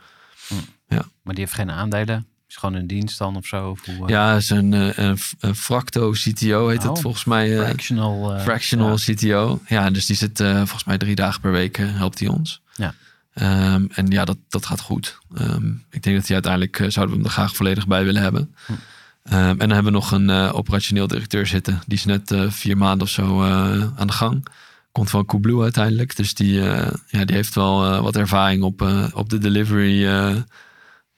Maar 1.23 1.35
die 1.35 1.45
heeft 1.45 1.53
geen 1.57 1.71
aandelen. 1.71 2.27
Is 2.49 2.57
gewoon 2.57 2.75
een 2.75 2.87
dienst 2.87 3.19
dan 3.19 3.37
of 3.37 3.47
zo? 3.47 3.69
Of 3.71 3.85
hoe, 3.87 3.95
eh, 4.07 4.09
Ja, 4.09 4.37
is 4.37 4.51
een, 4.51 4.75
eh, 4.75 4.97
een, 4.97 5.19
een 5.41 5.55
Fracto 5.55 6.11
CTO 6.11 6.69
heet 6.69 6.85
Oh, 6.85 6.91
het 6.91 7.01
volgens 7.01 7.25
mij. 7.25 7.59
eh, 7.59 7.65
fractional. 7.65 8.41
fractional 8.41 8.99
ja. 8.99 9.15
CTO. 9.15 9.61
Ja, 9.67 9.91
dus 9.91 10.07
die 10.07 10.17
zit 10.17 10.39
volgens 10.39 10.85
mij 10.85 10.99
drie 10.99 11.15
dagen 11.15 11.41
per 11.41 11.53
week 11.53 11.77
helpt 11.77 12.19
hij 12.19 12.29
ons. 12.29 12.63
Ja. 12.77 12.95
Ehm, 13.35 13.87
en 13.95 14.07
ja, 14.07 14.25
dat, 14.25 14.37
dat 14.49 14.67
gaat 14.67 14.81
goed. 14.81 15.19
Ehm, 15.35 15.69
ik 15.91 16.03
denk 16.03 16.17
dat 16.17 16.27
hij 16.27 16.35
uiteindelijk 16.35 16.77
zouden 16.77 17.15
we 17.17 17.21
hem 17.21 17.25
er 17.25 17.31
graag 17.31 17.57
volledig 17.57 17.87
bij 17.87 18.05
willen 18.05 18.23
hebben. 18.23 18.55
Hm. 18.67 18.73
Ehm, 19.23 19.35
en 19.35 19.57
dan 19.59 19.71
hebben 19.71 19.93
we 19.93 19.99
nog 19.99 20.11
een 20.13 20.31
operationeel 20.31 21.07
directeur 21.07 21.47
zitten. 21.47 21.81
Die 21.87 21.99
is 21.99 22.05
net 22.05 22.35
vier 22.49 22.77
maanden 22.77 23.03
of 23.07 23.13
zo 23.13 23.43
aan 23.97 24.07
de 24.07 24.13
gang. 24.13 24.47
Komt 24.93 25.11
van 25.11 25.25
Coolblue 25.25 25.63
uiteindelijk. 25.63 26.17
Dus 26.17 26.35
die, 26.35 26.53
ja, 27.07 27.25
die 27.25 27.35
heeft 27.35 27.55
wel 27.55 28.03
wat 28.03 28.17
ervaring 28.17 28.63
op, 28.63 28.83
op 29.15 29.29
de 29.29 29.39
delivery, 29.39 30.07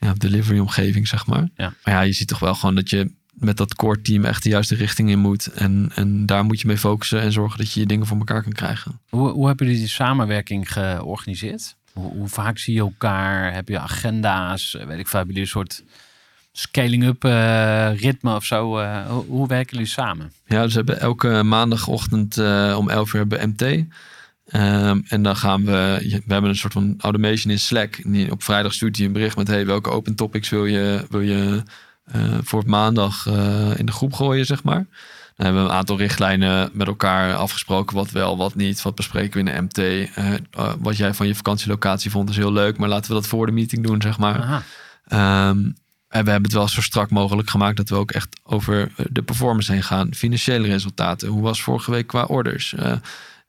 ja, 0.03 0.15
delivery 0.17 0.59
omgeving, 0.59 1.09
zeg 1.09 1.27
maar. 1.27 1.49
Ja. 1.57 1.75
Maar 1.85 1.95
ja, 1.95 2.01
je 2.01 2.13
ziet 2.13 2.29
toch 2.29 2.39
wel 2.39 2.55
gewoon 2.55 2.75
dat 2.75 2.91
je 2.91 3.11
met 3.33 3.57
dat 3.57 3.75
core 3.75 4.01
team 4.03 4.25
echt 4.25 4.43
de 4.43 4.49
juiste 4.49 4.75
richting 4.75 5.11
in 5.11 5.19
moet. 5.19 5.47
En, 5.47 5.91
en 5.95 6.27
daar 6.27 6.45
moet 6.45 6.61
je 6.61 6.67
mee 6.67 6.79
focussen 6.79 7.21
en 7.21 7.33
zorgen 7.33 7.59
dat 7.59 7.73
je 7.73 7.81
je 7.81 7.87
dingen 7.87 8.07
voor 8.07 8.19
elkaar 8.19 8.43
kan 8.43 8.53
krijgen. 8.53 9.01
Hoe, 9.09 9.29
hoe 9.31 9.47
hebben 9.47 9.67
jullie 9.67 9.81
die 9.81 9.91
samenwerking 9.91 10.73
georganiseerd? 10.73 11.77
Hoe, 11.93 12.13
hoe 12.13 12.29
vaak 12.29 12.59
zie 12.59 12.75
je 12.75 12.81
elkaar? 12.81 13.53
Heb 13.53 13.69
je 13.69 13.79
agenda's? 13.79 14.75
Eh, 14.75 14.87
Weet 14.87 14.99
ik 14.99 15.09
veel, 15.09 15.19
hebben 15.19 15.35
jullie 15.35 15.51
een 15.51 15.59
soort 15.59 15.85
scaling-up 16.53 17.25
eh, 17.25 18.01
ritme 18.01 18.35
of 18.35 18.45
zo? 18.45 18.79
Eh, 18.79 19.07
hoe, 19.07 19.25
hoe 19.25 19.47
werken 19.47 19.73
jullie 19.73 19.91
samen? 19.91 20.33
Ja, 20.47 20.63
dus 20.63 20.71
we 20.73 20.77
hebben 20.77 21.01
elke 21.01 21.43
maandagochtend 21.43 22.39
om 22.77 22.89
11 22.89 23.13
uur 23.13 23.21
hebben 23.21 23.49
MT. 23.49 23.85
Ehm, 24.47 25.01
en 25.09 25.23
dan 25.23 25.37
gaan 25.37 25.65
we, 25.65 25.99
we 26.27 26.33
hebben 26.33 26.51
een 26.51 26.57
soort 26.57 26.73
van 26.73 26.95
automation 26.99 27.53
in 27.53 27.59
Slack. 27.59 27.97
En 27.97 28.31
op 28.31 28.43
vrijdag 28.43 28.73
stuurt 28.73 28.97
hij 28.97 29.07
een 29.07 29.13
bericht 29.13 29.37
met, 29.37 29.49
hey, 29.49 29.67
welke 29.67 29.91
open 29.91 30.15
topics 30.15 30.49
wil 30.49 30.67
je, 30.67 31.07
wil 31.09 31.21
je 31.21 31.63
eh, 32.05 32.39
voor 32.43 32.63
maandag 32.67 33.27
eh, 33.27 33.79
in 33.79 33.87
de 33.87 33.93
groep 33.93 34.13
gooien, 34.13 34.47
zeg 34.47 34.63
maar. 34.63 34.87
Dan 35.37 35.47
hebben 35.47 35.63
we 35.63 35.69
een 35.69 35.75
aantal 35.75 35.99
richtlijnen 35.99 36.71
met 36.73 36.87
elkaar 36.87 37.35
afgesproken. 37.35 37.97
Wat 37.97 38.11
wel, 38.11 38.37
wat 38.37 38.55
niet. 38.55 38.83
Wat 38.83 38.95
bespreken 38.95 39.45
we 39.45 39.51
in 39.51 39.55
de 39.55 39.63
MT. 39.63 40.09
Eh, 40.15 40.73
wat 40.79 40.97
jij 40.97 41.15
van 41.15 41.27
je 41.27 41.35
vakantielocatie 41.35 42.11
vond 42.11 42.31
is 42.31 42.37
heel 42.37 42.53
leuk. 42.53 42.79
Maar 42.79 42.89
laten 42.89 43.09
we 43.09 43.15
dat 43.15 43.27
voor 43.27 43.47
de 43.47 43.53
meeting 43.53 43.87
doen, 43.87 44.03
zeg 44.03 44.19
maar. 44.19 44.65
Ehm, 45.05 45.59
en 46.09 46.25
we 46.25 46.31
hebben 46.31 46.43
het 46.43 46.53
wel 46.53 46.69
zo 46.69 46.81
strak 46.81 47.11
mogelijk 47.11 47.51
gemaakt 47.51 47.77
dat 47.77 47.89
we 47.89 47.95
ook 47.95 48.11
echt 48.11 48.41
over 48.43 48.93
de 49.11 49.23
performance 49.23 49.73
heen 49.73 49.83
gaan. 49.83 50.15
Financiële 50.15 50.69
resultaten. 50.69 51.29
Hoe 51.29 51.43
was 51.43 51.63
vorige 51.63 51.91
week 51.91 52.07
qua 52.07 52.25
orders? 52.25 52.75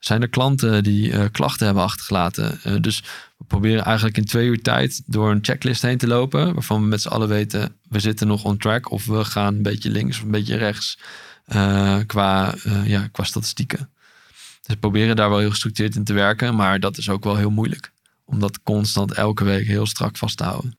Zijn 0.04 0.22
er 0.22 0.28
klanten 0.28 0.82
die 0.82 1.12
eh, 1.12 1.24
klachten 1.32 1.66
hebben 1.66 1.84
achtergelaten? 1.84 2.60
Eh, 2.62 2.74
dus 2.80 3.02
we 3.36 3.44
proberen 3.44 3.84
eigenlijk 3.84 4.16
in 4.16 4.24
twee 4.24 4.46
uur 4.46 4.62
tijd 4.62 5.02
door 5.06 5.30
een 5.30 5.44
checklist 5.44 5.82
heen 5.82 5.98
te 5.98 6.06
lopen. 6.06 6.54
Waarvan 6.54 6.82
we 6.82 6.88
met 6.88 7.02
z'n 7.02 7.08
allen 7.08 7.28
weten, 7.28 7.76
we 7.88 8.00
zitten 8.00 8.26
nog 8.26 8.44
on 8.44 8.56
track. 8.56 8.90
Of 8.90 9.06
we 9.06 9.24
gaan 9.24 9.54
een 9.54 9.62
beetje 9.62 9.90
links 9.90 10.16
of 10.16 10.22
een 10.22 10.30
beetje 10.30 10.56
rechts 10.56 10.98
eh, 11.44 11.98
qua, 12.06 12.54
ja, 12.84 13.08
qua 13.12 13.24
statistieken. 13.24 13.90
Dus 14.28 14.66
we 14.66 14.76
proberen 14.76 15.16
daar 15.16 15.28
wel 15.28 15.38
heel 15.38 15.50
gestructureerd 15.50 15.96
in 15.96 16.04
te 16.04 16.12
werken. 16.12 16.54
Maar 16.54 16.80
dat 16.80 16.96
is 16.96 17.08
ook 17.08 17.24
wel 17.24 17.36
heel 17.36 17.50
moeilijk. 17.50 17.92
Om 18.24 18.40
dat 18.40 18.62
constant 18.62 19.12
elke 19.12 19.44
week 19.44 19.66
heel 19.66 19.86
strak 19.86 20.16
vast 20.16 20.36
te 20.36 20.44
houden. 20.44 20.78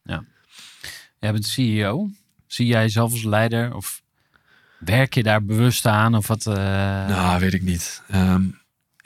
Jij 1.19 1.31
bent 1.31 1.45
CEO. 1.45 2.09
Zie 2.47 2.65
jij 2.67 2.81
jezelf 2.81 3.11
als 3.11 3.23
leider? 3.23 3.75
Of 3.75 4.01
werk 4.79 5.13
je 5.13 5.23
daar 5.23 5.43
bewust 5.43 5.85
aan? 5.85 6.15
Of 6.15 6.27
wat? 6.27 6.45
Nou, 6.45 7.39
weet 7.39 7.54
ik 7.54 7.62
niet. 7.62 8.02
Ehm, 8.08 8.43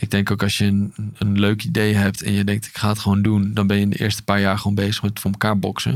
ik 0.01 0.11
denk 0.11 0.31
ook 0.31 0.43
als 0.43 0.57
je 0.57 0.65
een, 0.65 0.93
een 1.17 1.39
leuk 1.39 1.63
idee 1.63 1.93
hebt 1.93 2.21
en 2.21 2.31
je 2.31 2.43
denkt 2.43 2.65
ik 2.65 2.77
ga 2.77 2.89
het 2.89 2.99
gewoon 2.99 3.21
doen, 3.21 3.53
dan 3.53 3.67
ben 3.67 3.77
je 3.77 3.83
in 3.83 3.89
de 3.89 3.99
eerste 3.99 4.23
paar 4.23 4.39
jaar 4.39 4.57
gewoon 4.57 4.75
bezig 4.75 5.01
met 5.01 5.19
voor 5.19 5.31
elkaar 5.31 5.59
boksen. 5.59 5.93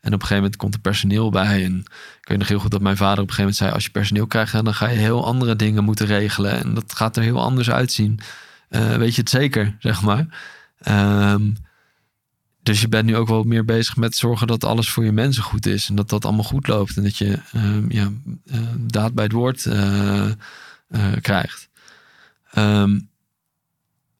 En 0.00 0.12
op 0.12 0.20
een 0.20 0.26
gegeven 0.26 0.36
moment 0.36 0.56
komt 0.56 0.74
er 0.74 0.80
personeel 0.80 1.30
bij. 1.30 1.64
En 1.64 1.78
ik 2.20 2.28
weet 2.28 2.38
nog 2.38 2.48
heel 2.48 2.58
goed 2.58 2.70
dat 2.70 2.80
mijn 2.80 2.96
vader 2.96 3.22
op 3.22 3.28
een 3.28 3.34
gegeven 3.34 3.42
moment 3.42 3.56
zei: 3.56 3.72
Als 3.72 3.84
je 3.84 3.90
personeel 3.90 4.26
krijgt, 4.26 4.52
dan 4.52 4.74
ga 4.74 4.88
je 4.88 4.98
heel 4.98 5.24
andere 5.24 5.56
dingen 5.56 5.84
moeten 5.84 6.06
regelen. 6.06 6.58
En 6.58 6.74
dat 6.74 6.94
gaat 6.94 7.16
er 7.16 7.22
heel 7.22 7.40
anders 7.40 7.70
uitzien. 7.70 8.20
Uh, 8.70 8.96
weet 8.96 9.14
je 9.14 9.20
het 9.20 9.30
zeker, 9.30 9.76
zeg 9.88 10.02
maar. 10.02 10.26
Um, 11.32 11.56
dus 12.62 12.80
je 12.80 12.88
bent 12.88 13.06
nu 13.06 13.16
ook 13.16 13.28
wel 13.28 13.42
meer 13.42 13.64
bezig 13.64 13.96
met 13.96 14.16
zorgen 14.16 14.46
dat 14.46 14.64
alles 14.64 14.90
voor 14.90 15.04
je 15.04 15.12
mensen 15.12 15.42
goed 15.42 15.66
is. 15.66 15.88
En 15.88 15.94
dat 15.94 16.08
dat 16.08 16.24
allemaal 16.24 16.44
goed 16.44 16.66
loopt. 16.66 16.96
En 16.96 17.02
dat 17.02 17.16
je 17.16 17.38
um, 17.54 17.90
ja, 17.90 18.10
uh, 18.44 18.58
daad 18.78 19.14
bij 19.14 19.24
het 19.24 19.32
woord 19.32 19.64
uh, 19.64 20.32
krijgt. 21.20 21.68
Um, 22.58 23.12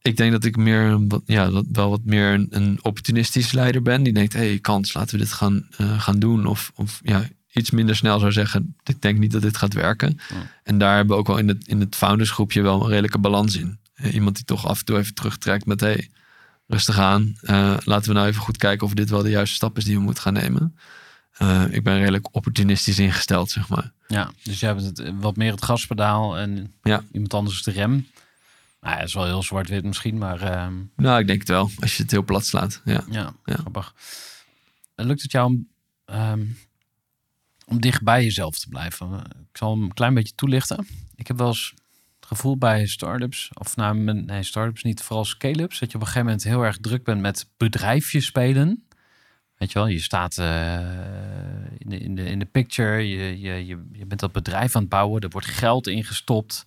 ik 0.08 0.16
denk 0.16 0.32
dat 0.32 0.44
ik 0.44 0.56
meer, 0.56 1.00
ja, 1.24 1.50
wel 1.72 1.90
wat 1.90 2.04
meer 2.04 2.32
een, 2.32 2.46
een 2.50 2.78
opportunistisch 2.82 3.52
leider 3.52 3.82
ben. 3.82 4.02
Die 4.02 4.12
denkt, 4.12 4.32
hé, 4.32 4.38
hey, 4.38 4.58
kans, 4.58 4.92
laten 4.92 5.18
we 5.18 5.24
dit 5.24 5.32
gaan, 5.32 5.68
uh, 5.80 6.00
gaan 6.00 6.18
doen. 6.18 6.46
Of, 6.46 6.72
of 6.74 7.00
ja, 7.02 7.28
iets 7.52 7.70
minder 7.70 7.96
snel 7.96 8.18
zou 8.18 8.32
zeggen, 8.32 8.76
ik 8.84 9.02
denk 9.02 9.18
niet 9.18 9.32
dat 9.32 9.42
dit 9.42 9.56
gaat 9.56 9.74
werken. 9.74 10.18
Ja. 10.28 10.36
En 10.62 10.78
daar 10.78 10.96
hebben 10.96 11.14
we 11.14 11.20
ook 11.20 11.26
wel 11.26 11.38
in 11.38 11.48
het, 11.48 11.66
in 11.66 11.80
het 11.80 11.96
foundersgroepje 11.96 12.62
wel 12.62 12.82
een 12.82 12.88
redelijke 12.88 13.18
balans 13.18 13.56
in. 13.56 13.78
Iemand 14.12 14.36
die 14.36 14.44
toch 14.44 14.66
af 14.66 14.78
en 14.78 14.84
toe 14.84 14.98
even 14.98 15.14
terugtrekt 15.14 15.66
met, 15.66 15.80
hé, 15.80 15.86
hey, 15.86 16.08
rustig 16.66 16.98
aan. 16.98 17.36
Uh, 17.42 17.76
laten 17.84 18.08
we 18.08 18.14
nou 18.14 18.28
even 18.28 18.42
goed 18.42 18.56
kijken 18.56 18.86
of 18.86 18.94
dit 18.94 19.10
wel 19.10 19.22
de 19.22 19.30
juiste 19.30 19.54
stap 19.54 19.76
is 19.76 19.84
die 19.84 19.96
we 19.96 20.02
moeten 20.02 20.22
gaan 20.22 20.32
nemen. 20.32 20.76
Uh, 21.42 21.64
ik 21.70 21.82
ben 21.82 21.98
redelijk 21.98 22.28
opportunistisch 22.34 22.98
ingesteld, 22.98 23.50
zeg 23.50 23.68
maar. 23.68 23.92
Ja, 24.08 24.30
dus 24.42 24.60
je 24.60 24.66
hebt 24.66 24.82
het, 24.82 25.12
wat 25.20 25.36
meer 25.36 25.52
het 25.52 25.64
gaspedaal 25.64 26.38
en 26.38 26.72
ja. 26.82 27.04
iemand 27.12 27.34
anders 27.34 27.62
de 27.62 27.70
rem. 27.70 28.06
Nou, 28.84 28.96
het 28.96 29.06
is 29.08 29.14
wel 29.14 29.24
heel 29.24 29.42
zwart-wit 29.42 29.84
misschien, 29.84 30.18
maar... 30.18 30.66
Um... 30.66 30.90
Nou, 30.96 31.20
ik 31.20 31.26
denk 31.26 31.38
het 31.38 31.48
wel, 31.48 31.70
als 31.80 31.96
je 31.96 32.02
het 32.02 32.10
heel 32.10 32.24
plat 32.24 32.46
slaat. 32.46 32.80
Ja, 32.84 33.04
ja, 33.10 33.34
ja. 33.44 33.54
grappig. 33.54 33.94
Lukt 34.94 35.22
het 35.22 35.32
jou 35.32 35.46
om, 35.46 35.68
um, 36.16 36.58
om 37.66 37.80
dicht 37.80 38.02
bij 38.02 38.22
jezelf 38.22 38.58
te 38.58 38.68
blijven? 38.68 39.18
Ik 39.50 39.56
zal 39.56 39.70
hem 39.70 39.82
een 39.82 39.94
klein 39.94 40.14
beetje 40.14 40.34
toelichten. 40.34 40.86
Ik 41.14 41.26
heb 41.26 41.38
wel 41.38 41.46
eens 41.46 41.74
het 42.16 42.26
gevoel 42.26 42.56
bij 42.56 42.86
startups, 42.86 43.50
of 43.54 43.76
nou, 43.76 44.12
nee, 44.12 44.42
startups 44.42 44.82
niet, 44.82 45.02
vooral 45.02 45.24
scale-ups, 45.24 45.78
dat 45.78 45.90
je 45.90 45.94
op 45.94 46.00
een 46.00 46.06
gegeven 46.06 46.26
moment 46.26 46.44
heel 46.44 46.62
erg 46.62 46.78
druk 46.78 47.04
bent 47.04 47.20
met 47.20 47.48
bedrijfjes 47.56 48.26
spelen. 48.26 48.86
Weet 49.56 49.72
je 49.72 49.78
wel, 49.78 49.88
je 49.88 50.00
staat 50.00 50.38
uh, 50.38 50.78
in, 51.78 51.90
de, 51.90 51.98
in, 51.98 52.14
de, 52.14 52.24
in 52.24 52.38
de 52.38 52.44
picture, 52.44 53.08
je, 53.08 53.40
je, 53.40 53.66
je, 53.66 53.88
je 53.92 54.06
bent 54.06 54.20
dat 54.20 54.32
bedrijf 54.32 54.76
aan 54.76 54.80
het 54.80 54.90
bouwen, 54.90 55.20
er 55.20 55.28
wordt 55.28 55.46
geld 55.46 55.86
ingestopt. 55.86 56.66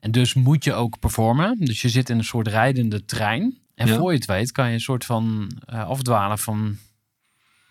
En 0.00 0.10
dus 0.10 0.34
moet 0.34 0.64
je 0.64 0.72
ook 0.72 0.98
performen. 0.98 1.56
Dus 1.58 1.82
je 1.82 1.88
zit 1.88 2.10
in 2.10 2.18
een 2.18 2.24
soort 2.24 2.48
rijdende 2.48 3.04
trein. 3.04 3.58
En 3.74 3.88
voor 3.88 4.10
je 4.10 4.16
het 4.16 4.26
weet 4.26 4.52
kan 4.52 4.66
je 4.66 4.72
een 4.72 4.80
soort 4.80 5.04
van 5.04 5.50
uh, 5.72 5.88
afdwalen 5.88 6.38
van 6.38 6.76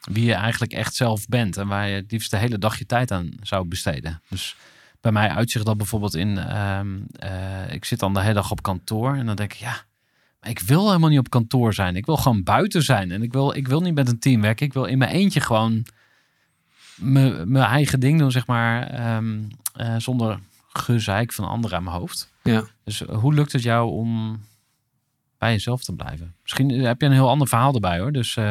wie 0.02 0.26
je 0.26 0.34
eigenlijk 0.34 0.72
echt 0.72 0.96
zelf 0.96 1.28
bent. 1.28 1.58
En 1.58 1.68
waar 1.68 1.88
je 1.88 1.96
het 1.96 2.12
liefst 2.12 2.32
de 2.32 2.38
hele 2.38 2.58
dag 2.58 2.78
je 2.78 2.86
tijd 2.86 3.12
aan 3.12 3.32
zou 3.42 3.68
besteden. 3.68 4.22
Dus 4.30 4.56
bij 5.02 5.12
mij 5.12 5.30
uitzicht 5.30 5.66
dat 5.66 5.78
bijvoorbeeld 5.78 6.16
in... 6.16 6.30
Uh, 6.30 6.80
uh, 7.24 7.74
ik 7.74 7.86
zit 7.86 8.00
dan 8.00 8.14
de 8.14 8.22
hele 8.22 8.34
dag 8.34 8.52
op 8.52 8.62
kantoor. 8.62 9.16
En 9.16 9.26
dan 9.26 9.36
denk 9.36 9.54
ik, 9.54 9.60
ja, 9.60 9.84
ik 10.42 10.60
wil 10.60 10.88
helemaal 10.88 11.10
niet 11.10 11.20
op 11.20 11.30
kantoor 11.30 11.74
zijn. 11.74 11.96
Ik 11.96 12.06
wil 12.06 12.18
gewoon 12.18 12.44
buiten 12.44 12.84
zijn. 12.84 13.12
En 13.12 13.22
ik 13.22 13.32
wil, 13.32 13.56
ik 13.56 13.68
wil 13.68 13.82
niet 13.82 13.96
met 13.96 14.08
een 14.08 14.20
team 14.20 14.42
werken. 14.42 14.66
Ik 14.66 14.74
wil 14.74 14.86
in 14.86 14.98
mijn 14.98 15.12
eentje 15.12 15.42
gewoon 15.42 15.86
mijn 16.96 17.56
eigen 17.56 18.00
ding 18.00 18.20
doen, 18.20 18.32
zeg 18.32 18.48
maar. 18.48 19.16
Um, 19.16 19.48
uh, 19.76 19.96
zonder 19.98 20.40
gezeik 20.70 21.34
van 21.34 21.48
anderen 21.48 21.78
aan 21.78 21.84
mijn 21.84 21.96
hoofd. 21.96 22.32
Ja. 22.44 22.64
Dus 22.84 23.06
eh, 23.06 23.18
hoe 23.18 23.34
lukt 23.34 23.52
het 23.52 23.64
jou 23.64 23.90
om 23.92 24.40
bij 25.38 25.52
jezelf 25.52 25.84
te 25.84 25.94
blijven? 25.94 26.36
Misschien 26.42 26.70
heb 26.70 27.02
je 27.02 27.08
een 27.08 27.14
heel 27.14 27.30
ander 27.30 27.48
verhaal 27.48 27.74
erbij 27.74 28.00
hoor. 28.00 28.12
Dus 28.12 28.36
uh, 28.36 28.46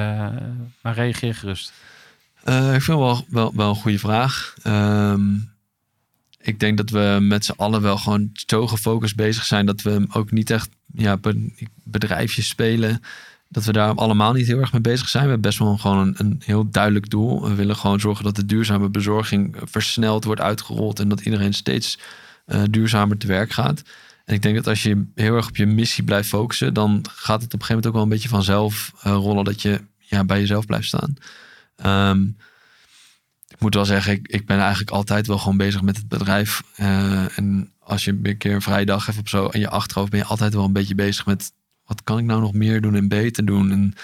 maar 0.82 0.94
reageer 0.94 1.34
gerust. 1.34 1.72
Uh, 2.44 2.74
ik 2.74 2.82
vind 2.82 2.98
wel, 2.98 3.24
wel, 3.28 3.52
wel 3.54 3.68
een 3.68 3.74
goede 3.74 3.98
vraag. 3.98 4.54
Um, 4.64 5.56
ik 6.40 6.60
denk 6.60 6.76
dat 6.76 6.90
we 6.90 7.18
met 7.20 7.44
z'n 7.44 7.54
allen 7.56 7.82
wel 7.82 7.98
gewoon 7.98 8.30
zo 8.32 8.66
gefocust 8.66 9.16
bezig 9.16 9.44
zijn 9.44 9.66
dat 9.66 9.82
we 9.82 10.06
ook 10.12 10.30
niet 10.30 10.50
echt 10.50 10.68
ja, 10.94 11.18
bedrijfjes 11.82 12.48
spelen. 12.48 13.02
Dat 13.48 13.64
we 13.64 13.72
daar 13.72 13.94
allemaal 13.94 14.32
niet 14.32 14.46
heel 14.46 14.58
erg 14.58 14.72
mee 14.72 14.80
bezig 14.80 15.08
zijn. 15.08 15.24
We 15.24 15.30
hebben 15.30 15.48
best 15.48 15.58
wel 15.58 15.76
gewoon 15.76 15.98
een, 15.98 16.14
een 16.16 16.42
heel 16.44 16.70
duidelijk 16.70 17.10
doel. 17.10 17.48
We 17.48 17.54
willen 17.54 17.76
gewoon 17.76 18.00
zorgen 18.00 18.24
dat 18.24 18.36
de 18.36 18.46
duurzame 18.46 18.88
bezorging 18.88 19.56
versneld 19.62 20.24
wordt 20.24 20.40
uitgerold. 20.40 21.00
En 21.00 21.08
dat 21.08 21.20
iedereen 21.20 21.54
steeds 21.54 21.98
uh, 22.46 22.62
duurzamer 22.70 23.18
te 23.18 23.26
werk 23.26 23.52
gaat. 23.52 23.82
En 24.24 24.34
ik 24.34 24.42
denk 24.42 24.54
dat 24.54 24.66
als 24.66 24.82
je 24.82 25.04
heel 25.14 25.34
erg 25.36 25.48
op 25.48 25.56
je 25.56 25.66
missie 25.66 26.04
blijft 26.04 26.28
focussen, 26.28 26.74
dan 26.74 27.04
gaat 27.14 27.42
het 27.42 27.54
op 27.54 27.60
een 27.60 27.66
gegeven 27.66 27.74
moment 27.74 27.86
ook 27.86 27.92
wel 27.92 28.02
een 28.02 28.08
beetje 28.08 28.28
vanzelf 28.28 28.92
uh, 29.06 29.12
rollen 29.12 29.44
dat 29.44 29.62
je 29.62 29.80
ja, 29.98 30.24
bij 30.24 30.40
jezelf 30.40 30.66
blijft 30.66 30.86
staan. 30.86 31.14
Um, 32.10 32.36
ik 33.48 33.60
moet 33.60 33.74
wel 33.74 33.84
zeggen, 33.84 34.12
ik, 34.12 34.28
ik 34.28 34.46
ben 34.46 34.58
eigenlijk 34.58 34.90
altijd 34.90 35.26
wel 35.26 35.38
gewoon 35.38 35.56
bezig 35.56 35.82
met 35.82 35.96
het 35.96 36.08
bedrijf. 36.08 36.62
Uh, 36.76 37.38
en 37.38 37.72
als 37.78 38.04
je 38.04 38.18
een 38.22 38.36
keer 38.36 38.54
een 38.54 38.62
vrije 38.62 38.86
dag 38.86 39.06
hebt 39.06 39.18
of 39.18 39.28
zo, 39.28 39.46
en 39.46 39.60
je 39.60 39.68
achterhoofd 39.68 40.10
ben 40.10 40.20
je 40.20 40.26
altijd 40.26 40.54
wel 40.54 40.64
een 40.64 40.72
beetje 40.72 40.94
bezig 40.94 41.26
met 41.26 41.52
wat 41.88 42.02
kan 42.04 42.18
ik 42.18 42.24
nou 42.24 42.40
nog 42.40 42.52
meer 42.52 42.80
doen 42.80 42.94
en 42.94 43.08
beter 43.08 43.44
doen? 43.44 43.70
En 43.70 43.94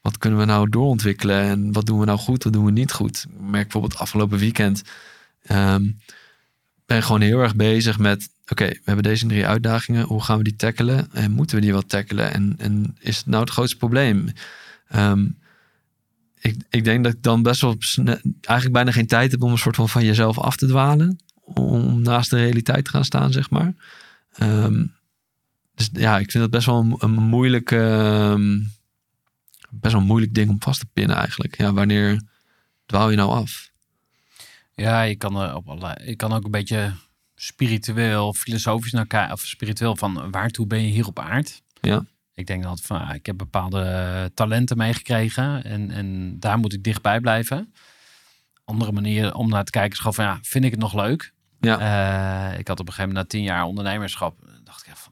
wat 0.00 0.18
kunnen 0.18 0.38
we 0.38 0.44
nou 0.44 0.68
doorontwikkelen? 0.68 1.40
En 1.40 1.72
wat 1.72 1.86
doen 1.86 1.98
we 1.98 2.04
nou 2.04 2.18
goed, 2.18 2.44
wat 2.44 2.52
doen 2.52 2.64
we 2.64 2.70
niet 2.70 2.92
goed? 2.92 3.26
Ik 3.28 3.40
merk 3.40 3.62
bijvoorbeeld 3.62 4.00
afgelopen 4.00 4.38
weekend. 4.38 4.82
Um, 5.50 6.00
ben 6.86 7.02
gewoon 7.02 7.20
heel 7.20 7.40
erg 7.40 7.56
bezig 7.56 7.98
met, 7.98 8.28
oké, 8.48 8.66
we 8.66 8.80
hebben 8.84 9.04
deze 9.04 9.26
drie 9.26 9.46
uitdagingen. 9.46 10.04
Hoe 10.04 10.22
gaan 10.22 10.38
we 10.38 10.44
die 10.44 10.56
tackelen? 10.56 11.12
En 11.12 11.32
moeten 11.32 11.56
we 11.56 11.62
die 11.62 11.72
wel 11.72 11.86
tackelen? 11.86 12.32
En, 12.32 12.54
en 12.58 12.96
is 12.98 13.16
het 13.16 13.26
nou 13.26 13.42
het 13.42 13.52
grootste 13.52 13.76
probleem? 13.76 14.32
Um, 14.94 15.38
ik, 16.40 16.56
ik 16.70 16.84
denk 16.84 17.04
dat 17.04 17.12
ik 17.12 17.22
dan 17.22 17.42
best 17.42 17.60
wel 17.60 17.76
eigenlijk 18.40 18.72
bijna 18.72 18.90
geen 18.90 19.06
tijd 19.06 19.30
heb 19.30 19.42
om 19.42 19.50
een 19.52 19.58
soort 19.58 19.76
van 19.76 19.88
van 19.88 20.04
jezelf 20.04 20.38
af 20.38 20.56
te 20.56 20.66
dwalen. 20.66 21.18
Om 21.40 22.02
naast 22.02 22.30
de 22.30 22.36
realiteit 22.36 22.84
te 22.84 22.90
gaan 22.90 23.04
staan, 23.04 23.32
zeg 23.32 23.50
maar. 23.50 23.74
Um, 24.42 24.95
dus 25.76 25.90
ja, 25.92 26.18
ik 26.18 26.30
vind 26.30 26.42
dat 26.42 26.52
best 26.52 26.66
wel 26.66 26.80
een, 26.80 26.94
een 26.98 27.22
moeilijk, 27.22 27.70
uh, 27.70 28.34
best 29.70 29.92
wel 29.92 30.00
een 30.00 30.06
moeilijk 30.06 30.34
ding 30.34 30.50
om 30.50 30.62
vast 30.62 30.80
te 30.80 30.86
pinnen 30.92 31.16
eigenlijk. 31.16 31.56
Ja, 31.56 31.72
wanneer 31.72 32.22
dwaal 32.86 33.10
je 33.10 33.16
nou 33.16 33.30
af? 33.30 33.70
Ja, 34.74 35.02
je 35.02 35.16
kan, 35.16 35.36
er 35.36 35.54
op 35.54 35.68
allerlei, 35.68 35.94
je 36.08 36.16
kan 36.16 36.32
ook 36.32 36.44
een 36.44 36.50
beetje 36.50 36.92
spiritueel, 37.34 38.34
filosofisch 38.34 38.92
naar 38.92 39.06
kijken. 39.06 39.32
Of 39.32 39.40
spiritueel 39.40 39.96
van 39.96 40.30
waartoe 40.30 40.66
ben 40.66 40.82
je 40.82 40.90
hier 40.90 41.06
op 41.06 41.18
aard? 41.18 41.62
Ja. 41.80 42.04
Ik 42.34 42.46
denk 42.46 42.62
dat 42.62 42.80
van, 42.80 43.00
ah, 43.00 43.14
ik 43.14 43.26
heb 43.26 43.36
bepaalde 43.36 44.30
talenten 44.34 44.76
meegekregen 44.76 45.64
en, 45.64 45.90
en 45.90 46.36
daar 46.40 46.58
moet 46.58 46.72
ik 46.72 46.82
dichtbij 46.82 47.20
blijven. 47.20 47.74
Andere 48.64 48.92
manier 48.92 49.34
om 49.34 49.48
naar 49.48 49.64
te 49.64 49.70
kijken 49.70 49.92
is 49.92 49.98
gewoon 49.98 50.14
van 50.14 50.24
ja, 50.24 50.38
vind 50.42 50.64
ik 50.64 50.70
het 50.70 50.80
nog 50.80 50.94
leuk? 50.94 51.32
Ja. 51.60 52.52
Uh, 52.52 52.58
ik 52.58 52.68
had 52.68 52.80
op 52.80 52.86
een 52.86 52.92
gegeven 52.92 53.14
moment 53.14 53.32
na 53.32 53.38
tien 53.38 53.46
jaar 53.46 53.64
ondernemerschap, 53.64 54.38
dacht 54.64 54.86
ik 54.86 54.92
pff, 54.92 55.05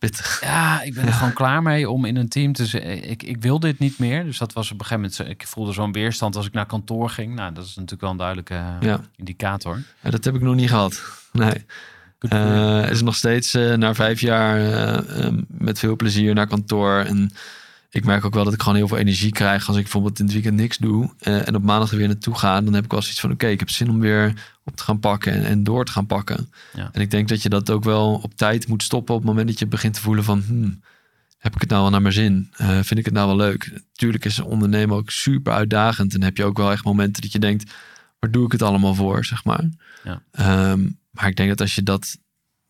Spittig. 0.00 0.40
Ja, 0.40 0.82
ik 0.82 0.94
ben 0.94 1.06
er 1.06 1.12
gewoon 1.12 1.32
klaar 1.32 1.62
mee 1.62 1.90
om 1.90 2.04
in 2.04 2.16
een 2.16 2.28
team 2.28 2.52
te 2.52 2.66
zeggen. 2.66 3.10
Ik, 3.10 3.22
ik 3.22 3.42
wil 3.42 3.60
dit 3.60 3.78
niet 3.78 3.98
meer. 3.98 4.24
Dus 4.24 4.38
dat 4.38 4.52
was 4.52 4.72
op 4.72 4.80
een 4.80 4.86
gegeven 4.86 5.10
moment. 5.18 5.40
Ik 5.40 5.46
voelde 5.46 5.72
zo'n 5.72 5.92
weerstand 5.92 6.36
als 6.36 6.46
ik 6.46 6.52
naar 6.52 6.66
kantoor 6.66 7.10
ging. 7.10 7.34
Nou, 7.34 7.52
dat 7.52 7.64
is 7.64 7.74
natuurlijk 7.74 8.00
wel 8.00 8.10
een 8.10 8.16
duidelijke 8.16 8.62
ja. 8.80 9.00
indicator. 9.16 9.82
Ja, 10.00 10.10
dat 10.10 10.24
heb 10.24 10.34
ik 10.34 10.40
nog 10.40 10.54
niet 10.54 10.68
gehad. 10.68 11.02
Nee. 11.32 11.66
Uh, 12.32 12.90
is 12.90 13.02
nog 13.02 13.14
steeds 13.14 13.54
uh, 13.54 13.74
na 13.74 13.94
vijf 13.94 14.20
jaar 14.20 14.60
uh, 14.60 15.28
met 15.48 15.78
veel 15.78 15.96
plezier 15.96 16.34
naar 16.34 16.46
kantoor. 16.46 16.98
En 16.98 17.30
ik 17.90 18.04
merk 18.04 18.24
ook 18.24 18.34
wel 18.34 18.44
dat 18.44 18.52
ik 18.52 18.60
gewoon 18.60 18.76
heel 18.76 18.88
veel 18.88 18.96
energie 18.96 19.32
krijg 19.32 19.66
als 19.66 19.76
ik 19.76 19.82
bijvoorbeeld 19.82 20.18
in 20.18 20.24
het 20.24 20.34
weekend 20.34 20.56
niks 20.56 20.78
doe. 20.78 21.10
en 21.18 21.54
op 21.54 21.62
maandag 21.62 21.90
er 21.90 21.96
weer 21.96 22.06
naartoe 22.06 22.34
ga. 22.34 22.60
Dan 22.60 22.74
heb 22.74 22.84
ik 22.84 22.90
wel 22.90 23.02
zoiets 23.02 23.20
van: 23.20 23.30
oké, 23.30 23.40
okay, 23.42 23.54
ik 23.54 23.60
heb 23.60 23.70
zin 23.70 23.90
om 23.90 24.00
weer 24.00 24.34
op 24.64 24.76
te 24.76 24.82
gaan 24.82 25.00
pakken 25.00 25.32
en, 25.32 25.44
en 25.44 25.64
door 25.64 25.84
te 25.84 25.92
gaan 25.92 26.06
pakken. 26.06 26.52
Ja. 26.74 26.88
En 26.92 27.00
ik 27.00 27.10
denk 27.10 27.28
dat 27.28 27.42
je 27.42 27.48
dat 27.48 27.70
ook 27.70 27.84
wel 27.84 28.20
op 28.22 28.34
tijd 28.34 28.68
moet 28.68 28.82
stoppen 28.82 29.14
op 29.14 29.20
het 29.20 29.28
moment 29.28 29.48
dat 29.48 29.58
je 29.58 29.66
begint 29.66 29.94
te 29.94 30.00
voelen 30.00 30.24
van. 30.24 30.42
Hmm, 30.46 30.80
heb 31.38 31.54
ik 31.54 31.60
het 31.60 31.70
nou 31.70 31.82
wel 31.82 31.90
naar 31.90 32.02
mijn 32.02 32.14
zin? 32.14 32.50
vind 32.56 32.98
ik 32.98 33.04
het 33.04 33.14
nou 33.14 33.26
wel 33.26 33.36
leuk? 33.36 33.70
Natuurlijk 33.72 34.24
is 34.24 34.40
ondernemen 34.40 34.96
ook 34.96 35.10
super 35.10 35.52
uitdagend. 35.52 36.14
En 36.14 36.22
heb 36.22 36.36
je 36.36 36.44
ook 36.44 36.56
wel 36.56 36.72
echt 36.72 36.84
momenten 36.84 37.22
dat 37.22 37.32
je 37.32 37.38
denkt: 37.38 37.72
waar 38.18 38.30
doe 38.30 38.44
ik 38.44 38.52
het 38.52 38.62
allemaal 38.62 38.94
voor? 38.94 39.24
Zeg 39.24 39.44
maar. 39.44 39.68
Ja. 40.04 40.22
Um, 40.70 40.98
maar 41.10 41.28
ik 41.28 41.36
denk 41.36 41.48
dat 41.48 41.60
als 41.60 41.74
je 41.74 41.82
dat 41.82 42.18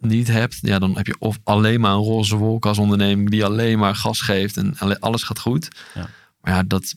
niet 0.01 0.29
hebt, 0.29 0.59
ja, 0.61 0.79
dan 0.79 0.97
heb 0.97 1.07
je 1.07 1.17
of 1.19 1.39
alleen 1.45 1.81
maar 1.81 1.93
een 1.93 1.99
roze 1.99 2.37
wolk 2.37 2.67
als 2.67 2.79
onderneming 2.79 3.31
die 3.31 3.45
alleen 3.45 3.79
maar 3.79 3.95
gas 3.95 4.21
geeft 4.21 4.57
en 4.57 4.99
alles 5.01 5.23
gaat 5.23 5.39
goed. 5.39 5.69
Ja. 5.95 6.09
Maar 6.41 6.55
ja, 6.55 6.63
dat, 6.63 6.95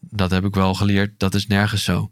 dat 0.00 0.30
heb 0.30 0.44
ik 0.44 0.54
wel 0.54 0.74
geleerd. 0.74 1.12
Dat 1.16 1.34
is 1.34 1.46
nergens 1.46 1.84
zo. 1.84 2.10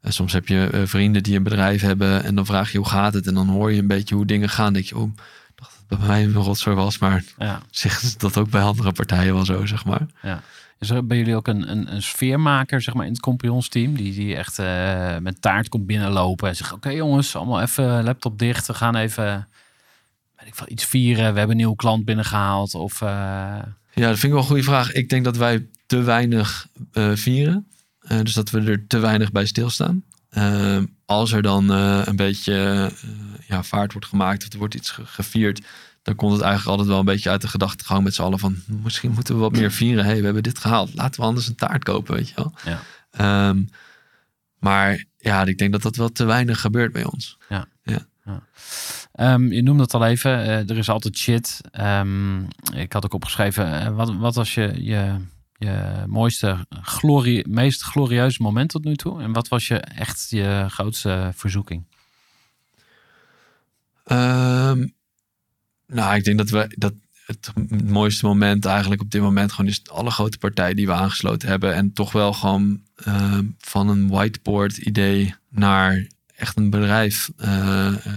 En 0.00 0.12
soms 0.12 0.32
heb 0.32 0.48
je 0.48 0.70
uh, 0.74 0.82
vrienden 0.84 1.22
die 1.22 1.36
een 1.36 1.42
bedrijf 1.42 1.80
hebben 1.80 2.24
en 2.24 2.34
dan 2.34 2.46
vraag 2.46 2.72
je 2.72 2.78
hoe 2.78 2.88
gaat 2.88 3.14
het 3.14 3.26
en 3.26 3.34
dan 3.34 3.48
hoor 3.48 3.72
je 3.72 3.80
een 3.80 3.86
beetje 3.86 4.14
hoe 4.14 4.26
dingen 4.26 4.48
gaan. 4.48 4.64
Dan 4.64 4.72
denk 4.72 4.86
je, 4.86 4.96
oh, 4.96 5.16
dacht 5.54 5.84
dat 5.86 5.98
bij 5.98 6.08
mij 6.08 6.24
een 6.24 6.32
rotzooi 6.32 6.76
was, 6.76 6.98
maar 6.98 7.24
ja. 7.38 7.62
zegt 7.70 8.20
dat 8.20 8.36
ook 8.36 8.50
bij 8.50 8.62
andere 8.62 8.92
partijen 8.92 9.34
wel 9.34 9.44
zo, 9.44 9.66
zeg 9.66 9.84
maar. 9.84 10.06
Ja. 10.22 10.42
Is 10.78 10.90
er 10.90 11.06
bij 11.06 11.16
jullie 11.16 11.36
ook 11.36 11.48
een, 11.48 11.94
een, 11.94 12.02
sfeermaker 12.02 12.82
zeg 12.82 12.94
maar, 12.94 13.06
in 13.06 13.12
het 13.12 13.20
compagnonsteam? 13.20 13.94
Die, 13.94 14.14
die 14.14 14.36
echt 14.36 14.58
uh, 14.58 15.16
met 15.18 15.42
taart 15.42 15.68
komt 15.68 15.86
binnenlopen 15.86 16.48
en 16.48 16.56
zegt... 16.56 16.72
Oké 16.72 16.88
jongens, 16.88 17.36
allemaal 17.36 17.60
even 17.60 18.04
laptop 18.04 18.38
dicht. 18.38 18.66
We 18.66 18.74
gaan 18.74 18.96
even 18.96 19.48
weet 20.36 20.48
ik 20.48 20.54
veel, 20.54 20.66
iets 20.68 20.84
vieren. 20.84 21.32
We 21.32 21.38
hebben 21.38 21.50
een 21.50 21.56
nieuwe 21.56 21.76
klant 21.76 22.04
binnengehaald. 22.04 22.74
Of, 22.74 23.00
uh... 23.00 23.08
Ja, 23.94 24.08
dat 24.08 24.18
vind 24.18 24.22
ik 24.22 24.30
wel 24.30 24.38
een 24.38 24.44
goede 24.44 24.62
vraag. 24.62 24.92
Ik 24.92 25.08
denk 25.08 25.24
dat 25.24 25.36
wij 25.36 25.66
te 25.86 26.02
weinig 26.02 26.66
vieren. 27.14 27.66
Eh, 28.08 28.20
dus 28.22 28.34
dat 28.34 28.50
we 28.50 28.60
er 28.60 28.86
te 28.86 28.98
weinig 28.98 29.32
bij 29.32 29.46
stilstaan. 29.46 30.04
Als 31.04 31.32
er 31.32 31.42
dan 31.42 31.72
eh, 31.72 32.02
een 32.04 32.16
beetje 32.16 32.54
eh, 32.54 33.08
ja, 33.46 33.62
vaart 33.62 33.92
wordt 33.92 34.06
gemaakt 34.06 34.44
of 34.44 34.52
er 34.52 34.58
wordt 34.58 34.74
iets 34.74 34.90
ge- 34.90 35.06
gevierd, 35.06 35.60
dan 36.08 36.16
komt 36.16 36.32
het 36.32 36.40
eigenlijk 36.40 36.70
altijd 36.70 36.88
wel 36.88 36.98
een 36.98 37.14
beetje 37.14 37.30
uit 37.30 37.40
de 37.40 37.48
gedachtegang 37.48 38.04
met 38.04 38.14
z'n 38.14 38.22
allen 38.22 38.38
van 38.38 38.56
misschien 38.82 39.12
moeten 39.12 39.34
we 39.34 39.40
wat 39.40 39.52
meer 39.52 39.72
vieren. 39.72 40.04
hey, 40.04 40.18
we 40.18 40.24
hebben 40.24 40.42
dit 40.42 40.58
gehaald. 40.58 40.94
Laten 40.94 41.20
we 41.20 41.26
anders 41.26 41.48
een 41.48 41.54
taart 41.54 41.84
kopen, 41.84 42.14
weet 42.14 42.28
je 42.28 42.34
wel. 42.34 42.52
Ja. 42.64 42.80
Ehm, 43.10 43.64
maar 44.58 45.04
ja, 45.16 45.44
ik 45.44 45.58
denk 45.58 45.72
dat 45.72 45.82
dat 45.82 45.96
wel 45.96 46.12
te 46.12 46.24
weinig 46.24 46.60
gebeurt 46.60 46.92
bij 46.92 47.04
ons. 47.04 47.38
Ehm, 49.12 49.52
je 49.52 49.62
noemde 49.62 49.82
het 49.82 49.94
al 49.94 50.06
even, 50.06 50.42
eh, 50.42 50.70
er 50.70 50.78
is 50.78 50.88
altijd 50.88 51.18
shit. 51.18 51.60
Ehm, 51.70 52.42
ik 52.74 52.92
had 52.92 53.04
ook 53.04 53.14
opgeschreven, 53.14 53.80
eh, 53.80 53.88
wat, 53.88 54.16
wat 54.16 54.34
was 54.34 54.54
je, 54.54 54.84
je, 54.84 55.14
je 55.52 56.04
mooiste, 56.06 56.66
glorie, 56.82 57.48
meest 57.48 57.82
glorieuze 57.82 58.42
moment 58.42 58.70
tot 58.70 58.84
nu 58.84 58.96
toe? 58.96 59.22
En 59.22 59.32
wat 59.32 59.48
was 59.48 59.68
je 59.68 59.78
echt 59.78 60.26
je 60.30 60.66
grootste 60.68 61.30
verzoeking? 61.34 61.86
Nou, 65.92 66.14
ik 66.16 66.24
denk 66.24 66.38
dat 66.38 66.50
we 66.50 66.74
dat 66.76 66.92
het 67.26 67.52
mooiste 67.84 68.26
moment 68.26 68.64
eigenlijk 68.64 69.00
op 69.00 69.10
dit 69.10 69.20
moment 69.20 69.52
gewoon 69.52 69.70
is 69.70 69.82
alle 69.90 70.10
grote 70.10 70.38
partijen 70.38 70.76
die 70.76 70.86
we 70.86 70.92
aangesloten 70.92 71.48
hebben. 71.48 71.74
En 71.74 71.92
toch 71.92 72.12
wel 72.12 72.32
gewoon 72.32 72.80
ehm, 72.96 73.44
van 73.58 73.88
een 73.88 74.08
whiteboard 74.08 74.76
idee 74.76 75.34
naar 75.48 76.06
echt 76.34 76.56
een 76.56 76.70
bedrijf 76.70 77.30
eh, 77.36 78.06
eh, 78.06 78.12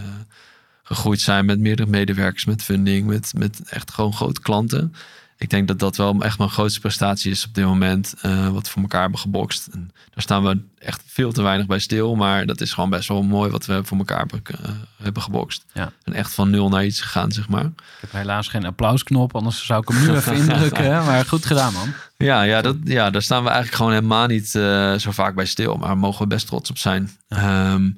gegroeid 0.83 1.19
zijn 1.19 1.45
met 1.45 1.59
meerdere 1.59 1.89
medewerkers, 1.89 2.45
met 2.45 2.63
funding, 2.63 3.07
met, 3.07 3.33
met 3.37 3.61
echt 3.69 3.91
gewoon 3.91 4.13
grote 4.13 4.41
klanten. 4.41 4.93
Ik 5.41 5.49
denk 5.49 5.67
dat 5.67 5.79
dat 5.79 5.95
wel 5.95 6.21
echt 6.21 6.37
mijn 6.37 6.49
grootste 6.49 6.79
prestatie 6.79 7.31
is 7.31 7.45
op 7.45 7.53
dit 7.53 7.65
moment. 7.65 8.13
eh, 8.21 8.49
wat 8.49 8.63
we 8.65 8.69
voor 8.69 8.81
elkaar 8.81 9.01
hebben 9.01 9.19
gebokst. 9.19 9.67
En 9.71 9.91
daar 9.93 10.23
staan 10.23 10.43
we 10.43 10.59
echt 10.77 11.01
veel 11.05 11.31
te 11.31 11.41
weinig 11.41 11.65
bij 11.67 11.79
stil. 11.79 12.15
Maar 12.15 12.45
dat 12.45 12.61
is 12.61 12.73
gewoon 12.73 12.89
best 12.89 13.07
wel 13.07 13.23
mooi 13.23 13.51
wat 13.51 13.65
we 13.65 13.81
voor 13.83 13.97
elkaar 13.97 14.17
hebben, 14.17 14.41
eh, 14.45 14.69
hebben 14.97 15.21
gebokst. 15.21 15.65
Ja. 15.73 15.91
En 16.03 16.13
echt 16.13 16.33
van 16.33 16.49
nul 16.49 16.69
naar 16.69 16.85
iets 16.85 17.01
gegaan, 17.01 17.31
zeg 17.31 17.49
maar. 17.49 17.63
Ik 17.65 17.71
heb 18.01 18.11
helaas 18.11 18.47
geen 18.47 18.65
applausknop, 18.65 19.35
anders 19.35 19.65
zou 19.65 19.81
ik 19.81 19.87
hem 19.87 20.01
nu 20.01 20.15
even 20.15 20.35
indrukken. 20.41 20.89
Maar 21.05 21.25
goed 21.25 21.45
gedaan, 21.45 21.73
man. 21.73 21.93
Ja, 22.17 22.41
ja, 22.41 22.61
dat, 22.61 22.75
ja, 22.83 23.09
daar 23.09 23.21
staan 23.21 23.43
we 23.43 23.49
eigenlijk 23.49 23.77
gewoon 23.77 23.93
helemaal 23.93 24.27
niet 24.27 24.55
eh, 24.55 24.93
zo 24.95 25.11
vaak 25.11 25.35
bij 25.35 25.45
stil. 25.45 25.75
Maar 25.75 25.97
mogen 25.97 26.21
we 26.21 26.27
best 26.27 26.47
trots 26.47 26.69
op 26.69 26.77
zijn. 26.77 27.11
Ehm, 27.27 27.89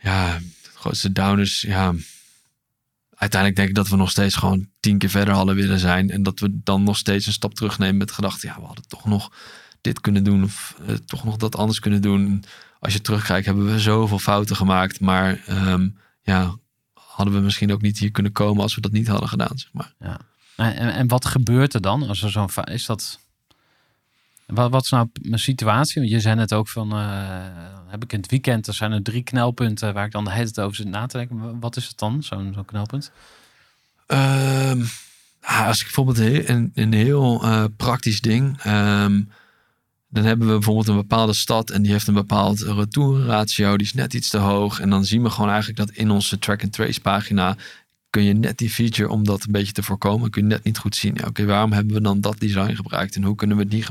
ja, 0.00 0.26
het 0.62 0.70
grootste 0.74 1.12
downers, 1.12 1.60
ja. 1.60 1.92
Uiteindelijk 3.16 3.56
denk 3.56 3.68
ik 3.68 3.74
dat 3.74 3.88
we 3.88 3.96
nog 3.96 4.10
steeds 4.10 4.34
gewoon 4.34 4.68
tien 4.80 4.98
keer 4.98 5.08
verder 5.08 5.34
hadden 5.34 5.54
willen 5.54 5.78
zijn. 5.78 6.10
En 6.10 6.22
dat 6.22 6.40
we 6.40 6.60
dan 6.62 6.82
nog 6.82 6.96
steeds 6.96 7.26
een 7.26 7.32
stap 7.32 7.54
terugnemen 7.54 7.96
met 7.96 8.08
de 8.08 8.14
gedachte... 8.14 8.46
ja, 8.46 8.54
we 8.60 8.66
hadden 8.66 8.88
toch 8.88 9.04
nog 9.04 9.32
dit 9.80 10.00
kunnen 10.00 10.24
doen 10.24 10.44
of 10.44 10.76
eh, 10.86 10.94
toch 10.94 11.24
nog 11.24 11.36
dat 11.36 11.56
anders 11.56 11.78
kunnen 11.78 12.02
doen. 12.02 12.44
Als 12.78 12.92
je 12.92 13.00
terugkijkt 13.00 13.46
hebben 13.46 13.72
we 13.72 13.80
zoveel 13.80 14.18
fouten 14.18 14.56
gemaakt. 14.56 15.00
Maar 15.00 15.42
ehm, 15.46 15.88
ja, 16.22 16.56
hadden 16.92 17.34
we 17.34 17.40
misschien 17.40 17.72
ook 17.72 17.82
niet 17.82 17.98
hier 17.98 18.10
kunnen 18.10 18.32
komen 18.32 18.62
als 18.62 18.74
we 18.74 18.80
dat 18.80 18.92
niet 18.92 19.08
hadden 19.08 19.28
gedaan, 19.28 19.58
zeg 19.58 19.72
maar. 19.72 19.94
En, 20.56 20.76
en, 20.76 20.94
en 20.94 21.08
wat 21.08 21.24
gebeurt 21.24 21.74
er 21.74 21.80
dan 21.80 22.08
als 22.08 22.22
er 22.22 22.30
zo'n 22.30 22.64
is 22.64 22.86
dat? 22.86 23.18
Wat, 24.46 24.70
wat 24.70 24.84
is 24.84 24.90
nou 24.90 25.08
mijn 25.22 25.40
situatie? 25.40 26.00
Want 26.00 26.12
je 26.12 26.20
zei 26.20 26.40
het 26.40 26.52
ook 26.52 26.68
van, 26.68 26.92
heb 27.88 28.02
ik 28.02 28.12
in 28.12 28.20
het 28.20 28.30
weekend, 28.30 28.66
er 28.66 28.74
zijn 28.74 28.92
er 28.92 29.02
drie 29.02 29.22
knelpunten 29.22 29.94
waar 29.94 30.06
ik 30.06 30.12
dan 30.12 30.24
de 30.24 30.32
hele 30.32 30.50
tijd 30.50 30.66
over 30.66 30.76
zit 30.76 30.88
na 30.88 31.06
te 31.06 31.16
denken. 31.16 31.60
Wat 31.60 31.76
is 31.76 31.86
het 31.86 31.98
dan, 31.98 32.22
zo'n 32.22 32.52
zo'n 32.54 32.64
knelpunt? 32.64 33.10
Ehm, 34.06 34.84
als 35.40 35.78
ik 35.78 35.84
bijvoorbeeld 35.84 36.48
een, 36.48 36.70
een 36.74 36.92
heel 36.92 37.42
eh, 37.42 37.64
praktisch 37.76 38.20
ding. 38.20 38.62
ehm, 38.62 39.22
dan 40.08 40.24
hebben 40.24 40.46
we 40.46 40.52
bijvoorbeeld 40.52 40.88
een 40.88 40.96
bepaalde 40.96 41.34
stad 41.34 41.70
en 41.70 41.82
die 41.82 41.92
heeft 41.92 42.06
een 42.06 42.14
bepaald 42.14 42.60
retourratio. 42.60 43.76
Die 43.76 43.86
is 43.86 43.94
net 43.94 44.14
iets 44.14 44.28
te 44.30 44.38
hoog. 44.38 44.80
En 44.80 44.90
dan 44.90 45.04
zien 45.04 45.22
we 45.22 45.30
gewoon 45.30 45.48
eigenlijk 45.48 45.78
dat 45.78 45.90
in 45.90 46.10
onze 46.10 46.38
track 46.38 46.62
and 46.62 46.72
trace 46.72 47.00
pagina 47.00 47.56
kun 48.16 48.24
je 48.24 48.32
net 48.32 48.58
die 48.58 48.70
feature 48.70 49.08
om 49.08 49.24
dat 49.24 49.44
een 49.44 49.52
beetje 49.52 49.72
te 49.72 49.82
voorkomen, 49.82 50.30
kun 50.30 50.42
je 50.42 50.48
net 50.48 50.64
niet 50.64 50.78
goed 50.78 50.96
zien. 50.96 51.14
Ja, 51.14 51.26
Oké, 51.26 51.44
waarom 51.44 51.72
hebben 51.72 51.94
we 51.94 52.00
dan 52.00 52.20
dat 52.20 52.40
design 52.40 52.74
gebruikt 52.74 53.16
en 53.16 53.22
hoe 53.22 53.34
kunnen 53.34 53.56
we 53.56 53.66
die 53.66 53.84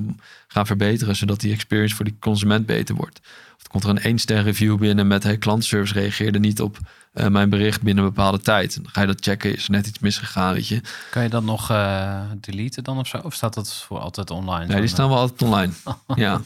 gaan 0.48 0.66
verbeteren 0.66 1.16
zodat 1.16 1.40
die 1.40 1.54
experience 1.54 1.96
voor 1.96 2.06
die 2.06 2.16
consument 2.20 2.66
beter 2.66 2.96
wordt? 2.96 3.20
Of 3.58 3.68
komt 3.68 3.84
er 3.84 3.90
een 3.90 4.00
één 4.00 4.18
ster 4.18 4.44
review 4.44 4.78
binnen 4.78 5.08
met 5.08 5.24
hey, 5.24 5.38
klantenservice 5.38 5.94
reageerde 5.94 6.40
niet 6.40 6.62
op 6.62 6.78
eh, 7.16 7.28
mijn 7.28 7.49
bericht 7.49 7.82
binnen 7.82 8.03
een 8.03 8.09
bepaalde 8.09 8.39
tijd. 8.39 8.76
Dan 8.76 8.91
ga 8.91 9.01
je 9.01 9.07
dat 9.07 9.18
checken, 9.22 9.55
is 9.55 9.66
er 9.66 9.72
net 9.72 9.88
iets 9.88 9.99
misgegaan, 9.99 10.53
weet 10.53 10.68
je? 10.68 10.82
Kan 11.11 11.24
je 11.24 11.30
dat 11.30 11.43
nog 11.43 11.70
eh, 11.70 12.20
deleten 12.41 12.84
dan 12.84 12.97
of 12.97 13.07
zo? 13.07 13.18
Of 13.18 13.34
staat 13.34 13.53
dat 13.53 13.74
voor 13.74 13.99
altijd 13.99 14.32
online? 14.32 14.66
Nee, 14.66 14.80
die 14.80 14.89
staan 14.89 15.09
wel 15.09 15.18
altijd 15.18 15.41
online. 15.41 15.72
ja. 16.16 16.41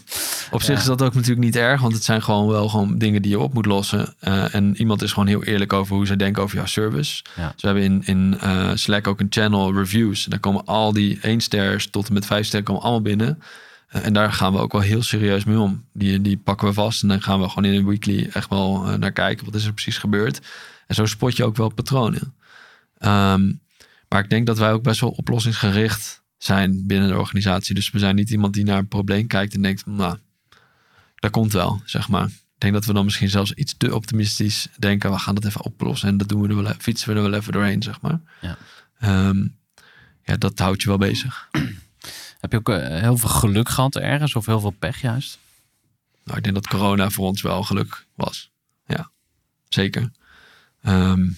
Op 0.52 0.62
zich 0.62 0.74
Ja. 0.76 0.80
is 0.80 0.86
dat 0.86 1.02
ook 1.02 1.14
natuurlijk 1.14 1.42
niet 1.42 1.56
erg, 1.56 1.82
want 1.82 1.94
het 1.94 2.04
zijn 2.04 2.22
gewoon 2.24 2.48
wel 2.48 2.70
gewoon 2.70 2.98
dingen 2.98 3.22
die 3.22 3.32
je 3.32 3.40
op 3.40 3.54
moet 3.54 3.66
lossen. 3.66 4.14
Eh, 4.20 4.56
en 4.56 4.76
iemand 4.78 5.02
is 5.02 5.12
gewoon 5.12 5.28
heel 5.28 5.44
eerlijk 5.44 5.74
over 5.74 5.96
hoe 5.96 6.06
ze 6.06 6.16
denken 6.16 6.44
over 6.44 6.56
jouw 6.56 6.66
service. 6.66 7.24
Ja. 7.36 7.52
Dus 7.54 7.62
we 7.62 7.68
hebben 7.68 7.84
in, 7.86 8.02
in 8.06 8.38
eh, 8.40 8.70
Slack 8.74 9.08
ook 9.08 9.20
een 9.20 9.28
channel 9.30 9.74
reviews. 9.74 10.24
En 10.24 10.30
daar 10.30 10.40
komen 10.40 10.66
al 10.66 10.94
die 10.94 11.20
1 11.22 11.42
sters 11.42 11.90
tot 11.90 12.08
en 12.08 12.14
met 12.14 12.26
5 12.26 12.46
sterren 12.46 12.68
komen 12.68 12.82
allemaal 12.82 13.02
binnen. 13.02 13.42
Eh, 13.90 14.06
en 14.06 14.14
daar 14.14 14.34
gaan 14.34 14.54
we 14.54 14.60
ook 14.60 14.72
wel 14.72 14.82
heel 14.82 15.02
serieus 15.04 15.44
mee 15.44 15.60
om. 15.60 15.86
Die, 15.94 16.22
die 16.22 16.38
pakken 16.38 16.68
we 16.68 16.74
vast 16.74 17.02
en 17.02 17.08
dan 17.08 17.22
gaan 17.22 17.42
we 17.42 17.50
gewoon 17.50 17.72
in 17.72 17.80
een 17.80 17.86
weekly 17.88 18.30
echt 18.34 18.50
wel 18.50 18.88
eh, 18.88 18.94
naar 18.98 19.12
kijken. 19.12 19.46
Wat 19.46 19.56
is 19.56 19.66
er 19.66 19.74
precies 19.74 19.98
gebeurd? 19.98 20.40
En 20.88 20.96
zo 20.96 21.06
spot 21.06 21.36
je 21.38 21.44
ook 21.44 21.56
wel 21.58 21.70
patronen. 21.74 22.34
Ehm, 22.98 23.52
maar 24.10 24.24
ik 24.24 24.30
denk 24.30 24.46
dat 24.48 24.58
wij 24.58 24.72
ook 24.72 24.84
best 24.84 25.00
wel 25.00 25.10
oplossingsgericht 25.10 26.24
zijn 26.38 26.84
binnen 26.88 27.08
de 27.10 27.18
organisatie. 27.18 27.76
Dus 27.76 27.90
we 27.92 28.00
zijn 28.00 28.16
niet 28.16 28.30
iemand 28.30 28.54
die 28.54 28.64
naar 28.64 28.78
een 28.78 28.88
probleem 28.88 29.28
kijkt 29.28 29.54
en 29.54 29.62
denkt, 29.62 29.86
nou, 29.86 30.18
dat 31.16 31.32
komt 31.32 31.54
wel, 31.54 31.82
zeg 31.86 32.10
maar. 32.10 32.26
Ik 32.26 32.66
denk 32.66 32.74
dat 32.74 32.86
we 32.86 32.94
dan 32.94 33.06
misschien 33.06 33.30
zelfs 33.30 33.52
iets 33.54 33.78
te 33.78 33.96
optimistisch 33.96 34.68
denken. 34.78 35.12
We 35.12 35.20
gaan 35.20 35.36
dat 35.36 35.46
even 35.46 35.64
oplossen 35.64 36.08
en 36.10 36.18
dat 36.18 36.30
doen 36.30 36.42
we 36.42 36.48
er 36.48 36.56
wel, 36.56 36.66
even- 36.66 36.82
fietsen 36.82 37.10
we 37.10 37.16
er 37.16 37.30
wel 37.30 37.40
even 37.40 37.54
doorheen, 37.54 37.84
zeg 37.84 38.02
maar. 38.02 38.20
Ja. 38.42 38.58
Ehm, 39.00 39.48
ja, 40.24 40.38
dat 40.38 40.60
houdt 40.60 40.82
je 40.82 40.88
wel 40.88 40.98
bezig. 40.98 41.50
Heb 42.40 42.52
je 42.52 42.58
ook 42.58 42.70
eh, 42.70 43.00
heel 43.02 43.18
veel 43.18 43.30
geluk 43.30 43.70
gehad 43.70 43.96
ergens 43.96 44.36
of 44.36 44.46
heel 44.46 44.60
veel 44.60 44.76
pech 44.80 45.02
juist? 45.02 45.40
Nou, 46.24 46.38
ik 46.38 46.44
denk 46.44 46.56
dat 46.56 46.68
corona 46.68 47.10
voor 47.10 47.28
ons 47.28 47.42
wel 47.42 47.64
geluk 47.64 48.06
was. 48.16 48.52
Ja, 48.86 49.10
zeker. 49.70 50.12
Ehm, 50.82 51.30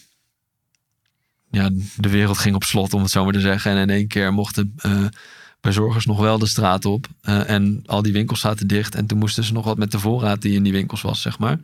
ja, 1.51 1.69
de 1.97 2.09
wereld 2.09 2.37
ging 2.37 2.55
op 2.55 2.63
slot, 2.63 2.93
om 2.93 3.01
het 3.01 3.11
zo 3.11 3.23
maar 3.23 3.33
te 3.33 3.39
zeggen. 3.39 3.71
En 3.71 3.77
in 3.77 3.89
één 3.89 4.07
keer 4.07 4.33
mochten 4.33 4.73
eh, 4.77 5.05
bezorgers 5.61 6.05
nog 6.05 6.19
wel 6.19 6.37
de 6.37 6.47
straat 6.47 6.85
op. 6.85 7.07
Eh, 7.21 7.49
en 7.49 7.83
al 7.85 8.01
die 8.01 8.13
winkels 8.13 8.39
zaten 8.39 8.67
dicht. 8.67 8.95
En 8.95 9.05
toen 9.05 9.17
moesten 9.17 9.43
ze 9.43 9.53
nog 9.53 9.65
wat 9.65 9.77
met 9.77 9.91
de 9.91 9.99
voorraad 9.99 10.41
die 10.41 10.53
in 10.53 10.63
die 10.63 10.71
winkels 10.71 11.01
was, 11.01 11.21
zeg 11.21 11.39
maar. 11.39 11.59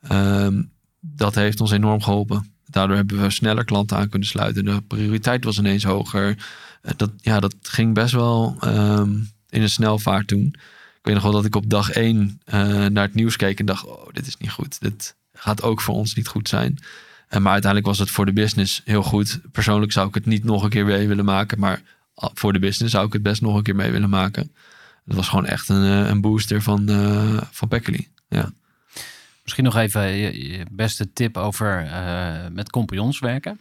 Ehm, 0.00 0.62
dat 1.00 1.34
heeft 1.34 1.60
ons 1.60 1.70
enorm 1.70 2.02
geholpen. 2.02 2.55
Daardoor 2.66 2.96
hebben 2.96 3.22
we 3.22 3.30
sneller 3.30 3.64
klanten 3.64 3.96
aan 3.96 4.08
kunnen 4.08 4.28
sluiten. 4.28 4.64
De 4.64 4.80
prioriteit 4.80 5.44
was 5.44 5.58
ineens 5.58 5.84
hoger. 5.84 6.36
Eh, 6.82 6.92
dat, 6.96 7.10
ja, 7.16 7.40
dat 7.40 7.54
ging 7.62 7.94
best 7.94 8.12
wel 8.12 8.56
ehm, 8.60 9.10
in 9.48 9.62
een 9.62 9.70
snelvaart 9.70 10.26
toen. 10.26 10.46
Ik 10.98 11.02
weet 11.02 11.14
nog 11.14 11.22
wel 11.22 11.32
dat 11.32 11.44
ik 11.44 11.56
op 11.56 11.70
dag 11.70 11.90
één 11.90 12.40
eh, 12.44 12.86
naar 12.86 13.04
het 13.04 13.14
nieuws 13.14 13.36
keek 13.36 13.60
en 13.60 13.66
dacht: 13.66 13.84
Oh, 13.84 14.08
dit 14.12 14.26
is 14.26 14.36
niet 14.36 14.50
goed. 14.50 14.80
Dit 14.80 15.16
gaat 15.32 15.62
ook 15.62 15.80
voor 15.80 15.94
ons 15.94 16.14
niet 16.14 16.28
goed 16.28 16.48
zijn. 16.48 16.78
En 17.28 17.42
maar 17.42 17.52
uiteindelijk 17.52 17.90
was 17.90 17.98
het 17.98 18.10
voor 18.10 18.26
de 18.26 18.32
business 18.32 18.82
heel 18.84 19.02
goed. 19.02 19.40
Persoonlijk 19.52 19.92
zou 19.92 20.08
ik 20.08 20.14
het 20.14 20.26
niet 20.26 20.44
nog 20.44 20.62
een 20.62 20.70
keer 20.70 20.84
mee 20.84 21.08
willen 21.08 21.24
maken. 21.24 21.58
Maar 21.58 21.82
voor 22.14 22.52
de 22.52 22.58
business 22.58 22.94
zou 22.94 23.06
ik 23.06 23.12
het 23.12 23.22
best 23.22 23.42
nog 23.42 23.56
een 23.56 23.62
keer 23.62 23.76
mee 23.76 23.90
willen 23.90 24.10
maken. 24.10 24.52
Het 25.04 25.14
was 25.14 25.28
gewoon 25.28 25.46
echt 25.46 25.68
een, 25.68 25.84
eh, 25.84 26.08
een 26.08 26.20
booster 26.20 26.62
van, 26.62 26.88
eh 26.88 27.40
van 27.50 27.68
Pekkerly. 27.68 28.08
Ja. 28.28 28.50
Misschien 29.46 29.64
nog 29.64 29.76
even 29.76 30.02
je, 30.16 30.66
beste 30.70 31.12
tip 31.12 31.36
over 31.36 31.86
eh, 31.86 32.48
met 32.52 32.70
compagnons 32.70 33.18
werken. 33.18 33.60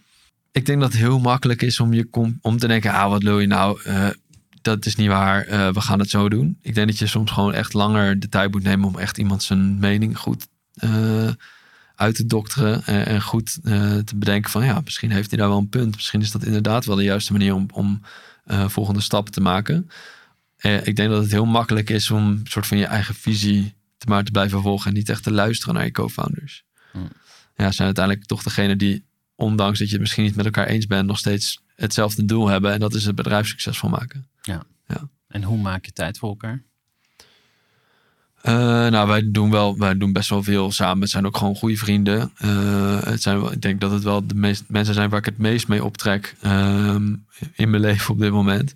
Ik 0.52 0.66
denk 0.66 0.82
dat 0.82 0.92
het 0.92 1.02
heel 1.02 1.20
makkelijk 1.20 1.62
is 1.62 1.80
om, 1.80 1.94
je 1.94 2.08
om 2.42 2.58
te 2.58 2.68
denken: 2.68 2.92
ah, 2.92 3.10
wat 3.10 3.24
wil 3.24 3.40
je 3.40 3.48
nou? 3.48 3.82
Eh, 3.84 4.08
dat 4.62 4.86
is 4.86 4.96
niet 4.96 5.08
waar. 5.08 5.46
Eh, 5.46 5.74
we 5.74 5.82
gaan 5.82 6.00
het 6.00 6.10
zo 6.10 6.30
doen. 6.30 6.58
Ik 6.62 6.76
denk 6.76 6.88
dat 6.88 6.98
je 6.98 7.08
soms 7.08 7.32
gewoon 7.32 7.54
echt 7.54 7.74
langer 7.74 8.20
de 8.20 8.30
tijd 8.30 8.52
moet 8.52 8.64
nemen 8.64 8.88
om 8.88 8.98
echt 8.98 9.18
iemand 9.18 9.44
zijn 9.44 9.80
mening 9.80 10.18
goed 10.18 10.48
uit 11.96 12.16
te 12.16 12.26
dokteren. 12.26 12.86
En, 12.86 13.22
goed 13.22 13.58
te 14.06 14.16
bedenken 14.16 14.52
van 14.52 14.66
ja, 14.66 14.82
misschien 14.84 15.12
heeft 15.12 15.30
hij 15.30 15.40
daar 15.40 15.50
wel 15.50 15.58
een 15.58 15.70
punt. 15.70 15.96
Misschien 15.96 16.22
is 16.22 16.32
dat 16.32 16.44
inderdaad 16.44 16.86
wel 16.86 16.96
de 16.96 17.04
juiste 17.04 17.32
manier 17.32 17.54
om, 17.54 17.66
om 17.74 18.02
volgende 18.68 19.02
stappen 19.02 19.34
te 19.34 19.42
maken. 19.42 19.90
Ik 20.84 20.96
denk 20.96 21.10
dat 21.10 21.22
het 21.22 21.32
heel 21.32 21.46
makkelijk 21.46 21.90
is 21.90 22.12
om 22.12 22.28
een 22.28 22.42
soort 22.44 22.68
van 22.68 22.78
je 22.78 22.86
eigen 22.86 23.16
visie 23.16 23.76
te 23.98 24.06
maar 24.08 24.24
te 24.24 24.32
blijven 24.32 24.62
volgen 24.62 24.88
en 24.88 24.94
niet 24.94 25.10
echt 25.10 25.24
te 25.24 25.32
luisteren 25.32 25.74
naar 25.74 25.86
je 25.86 25.92
co-founders. 25.92 26.64
Hmm. 26.92 27.10
Ja, 27.56 27.72
zijn 27.72 27.88
uiteindelijk 27.88 28.26
toch 28.26 28.44
degene 28.44 28.76
die, 28.76 29.04
ondanks 29.36 29.80
dat 29.80 29.88
je 29.88 29.94
het 29.94 30.02
misschien 30.02 30.24
niet 30.24 30.36
met 30.36 30.46
elkaar 30.46 30.68
eens 30.68 30.88
bent, 30.88 31.08
nog 31.08 31.18
steeds 31.18 31.62
hetzelfde 31.76 32.26
doel 32.26 32.48
hebben. 32.48 32.72
En 32.74 32.80
dat 32.80 32.94
is 32.94 33.06
het 33.06 33.16
bedrijf 33.16 33.48
succesvol 33.48 33.90
maken. 33.90 34.28
En 35.28 35.44
hoe 35.44 35.58
maak 35.58 35.86
je 35.86 35.92
tijd 35.92 36.18
voor 36.18 36.30
elkaar? 36.30 36.64
Eh, 38.42 38.54
nou, 38.88 39.08
wij 39.08 39.32
doen 39.32 39.52
wel, 39.52 39.78
wij 39.78 39.98
doen 39.98 40.14
best 40.14 40.30
wel 40.30 40.44
veel 40.44 40.72
samen. 40.72 41.02
Het 41.02 41.10
zijn 41.10 41.26
ook 41.26 41.38
gewoon 41.38 41.56
goede 41.56 41.78
vrienden. 41.78 42.32
Eh, 42.38 43.04
het 43.04 43.22
zijn 43.22 43.40
wel, 43.40 43.52
ik 43.52 43.62
denk 43.62 43.82
dat 43.82 43.92
het 43.92 44.04
wel 44.04 44.28
de 44.28 44.36
meest, 44.36 44.64
mensen 44.68 44.94
zijn 44.94 45.10
waar 45.10 45.20
ik 45.20 45.26
het 45.26 45.38
meest 45.38 45.68
mee 45.68 45.84
optrek 45.84 46.36
ehm, 46.42 47.16
in 47.54 47.70
mijn 47.70 47.82
leven 47.82 48.14
op 48.14 48.20
dit 48.20 48.32
moment. 48.32 48.74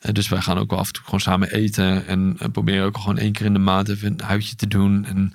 Eh, 0.00 0.12
dus 0.12 0.28
wij 0.28 0.40
gaan 0.40 0.58
ook 0.58 0.70
wel 0.70 0.78
af 0.78 0.86
en 0.86 0.92
toe 0.92 1.04
gewoon 1.04 1.20
samen 1.20 1.52
eten. 1.52 2.06
En 2.06 2.36
eh, 2.38 2.48
proberen 2.48 2.84
ook 2.84 2.98
gewoon 2.98 3.18
één 3.18 3.32
keer 3.32 3.46
in 3.46 3.52
de 3.52 3.58
maand 3.58 3.88
even 3.88 4.12
een 4.12 4.24
uitje 4.24 4.56
te 4.56 4.66
doen. 4.66 5.04
En 5.04 5.32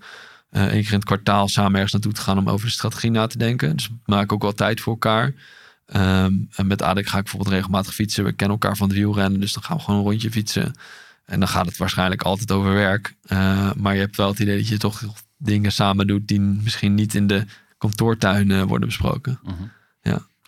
eh, 0.50 0.62
één 0.62 0.82
keer 0.82 0.92
in 0.92 0.98
het 0.98 1.06
kwartaal 1.06 1.48
samen 1.48 1.74
ergens 1.74 1.92
naartoe 1.92 2.14
te 2.14 2.22
gaan 2.22 2.38
om 2.38 2.50
over 2.50 2.66
de 2.66 2.72
strategie 2.72 3.12
na 3.12 3.28
te 3.28 3.38
denken. 3.38 3.76
Dus 3.76 3.88
we 3.88 3.96
maken 4.06 4.36
ook 4.36 4.42
wel 4.42 4.54
tijd 4.54 4.82
voor 4.82 4.94
elkaar. 4.94 5.34
Ehm, 5.86 6.34
en 6.56 6.68
met 6.68 6.82
Adek 6.82 7.08
ga 7.08 7.18
ik 7.18 7.24
bijvoorbeeld 7.24 7.54
regelmatig 7.54 7.94
fietsen. 7.94 8.24
We 8.24 8.34
kennen 8.34 8.58
elkaar 8.58 8.78
van 8.78 8.88
het 8.88 8.98
wielrennen, 8.98 9.40
dus 9.40 9.54
dan 9.54 9.64
gaan 9.64 9.78
we 9.78 9.84
gewoon 9.84 10.00
een 10.00 10.06
rondje 10.06 10.32
fietsen. 10.32 10.76
En 11.26 11.40
dan 11.40 11.48
gaat 11.48 11.66
het 11.66 11.78
waarschijnlijk 11.78 12.22
altijd 12.22 12.52
over 12.52 12.74
werk. 12.74 13.16
Maar 13.76 13.94
je 13.94 14.00
hebt 14.00 14.18
wel 14.18 14.28
het 14.28 14.40
idee 14.40 14.58
dat 14.58 14.68
je 14.68 14.78
toch 14.78 15.04
dingen 15.38 15.72
samen 15.72 16.08
doet 16.08 16.28
die 16.28 16.40
misschien 16.40 16.94
niet 16.94 17.16
in 17.16 17.28
de 17.28 17.46
kantoortuin 17.78 18.66
worden 18.66 18.88
besproken. 18.88 19.40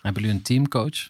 Hebben 0.02 0.22
jullie 0.22 0.36
een 0.36 0.42
teamcoach? 0.42 1.08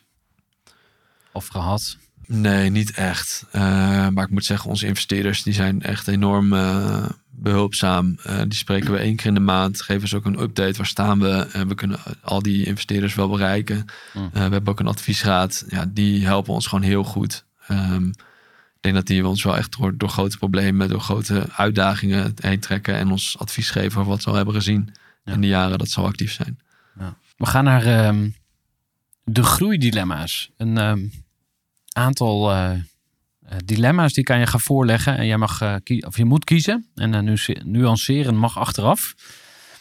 Of 1.32 1.46
gehad? 1.46 1.96
Nee, 2.30 2.70
niet 2.70 2.90
echt. 2.90 3.46
Eh, 3.50 3.62
maar 4.08 4.24
ik 4.24 4.30
moet 4.30 4.44
zeggen, 4.44 4.70
onze 4.70 4.86
investeerders 4.86 5.42
die 5.42 5.52
zijn 5.52 5.82
echt 5.82 6.08
enorm 6.08 6.52
eh, 6.52 7.04
behulpzaam. 7.30 8.18
Eh, 8.22 8.38
die 8.40 8.58
spreken 8.58 8.92
we 8.92 8.98
één 8.98 9.16
keer 9.16 9.26
in 9.26 9.34
de 9.34 9.40
maand, 9.40 9.80
geven 9.82 10.08
ze 10.08 10.16
ook 10.16 10.24
een 10.24 10.40
update. 10.40 10.76
Waar 10.76 10.86
staan 10.86 11.20
we? 11.20 11.48
En 11.52 11.68
we 11.68 11.74
kunnen 11.74 11.98
al 12.22 12.42
die 12.42 12.64
investeerders 12.64 13.14
wel 13.14 13.28
bereiken. 13.28 13.84
Mm. 14.14 14.30
We 14.32 14.38
hebben 14.38 14.66
ook 14.68 14.80
een 14.80 14.86
adviesraad. 14.86 15.64
Ja, 15.68 15.86
die 15.88 16.24
helpen 16.26 16.54
ons 16.54 16.66
gewoon 16.66 16.84
heel 16.84 17.04
goed. 17.04 17.44
Ehm, 17.66 18.08
ik 18.08 18.80
denk 18.80 18.94
dat 18.94 19.06
die 19.06 19.26
ons 19.26 19.42
wel 19.42 19.56
echt 19.56 19.76
door, 19.78 19.96
door 19.96 20.08
grote 20.08 20.38
problemen, 20.38 20.88
door 20.88 21.00
grote 21.00 21.46
uitdagingen 21.56 22.34
heen 22.40 22.60
trekken. 22.60 22.94
En 22.94 23.10
ons 23.10 23.38
advies 23.38 23.70
geven 23.70 23.98
over 24.00 24.10
wat 24.12 24.22
ze 24.22 24.28
al 24.28 24.34
hebben 24.36 24.54
gezien 24.54 24.92
Ja. 25.24 25.32
in 25.32 25.40
de 25.40 25.46
jaren 25.46 25.78
dat 25.78 25.88
ze 25.88 26.00
al 26.00 26.06
actief 26.06 26.32
zijn. 26.32 26.58
We 27.36 27.46
gaan 27.46 27.64
naar 27.64 27.86
ehm, 27.86 28.30
de 29.24 29.42
groeidilemma's. 29.42 30.50
Een 30.56 30.78
ehm, 30.78 31.06
aantal 31.98 32.50
eh, 32.52 32.70
eh, 32.72 32.80
dilemma's 33.64 34.12
die 34.12 34.24
kan 34.24 34.38
je 34.38 34.46
gaan 34.46 34.60
voorleggen. 34.60 35.16
En 35.18 35.26
jij 35.26 35.36
mag, 35.36 35.80
kie- 35.82 36.06
of 36.06 36.16
je 36.16 36.24
moet 36.24 36.44
kiezen. 36.44 36.86
En 36.94 37.14
eh, 37.14 37.20
nu 37.20 37.36
nuanceren 37.64 38.36
mag 38.36 38.58
achteraf. 38.58 39.14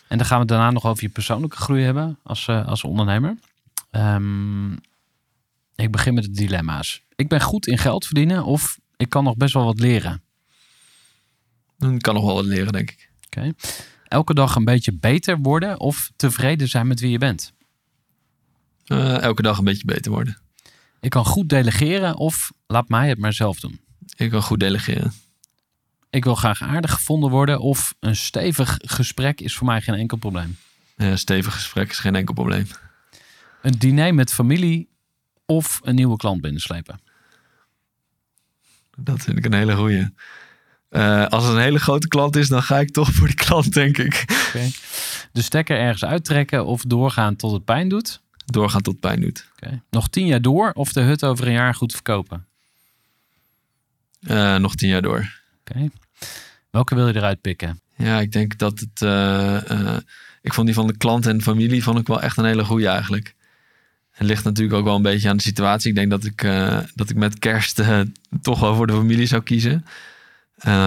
En 0.07 0.17
dan 0.17 0.27
gaan 0.27 0.39
we 0.39 0.45
daarna 0.45 0.71
nog 0.71 0.85
over 0.85 1.03
je 1.03 1.09
persoonlijke 1.09 1.57
groei 1.57 1.83
hebben 1.83 2.19
als, 2.23 2.49
als 2.49 2.83
ondernemer. 2.83 3.37
Ehm, 3.91 4.71
ik 5.75 5.91
begin 5.91 6.13
met 6.13 6.23
de 6.23 6.31
dilemma's. 6.31 7.01
Ik 7.15 7.27
ben 7.27 7.41
goed 7.41 7.67
in 7.67 7.77
geld 7.77 8.05
verdienen 8.05 8.43
of 8.45 8.79
ik 8.97 9.09
kan 9.09 9.23
nog 9.23 9.35
best 9.37 9.53
wel 9.53 9.65
wat 9.65 9.79
leren. 9.79 10.21
Dan 11.77 11.97
kan 11.99 12.13
nog 12.13 12.25
wel 12.25 12.35
wat 12.35 12.45
leren, 12.45 12.71
denk 12.71 12.91
ik. 12.91 13.09
Oké. 13.25 13.53
Elke 14.07 14.33
dag 14.33 14.55
een 14.55 14.65
beetje 14.65 14.93
beter 14.93 15.37
worden 15.37 15.79
of 15.79 16.11
tevreden 16.15 16.67
zijn 16.67 16.87
met 16.87 16.99
wie 16.99 17.11
je 17.11 17.17
bent. 17.17 17.53
Elke 18.85 19.41
dag 19.41 19.57
een 19.57 19.63
beetje 19.63 19.85
beter 19.85 20.11
worden. 20.11 20.37
Ik 20.99 21.09
kan 21.09 21.25
goed 21.25 21.49
delegeren 21.49 22.15
of 22.15 22.51
laat 22.67 22.89
mij 22.89 23.09
het 23.09 23.17
maar 23.17 23.33
zelf 23.33 23.59
doen. 23.59 23.79
Ik 24.15 24.29
kan 24.29 24.41
goed 24.41 24.59
delegeren. 24.59 25.13
Ik 26.09 26.23
wil 26.23 26.35
graag 26.35 26.61
aardig 26.61 26.91
gevonden 26.91 27.29
worden 27.29 27.59
of 27.59 27.93
een 27.99 28.15
stevig 28.15 28.77
gesprek 28.81 29.41
is 29.41 29.55
voor 29.55 29.67
mij 29.67 29.81
geen 29.81 29.95
enkel 29.95 30.17
probleem. 30.17 30.57
Eh, 30.95 31.15
stevig 31.15 31.53
gesprek 31.53 31.89
is 31.89 31.99
geen 31.99 32.15
enkel 32.15 32.33
probleem. 32.33 32.67
Een 33.61 33.75
diner 33.77 34.13
met 34.13 34.33
familie 34.33 34.89
of 35.45 35.79
een 35.83 35.95
nieuwe 35.95 36.17
klant 36.17 36.41
binnenslepen. 36.41 36.99
Dat 38.97 39.21
vind 39.21 39.37
ik 39.37 39.45
een 39.45 39.53
hele 39.53 39.75
goeie. 39.75 40.09
Eh, 40.89 41.25
als 41.25 41.43
het 41.43 41.53
een 41.53 41.61
hele 41.61 41.79
grote 41.79 42.07
klant 42.07 42.35
is, 42.35 42.47
dan 42.47 42.63
ga 42.63 42.79
ik 42.79 42.91
toch 42.91 43.11
voor 43.11 43.27
die 43.27 43.35
klant, 43.35 43.73
denk 43.73 43.97
ik. 43.97 44.25
De 45.31 45.41
stekker 45.41 45.77
ergens 45.77 46.05
uittrekken 46.05 46.65
of 46.65 46.81
doorgaan 46.81 47.35
tot 47.35 47.51
het 47.51 47.65
pijn 47.65 47.89
doet. 47.89 48.21
Doorgaan 48.51 48.81
tot 48.81 48.99
pijn 48.99 49.21
doet. 49.21 49.49
Nog 49.89 50.09
tien 50.09 50.25
jaar 50.25 50.41
door 50.41 50.71
of 50.73 50.93
de 50.93 51.01
hut 51.01 51.23
over 51.23 51.47
een 51.47 51.53
jaar 51.53 51.75
goed 51.75 51.93
verkopen. 51.93 52.45
Eh, 54.21 54.55
nog 54.55 54.75
tien 54.75 54.89
jaar 54.89 55.01
door. 55.01 55.39
Oké. 55.59 55.89
Welke 56.69 56.95
wil 56.95 57.07
je 57.07 57.15
eruit 57.15 57.41
pikken? 57.41 57.81
Ja, 57.95 58.19
ik 58.19 58.31
denk 58.31 58.57
dat 58.57 58.79
het... 58.79 59.01
eh, 59.01 59.71
eh, 59.71 59.97
ik 60.41 60.53
vond 60.53 60.65
die 60.65 60.75
van 60.75 60.87
de 60.87 60.97
klant 60.97 61.25
en 61.25 61.41
familie 61.41 61.83
vond 61.83 61.99
ik 61.99 62.07
wel 62.07 62.21
echt 62.21 62.37
een 62.37 62.45
hele 62.45 62.65
goeie 62.65 62.87
eigenlijk. 62.87 63.35
Het 64.11 64.27
ligt 64.27 64.43
natuurlijk 64.43 64.77
ook 64.77 64.85
wel 64.85 64.95
een 64.95 65.01
beetje 65.01 65.29
aan 65.29 65.37
de 65.37 65.43
situatie. 65.43 65.89
Ik 65.89 65.95
denk 65.95 66.09
dat 66.09 66.23
ik, 66.23 66.41
dat 66.95 67.09
ik 67.09 67.15
met 67.15 67.39
kerst 67.39 67.81
toch 68.41 68.59
wel 68.59 68.75
voor 68.75 68.87
de 68.87 68.93
familie 68.93 69.25
zou 69.25 69.41
kiezen. 69.41 69.85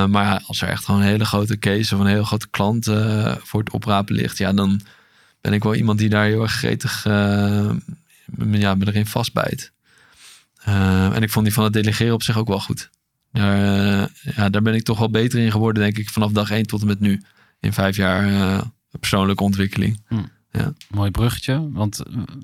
Maar 0.08 0.42
als 0.46 0.62
er 0.62 0.68
echt 0.68 0.84
gewoon 0.84 1.00
een 1.00 1.06
hele 1.06 1.24
grote 1.24 1.58
case 1.58 1.94
of 1.94 2.00
een 2.00 2.06
hele 2.06 2.24
grote 2.24 2.48
klant 2.50 2.84
voor 3.38 3.60
het 3.60 3.70
oprapen 3.70 4.14
ligt, 4.14 4.38
ja, 4.38 4.52
dan 4.52 4.80
ben 5.40 5.52
ik 5.52 5.62
wel 5.62 5.74
iemand 5.74 5.98
die 5.98 6.08
daar 6.08 6.24
heel 6.24 6.42
erg 6.42 6.52
gretig 6.52 7.04
me- 7.04 8.58
ja, 8.58 8.74
me 8.74 8.86
erin 8.86 9.06
vastbijt. 9.06 9.72
Eh, 10.64 11.14
en 11.16 11.22
ik 11.22 11.30
vond 11.30 11.44
die 11.44 11.54
van 11.54 11.64
het 11.64 11.72
delegeren 11.72 12.14
op 12.14 12.22
zich 12.22 12.38
ook 12.38 12.48
wel 12.48 12.60
goed. 12.60 12.90
Daar, 13.32 13.56
eh, 13.56 14.06
ja, 14.36 14.48
daar 14.48 14.62
ben 14.62 14.74
ik 14.74 14.82
toch 14.82 14.98
wel 14.98 15.10
beter 15.10 15.38
in 15.38 15.50
geworden, 15.50 15.82
denk 15.82 15.98
ik, 15.98 16.10
vanaf 16.10 16.32
dag 16.32 16.50
één 16.50 16.66
tot 16.66 16.80
en 16.80 16.86
met 16.86 17.00
nu. 17.00 17.22
In 17.60 17.72
vijf 17.72 17.96
jaar 17.96 18.64
persoonlijke 19.00 19.42
ontwikkeling. 19.42 20.02
Mooi 20.90 21.10
bruggetje. 21.10 21.70
Want 21.72 22.02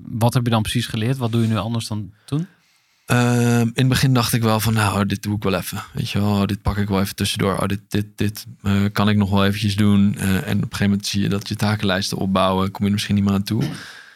wat 0.09 0.33
heb 0.33 0.43
je 0.43 0.49
dan 0.49 0.61
precies 0.61 0.85
geleerd? 0.85 1.17
Wat 1.17 1.31
doe 1.31 1.41
je 1.41 1.47
nu 1.47 1.55
anders 1.57 1.87
dan 1.87 2.13
toen? 2.25 2.47
Ehm, 3.07 3.61
in 3.61 3.71
het 3.73 3.87
begin 3.87 4.13
dacht 4.13 4.33
ik 4.33 4.41
wel 4.41 4.59
van, 4.59 4.73
nou, 4.73 5.05
dit 5.05 5.23
doe 5.23 5.35
ik 5.35 5.43
wel 5.43 5.53
even. 5.53 5.83
Weet 5.93 6.09
je 6.09 6.19
wel, 6.19 6.47
dit 6.47 6.61
pak 6.61 6.77
ik 6.77 6.87
wel 6.87 7.01
even 7.01 7.15
tussendoor. 7.15 7.57
Oh, 7.57 7.65
dit 7.65 7.79
dit, 7.87 8.05
dit 8.15 8.45
eh, 8.61 8.83
kan 8.91 9.09
ik 9.09 9.17
nog 9.17 9.29
wel 9.29 9.45
eventjes 9.45 9.75
doen. 9.75 10.15
Eh, 10.17 10.29
en 10.29 10.35
op 10.35 10.47
een 10.47 10.61
gegeven 10.61 10.89
moment 10.89 11.05
zie 11.05 11.21
je 11.21 11.29
dat 11.29 11.47
je 11.47 11.55
takenlijsten 11.55 12.17
opbouwen. 12.17 12.71
Kom 12.71 12.81
je 12.81 12.87
er 12.87 12.93
misschien 12.93 13.15
niet 13.15 13.23
meer 13.23 13.33
aan 13.33 13.43
toe. 13.43 13.63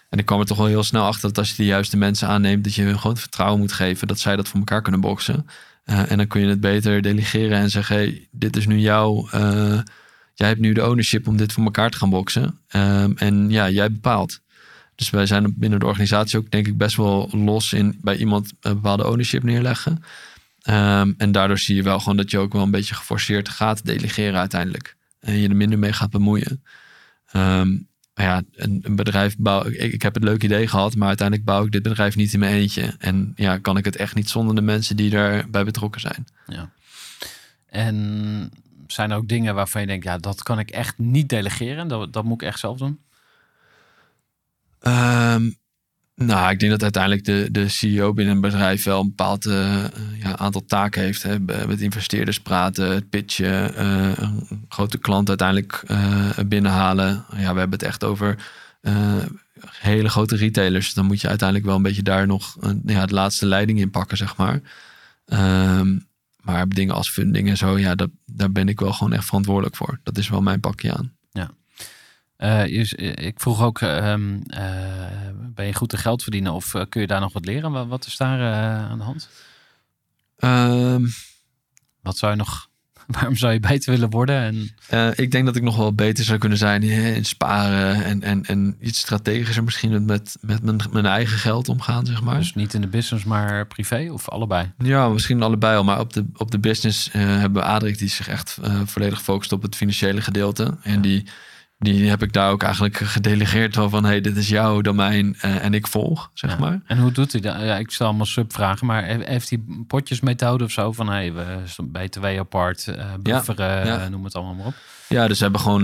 En 0.10 0.20
ik 0.20 0.26
kwam 0.26 0.40
er 0.40 0.46
toch 0.46 0.58
wel 0.58 0.66
heel 0.66 0.84
snel 0.84 1.06
achter 1.06 1.22
dat 1.28 1.38
als 1.38 1.50
je 1.50 1.56
de 1.56 1.66
juiste 1.66 1.98
mensen 1.98 2.28
aanneemt... 2.28 2.64
dat 2.64 2.76
je 2.76 2.84
hun 2.84 3.00
gewoon 3.00 3.18
vertrouwen 3.18 3.60
moet 3.60 3.72
geven 3.72 4.08
dat 4.08 4.20
zij 4.20 4.36
dat 4.36 4.48
voor 4.48 4.60
elkaar 4.60 4.82
kunnen 4.82 5.02
boksen. 5.02 5.46
Eh, 5.84 6.12
en 6.12 6.18
dan 6.18 6.28
kun 6.28 6.42
je 6.42 6.48
het 6.48 6.62
beter 6.62 7.02
delegeren 7.02 7.58
en 7.58 7.70
zeggen... 7.70 7.96
Hey, 7.96 8.28
dit 8.32 8.56
is 8.56 8.68
nu 8.68 8.80
jouw... 8.80 9.28
jij 10.34 10.48
hebt 10.48 10.60
nu 10.60 10.74
de 10.74 10.88
ownership 10.88 11.28
om 11.28 11.38
dit 11.38 11.54
voor 11.54 11.64
elkaar 11.64 11.90
te 11.90 11.98
gaan 11.98 12.10
boksen. 12.10 12.60
Ehm, 12.68 13.12
en 13.16 13.50
ja, 13.50 13.70
jij 13.70 13.92
bepaalt. 13.92 14.40
Dus 14.96 15.10
wij 15.10 15.26
zijn 15.26 15.54
binnen 15.58 15.80
de 15.80 15.86
organisatie 15.86 16.40
ook 16.40 16.52
denk 16.52 16.68
ik 16.68 16.78
best 16.78 16.96
wel 16.96 17.30
los 17.32 17.74
in 17.74 17.98
bij 18.02 18.18
iemand 18.18 18.54
een 18.60 18.74
bepaalde 18.74 19.08
ownership 19.08 19.44
neerleggen. 19.44 20.04
Ehm, 20.62 21.14
en 21.18 21.32
daardoor 21.32 21.60
zie 21.60 21.76
je 21.76 21.84
wel 21.84 22.00
gewoon 22.00 22.18
dat 22.18 22.32
je 22.32 22.38
ook 22.38 22.54
wel 22.54 22.64
een 22.64 22.72
beetje 22.72 22.96
geforceerd 22.96 23.50
gaat 23.50 23.86
delegeren 23.86 24.40
uiteindelijk. 24.40 24.96
En 25.20 25.38
je 25.38 25.50
er 25.50 25.56
minder 25.56 25.80
mee 25.80 25.94
gaat 25.94 26.10
bemoeien. 26.10 26.64
Maar 28.22 28.26
ja, 28.26 28.42
een, 28.56 28.80
een 28.84 28.96
bedrijf 28.96 29.38
bouw 29.38 29.66
ik, 29.66 29.94
ik 29.94 30.02
heb 30.02 30.14
het 30.14 30.24
leuk 30.24 30.44
idee 30.44 30.68
gehad, 30.68 30.96
maar 30.96 31.08
uiteindelijk 31.08 31.48
bouw 31.48 31.66
ik 31.66 31.72
dit 31.72 31.82
bedrijf 31.82 32.16
niet 32.16 32.34
in 32.34 32.40
mijn 32.40 32.54
eentje. 32.54 32.96
En 32.98 33.32
ja, 33.36 33.58
kan 33.58 33.78
ik 33.78 33.86
het 33.86 33.96
echt 33.96 34.16
niet 34.16 34.30
zonder 34.30 34.56
de 34.56 34.62
mensen 34.62 34.96
die 34.96 35.10
daarbij 35.10 35.64
betrokken 35.64 36.02
zijn. 36.02 36.28
Ja. 36.48 36.72
En 37.66 38.52
zijn 38.88 39.12
er 39.12 39.18
ook 39.18 39.28
dingen 39.28 39.56
waarvan 39.56 39.82
je 39.82 39.88
denkt, 39.88 40.04
ja, 40.04 40.18
dat 40.18 40.44
kan 40.44 40.60
ik 40.60 40.70
echt 40.70 40.98
niet 40.98 41.30
delegeren. 41.30 41.88
Dat, 41.88 42.14
dat 42.14 42.24
moet 42.24 42.42
ik 42.42 42.48
echt 42.48 42.60
zelf 42.60 42.78
doen. 42.78 43.00
Ehm, 44.82 45.50
nou, 46.16 46.52
ik 46.52 46.60
denk 46.60 46.72
dat 46.72 46.84
uiteindelijk 46.84 47.26
de, 47.26 47.48
de 47.52 47.68
CEO 47.68 48.14
binnen 48.14 48.36
een 48.36 48.42
bedrijf 48.42 48.84
wel 48.84 49.00
een 49.00 49.08
bepaald 49.08 49.46
eh, 49.46 49.84
ja, 50.20 50.38
aantal 50.38 50.66
taken 50.66 51.02
heeft. 51.02 51.24
Hè. 51.24 51.40
Met 51.40 51.82
investeerders 51.82 52.40
praten, 52.40 52.92
het 52.92 53.10
pitchen, 53.10 53.76
eh, 53.76 54.12
een 54.16 54.66
grote 54.70 54.98
klant 54.98 55.30
uiteindelijk 55.30 55.84
eh, 55.88 56.30
binnenhalen. 56.48 57.26
Ja, 57.32 57.54
we 57.54 57.60
hebben 57.60 57.72
het 57.80 57.84
echt 57.84 58.04
over 58.04 58.36
hele 59.70 60.10
grote 60.10 60.36
retailers. 60.36 60.94
Dan 60.94 61.06
moet 61.06 61.22
je 61.22 61.28
uiteindelijk 61.28 61.68
wel 61.68 61.78
een 61.78 61.84
beetje 61.84 62.04
daar 62.04 62.28
nog 62.28 62.58
ja, 62.86 63.06
de 63.06 63.14
laatste 63.14 63.46
leiding 63.46 63.80
in 63.80 63.92
pakken, 63.92 64.18
zeg 64.18 64.38
maar. 64.38 64.62
Ehm, 65.26 65.98
maar 66.42 66.68
dingen 66.68 66.96
als 66.96 67.10
funding 67.10 67.50
en 67.50 67.58
zo, 67.58 67.78
ja, 67.78 67.96
dat, 67.96 68.10
daar 68.26 68.52
ben 68.52 68.70
ik 68.70 68.80
wel 68.80 68.94
gewoon 68.94 69.14
echt 69.14 69.26
verantwoordelijk 69.26 69.76
voor. 69.76 70.00
Dat 70.04 70.18
is 70.18 70.30
wel 70.30 70.42
mijn 70.42 70.60
pakje 70.60 70.94
aan. 70.94 71.14
Eh, 72.42 72.92
eh, 72.92 73.26
ik 73.26 73.40
vroeg 73.40 73.62
ook, 73.62 73.82
ehm, 73.82 74.40
eh, 74.48 74.64
ben 75.54 75.66
je 75.66 75.74
goed 75.74 75.90
te 75.90 75.98
geld 75.98 76.24
verdienen 76.24 76.54
of 76.54 76.76
kun 76.90 77.02
je 77.02 77.08
daar 77.08 77.20
nog 77.20 77.34
wat 77.34 77.46
leren? 77.46 77.72
Wat, 77.72 77.88
wat 77.88 78.06
is 78.06 78.18
daar 78.18 78.54
aan 78.90 78.98
de 78.98 79.04
hand? 79.04 79.30
Ehm, 80.38 81.06
Wat 82.02 82.18
zou 82.18 82.32
je 82.32 82.38
nog, 82.38 82.68
waarom 83.08 83.36
zou 83.36 83.54
je 83.54 83.60
beter 83.60 83.92
willen 83.92 84.10
worden? 84.10 84.70
En, 84.90 85.14
ik 85.16 85.32
denk 85.32 85.46
dat 85.46 85.56
ik 85.56 85.62
nog 85.62 85.78
wel 85.78 85.94
beter 85.94 86.24
zou 86.24 86.38
kunnen 86.38 86.58
zijn 86.58 86.84
in 86.84 87.26
sparen 87.26 88.04
en, 88.04 88.22
en, 88.24 88.46
en 88.46 88.76
iets 88.80 89.00
strategischer 89.00 89.64
misschien 89.64 90.06
met, 90.06 90.38
met 90.42 90.64
mijn, 90.64 90.80
mijn 90.92 91.06
eigen 91.06 91.38
geld 91.38 91.70
omgaan, 91.70 92.06
zeg 92.06 92.22
maar. 92.22 92.38
dus 92.38 92.54
niet 92.56 92.74
in 92.74 92.82
de 92.82 92.88
business, 92.88 93.26
maar 93.26 93.68
privé 93.68 94.10
of 94.12 94.30
allebei? 94.30 94.72
Ja, 94.78 95.10
misschien 95.10 95.42
allebei 95.44 95.78
al, 95.78 95.84
maar 95.84 96.00
op 96.00 96.14
de, 96.14 96.26
op 96.34 96.52
de 96.52 96.60
business 96.60 97.10
hebben 97.12 97.62
we 97.62 97.68
Adrik 97.68 97.98
die 97.98 98.10
zich 98.10 98.28
echt 98.28 98.58
volledig 98.86 99.18
gefocust 99.18 99.52
op 99.52 99.62
het 99.62 99.76
financiële 99.76 100.22
gedeelte. 100.22 100.78
En 100.84 100.94
Ja. 100.94 101.00
die, 101.02 101.26
die 101.82 102.10
heb 102.10 102.22
ik 102.24 102.34
daar 102.34 102.52
ook 102.52 102.64
eigenlijk 102.64 102.98
gedelegeerd 102.98 103.76
wel 103.76 103.90
van, 103.90 104.04
hey, 104.06 104.22
dit 104.22 104.38
is 104.38 104.48
jouw 104.50 104.82
domein 104.82 105.36
eh, 105.42 105.64
en 105.64 105.74
ik 105.74 105.88
volg, 105.88 106.32
zeg 106.34 106.52
Ja. 106.52 106.58
maar. 106.58 106.82
En 106.88 106.98
hoe 107.00 107.12
doet 107.12 107.32
hij 107.32 107.42
dat? 107.42 107.54
Ja, 107.62 107.78
ik 107.78 107.92
stel 107.92 108.08
allemaal 108.08 108.26
subvragen, 108.26 108.88
maar 108.88 109.06
he- 109.06 109.24
heeft 109.24 109.50
hij 109.50 109.60
potjesmethode 109.88 110.64
of 110.64 110.72
zo? 110.72 110.92
Van 110.92 111.10
hey, 111.10 111.34
we 111.34 111.44
BTW 111.84 112.26
apart, 112.26 112.88
eh 112.88 113.06
bufferen, 113.20 113.86
ja. 113.86 114.00
eh, 114.04 114.08
noem 114.10 114.24
het 114.24 114.36
allemaal 114.36 114.54
maar 114.54 114.66
op. 114.66 114.76
Ja, 115.08 115.28
dus 115.28 115.38
we 115.38 115.44
hebben 115.44 115.62
gewoon 115.62 115.84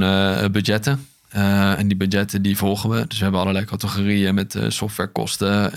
budgetten. 0.52 1.08
En 1.30 1.88
die 1.88 1.98
budgetten 1.98 2.41
die 2.41 2.58
volgen 2.58 2.89
we. 2.89 3.06
Dus 3.08 3.18
we 3.18 3.24
hebben 3.24 3.41
allerlei 3.41 3.66
categorieën 3.66 4.36
met 4.36 4.58
softwarekosten, 4.68 5.72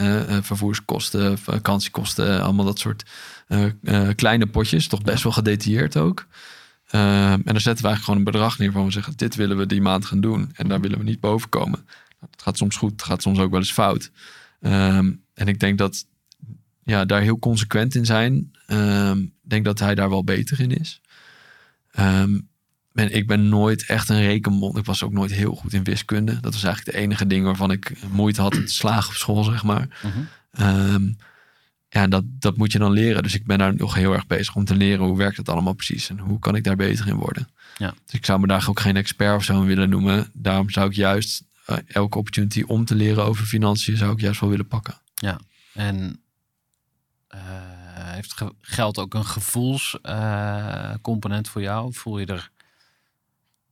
vervoerskosten, 0.45 1.39
vakantiekosten, 1.39 2.43
allemaal 2.43 2.65
dat 2.65 2.79
soort 2.79 3.05
kleine 4.15 4.47
potjes. 4.47 4.89
Toch 4.89 5.03
best 5.03 5.23
wel 5.23 5.33
gedetailleerd 5.33 5.97
ook. 5.97 6.27
Ehm, 6.91 7.33
en 7.33 7.43
dan 7.45 7.61
zetten 7.61 7.83
we 7.85 7.89
eigenlijk 7.89 8.03
gewoon 8.05 8.19
een 8.19 8.25
bedrag 8.33 8.59
neer 8.59 8.73
van 8.73 8.85
we 8.85 8.91
zeggen, 8.91 9.13
dit 9.17 9.35
willen 9.35 9.57
we 9.57 9.67
die 9.67 9.81
maand 9.83 10.05
gaan 10.05 10.21
doen. 10.21 10.51
En 10.55 10.69
daar 10.69 10.81
willen 10.81 10.99
we 10.99 11.05
niet 11.05 11.21
boven 11.21 11.49
komen. 11.49 11.87
Het 12.31 12.43
gaat 12.43 12.57
soms 12.57 12.77
goed, 12.77 12.91
het 12.91 13.03
gaat 13.03 13.23
soms 13.23 13.39
ook 13.39 13.51
wel 13.51 13.61
eens 13.61 13.73
fout. 13.73 14.11
Ehm, 14.61 15.13
en 15.35 15.47
ik 15.49 15.61
denk 15.61 15.79
dat 15.79 16.07
ja, 16.85 17.05
daar 17.05 17.21
heel 17.21 17.39
consequent 17.39 17.95
in 17.95 18.05
zijn. 18.07 18.51
Ehm, 18.67 19.19
Ik 19.21 19.57
denk 19.57 19.65
dat 19.65 19.79
hij 19.79 19.95
daar 19.95 20.09
wel 20.11 20.25
beter 20.25 20.61
in 20.61 20.71
is. 20.79 21.01
En 22.95 23.15
ik 23.15 23.27
ben 23.27 23.49
nooit 23.49 23.87
echt 23.87 24.09
een 24.09 24.21
rekenmond. 24.21 24.77
Ik 24.77 24.85
was 24.85 25.03
ook 25.03 25.13
nooit 25.13 25.33
heel 25.33 25.55
goed 25.55 25.73
in 25.73 25.85
wiskunde. 25.85 26.41
Dat 26.41 26.53
was 26.53 26.65
eigenlijk 26.65 26.97
de 26.97 27.03
enige 27.03 27.27
ding 27.27 27.45
waarvan 27.45 27.71
ik 27.71 27.93
moeite 28.11 28.41
had 28.41 28.57
om 28.57 28.65
te 28.65 28.73
slagen 28.73 29.09
op 29.09 29.15
school, 29.15 29.45
zeg 29.45 29.63
maar. 29.63 29.89
Mhm. 30.03 31.13
Ja, 31.93 32.03
en 32.03 32.11
dat, 32.11 32.23
dat 32.27 32.57
moet 32.57 32.73
je 32.73 32.79
dan 32.79 32.93
leren. 32.93 33.23
Dus 33.23 33.35
ik 33.35 33.47
ben 33.47 33.59
daar 33.59 33.75
nog 33.77 33.95
heel 33.95 34.13
erg 34.13 34.27
bezig 34.27 34.57
om 34.57 34.65
te 34.65 34.75
leren 34.77 35.07
hoe 35.07 35.17
werkt 35.17 35.37
het 35.37 35.49
allemaal 35.49 35.73
precies 35.73 36.09
en 36.09 36.19
hoe 36.19 36.39
kan 36.39 36.57
ik 36.57 36.65
daar 36.65 36.77
beter 36.77 37.07
in 37.09 37.17
worden. 37.17 37.49
Ja. 37.77 37.95
Dus 38.05 38.15
ik 38.15 38.25
zou 38.25 38.41
me 38.41 38.47
daar 38.47 38.69
ook 38.69 38.81
geen 38.81 38.97
expert 38.97 39.37
of 39.37 39.45
zo 39.45 39.65
willen 39.65 39.89
noemen. 39.89 40.31
Daarom 40.33 40.71
zou 40.71 40.89
ik 40.89 40.95
juist 40.97 41.45
eh, 41.67 41.77
elke 41.87 42.19
opportunity 42.19 42.63
om 42.67 42.85
te 42.85 42.95
leren 42.95 43.25
over 43.25 43.45
financiën 43.47 43.97
zou 43.97 44.13
ik 44.13 44.21
juist 44.21 44.41
wel 44.41 44.51
willen 44.51 44.67
pakken. 44.67 44.95
En 45.75 46.21
eh, 47.29 47.41
heeft 47.95 48.33
ge- 48.33 48.55
geld 48.61 48.99
ook 48.99 49.15
een 49.15 49.25
gevoelscomponent 49.27 51.49
voor 51.49 51.63
jou? 51.63 51.95
Voel 51.95 52.19
je 52.19 52.27
er 52.27 52.51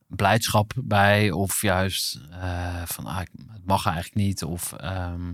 blijdschap 0.07 0.73
bij? 0.77 1.31
Of 1.31 1.63
juist 1.63 2.21
eh, 2.31 2.83
van 2.85 3.07
ah, 3.07 3.19
het 3.19 3.31
mag 3.65 3.87
eigenlijk 3.87 4.17
niet? 4.27 4.45
Of 4.45 4.73
ehm, 4.73 5.33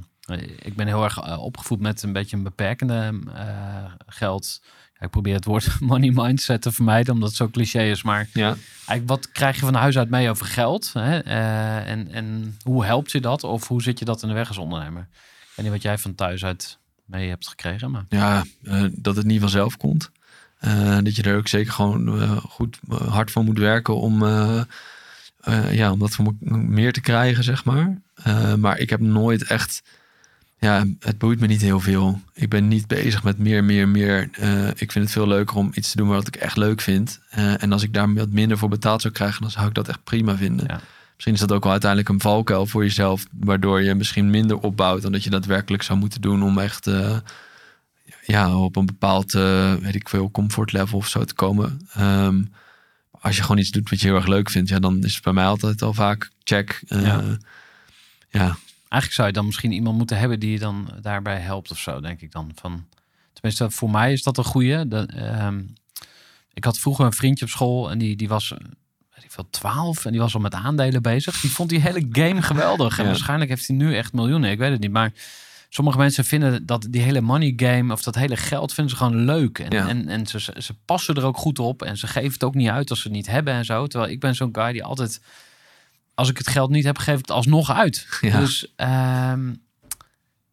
ik 0.59 0.75
ben 0.77 0.87
heel 0.87 1.05
erg 1.05 1.19
eh, 1.19 1.43
opgevoed 1.43 1.81
met 1.81 2.03
een 2.03 2.13
beetje 2.13 2.37
een 2.37 2.43
beperkende 2.43 3.21
eh, 3.35 3.85
geld. 4.07 4.61
Ja, 4.99 5.05
ik 5.07 5.11
probeer 5.11 5.35
het 5.35 5.45
woord 5.45 5.81
money 5.81 6.11
mindset 6.15 6.63
te 6.63 6.73
vermijden, 6.73 7.15
omdat 7.15 7.29
het 7.29 7.37
zo 7.39 7.49
cliché 7.49 7.83
is. 7.83 8.03
Maar 8.03 8.29
Ja, 8.33 8.57
Eigenlijk, 8.77 9.09
wat 9.09 9.33
krijg 9.33 9.55
je 9.55 9.61
van 9.61 9.75
huis 9.75 9.99
uit 9.99 10.11
mee 10.11 10.31
over 10.31 10.47
geld? 10.47 10.91
Hè? 10.93 11.19
Eh, 11.19 11.91
en, 11.91 12.13
en 12.13 12.57
hoe 12.63 12.85
helpt 12.85 13.13
je 13.13 13.21
dat? 13.21 13.45
Of 13.45 13.69
hoe 13.69 13.83
zit 13.83 13.99
je 13.99 14.05
dat 14.05 14.23
in 14.23 14.29
de 14.29 14.35
weg 14.35 14.49
als 14.49 14.59
ondernemer? 14.59 15.09
Ik 15.11 15.53
weet 15.57 15.65
niet 15.67 15.75
wat 15.75 15.83
jij 15.83 15.99
van 15.99 16.15
thuis 16.15 16.45
uit 16.45 16.79
mee 17.05 17.29
hebt 17.29 17.49
gekregen, 17.49 17.91
maar 17.91 18.05
ja 18.09 18.45
eh, 18.63 18.85
dat 18.93 19.17
het 19.17 19.27
niet 19.27 19.41
vanzelf 19.41 19.77
komt. 19.77 20.11
Eh, 20.59 20.99
dat 21.03 21.17
je 21.17 21.23
er 21.23 21.37
ook 21.37 21.49
zeker 21.49 21.73
gewoon 21.73 22.21
eh, 22.21 22.37
goed 22.37 22.79
eh, 22.91 22.97
hard 23.13 23.31
van 23.31 23.45
moet 23.45 23.59
werken 23.59 23.97
om, 23.97 24.23
eh, 24.23 24.61
eh, 25.41 25.75
ja, 25.75 25.93
om 25.93 25.99
dat 25.99 26.11
voor 26.11 26.35
me- 26.41 26.57
meer 26.57 26.93
te 26.93 27.01
krijgen, 27.01 27.45
zeg 27.45 27.65
maar. 27.65 27.99
Eh, 28.15 28.55
maar 28.55 28.79
ik 28.79 28.91
heb 28.91 29.01
nooit 29.01 29.43
echt, 29.43 29.83
ja, 30.65 30.85
het 30.99 31.19
boeit 31.19 31.41
me 31.41 31.47
niet 31.47 31.61
heel 31.61 31.81
veel. 31.81 32.21
Ik 32.33 32.49
ben 32.49 32.69
niet 32.69 32.87
bezig 32.87 33.23
met 33.23 33.39
meer, 33.39 33.65
meer, 33.65 33.89
meer. 33.89 34.29
Eh, 34.33 34.69
ik 34.69 34.93
vind 34.93 35.05
het 35.05 35.11
veel 35.11 35.27
leuker 35.27 35.57
om 35.57 35.71
iets 35.75 35.91
te 35.91 35.97
doen 35.97 36.09
wat 36.09 36.27
ik 36.27 36.37
echt 36.37 36.57
leuk 36.57 36.81
vind. 36.81 37.21
Eh, 37.31 37.63
en 37.63 37.73
als 37.73 37.83
ik 37.83 37.93
daar 37.95 38.15
wat 38.15 38.29
minder 38.29 38.59
voor 38.59 38.69
betaald 38.69 39.03
zou 39.03 39.15
krijgen, 39.15 39.43
dan 39.43 39.51
zou 39.51 39.67
ik 39.67 39.75
dat 39.75 39.89
echt 39.89 40.05
prima 40.05 40.37
vinden. 40.37 40.67
Ja. 40.69 40.81
Misschien 41.13 41.35
is 41.35 41.41
dat 41.41 41.53
ook 41.53 41.63
wel 41.63 41.73
uiteindelijk 41.73 42.11
een 42.11 42.21
valkuil 42.21 42.67
voor 42.67 42.83
jezelf, 42.83 43.27
waardoor 43.41 43.83
je 43.83 43.95
misschien 43.95 44.31
minder 44.31 44.59
opbouwt 44.59 45.03
dan 45.03 45.13
dat 45.13 45.25
je 45.25 45.31
daadwerkelijk 45.31 45.83
zou 45.83 45.99
moeten 45.99 46.21
doen 46.21 46.43
om 46.43 46.59
echt 46.59 46.87
eh, 46.87 47.17
ja, 48.27 48.57
op 48.57 48.77
een 48.77 48.87
bepaald, 48.87 49.33
weet 49.81 49.95
ik 49.95 50.09
veel, 50.09 50.31
comfort 50.31 50.73
level 50.73 50.99
of 50.99 51.09
zo 51.09 51.25
te 51.25 51.35
komen. 51.35 51.81
Ehm, 51.93 52.43
als 53.11 53.37
je 53.37 53.43
gewoon 53.43 53.59
iets 53.59 53.71
doet 53.71 53.91
wat 53.91 54.01
je 54.01 54.07
heel 54.07 54.17
erg 54.17 54.27
leuk 54.27 54.51
vindt, 54.51 54.69
ja, 54.69 54.79
dan 54.79 55.05
is 55.05 55.15
het 55.15 55.25
bij 55.25 55.33
mij 55.33 55.47
altijd 55.47 55.83
al 55.83 55.95
vaak 55.95 56.31
check. 56.45 56.83
Ja. 56.87 57.23
ja. 58.31 58.57
Eigenlijk 58.95 59.13
zou 59.15 59.27
je 59.27 59.33
dan 59.33 59.47
misschien 59.47 59.73
iemand 59.73 59.97
moeten 59.97 60.19
hebben 60.19 60.41
die 60.41 60.51
je 60.51 60.59
dan 60.59 60.89
daarbij 61.01 61.39
helpt 61.39 61.71
of 61.71 61.79
zo, 61.79 62.01
denk 62.01 62.21
ik 62.21 62.33
dan. 62.33 62.51
Van, 62.55 62.87
tenminste, 63.33 63.71
voor 63.71 63.91
mij 63.91 64.13
is 64.13 64.23
dat 64.23 64.39
een 64.39 64.45
goeie. 64.45 64.89
De, 64.89 65.07
ehm, 65.07 65.61
ik 66.53 66.65
had 66.65 66.79
vroeger 66.79 67.05
een 67.05 67.13
vriendje 67.13 67.45
op 67.45 67.51
school 67.51 67.91
en 67.91 67.99
die, 67.99 68.17
die 68.17 68.29
was, 68.29 68.49
weet 69.15 69.25
ik 69.25 69.31
veel, 69.31 69.47
12 69.51 70.05
en 70.05 70.11
die 70.13 70.21
was 70.21 70.35
al 70.35 70.41
met 70.41 70.55
aandelen 70.55 71.03
bezig. 71.03 71.41
Die 71.41 71.51
vond 71.51 71.69
die 71.69 71.81
hele 71.81 72.07
game 72.11 72.43
geweldig. 72.43 72.99
En 72.99 73.07
waarschijnlijk 73.07 73.51
heeft 73.51 73.67
hij 73.67 73.77
nu 73.77 73.97
echt 73.97 74.13
miljoenen, 74.13 74.51
ik 74.51 74.59
weet 74.59 74.71
het 74.71 74.81
niet. 74.81 74.91
Maar 74.91 75.13
sommige 75.69 75.99
mensen 75.99 76.25
vinden 76.25 76.67
dat 76.67 76.87
die 76.91 77.03
hele 77.03 77.21
money 77.21 77.53
game 77.57 77.93
of 77.93 78.03
dat 78.03 78.15
hele 78.15 78.37
geld 78.37 78.73
vinden 78.73 78.97
ze 78.97 79.03
gewoon 79.05 79.25
leuk. 79.25 79.59
En, 79.59 79.71
Ja. 79.71 79.89
en, 79.89 80.09
en 80.09 80.27
ze, 80.27 80.39
ze 80.59 80.75
passen 80.85 81.15
er 81.15 81.25
ook 81.25 81.37
goed 81.37 81.59
op 81.59 81.83
en 81.83 81.97
ze 81.97 82.07
geven 82.07 82.33
het 82.33 82.45
ook 82.45 82.55
niet 82.55 82.69
uit 82.69 82.91
als 82.91 83.01
ze 83.01 83.09
het 83.09 83.17
niet 83.17 83.27
hebben 83.27 83.55
en 83.55 83.65
zo. 83.65 83.87
Terwijl 83.87 84.13
ik 84.13 84.21
ben 84.21 84.35
zo'n 84.35 84.49
guy 84.53 84.73
die 84.73 84.85
altijd, 84.85 85.21
als 86.15 86.29
ik 86.29 86.39
het 86.39 86.49
geld 86.49 86.71
niet 86.71 86.85
heb, 86.85 86.99
geef 86.99 87.15
ik 87.15 87.21
het 87.21 87.31
alsnog 87.31 87.71
uit. 87.71 88.07
Ja. 88.21 88.41
Dus 88.41 88.73
ehm, 88.77 89.53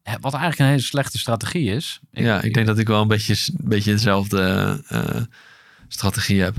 wat 0.04 0.34
eigenlijk 0.34 0.60
een 0.60 0.66
hele 0.66 0.82
slechte 0.82 1.20
strategie 1.20 1.76
is. 1.76 2.00
ja, 2.12 2.42
ik 2.42 2.54
denk 2.54 2.68
dat 2.68 2.78
ik 2.78 2.88
wel 2.88 3.02
een 3.02 3.08
beetje, 3.08 3.36
een 3.58 3.70
beetje 3.70 3.92
dezelfde 3.92 4.84
eh, 4.88 5.22
strategie 5.88 6.42
heb. 6.42 6.56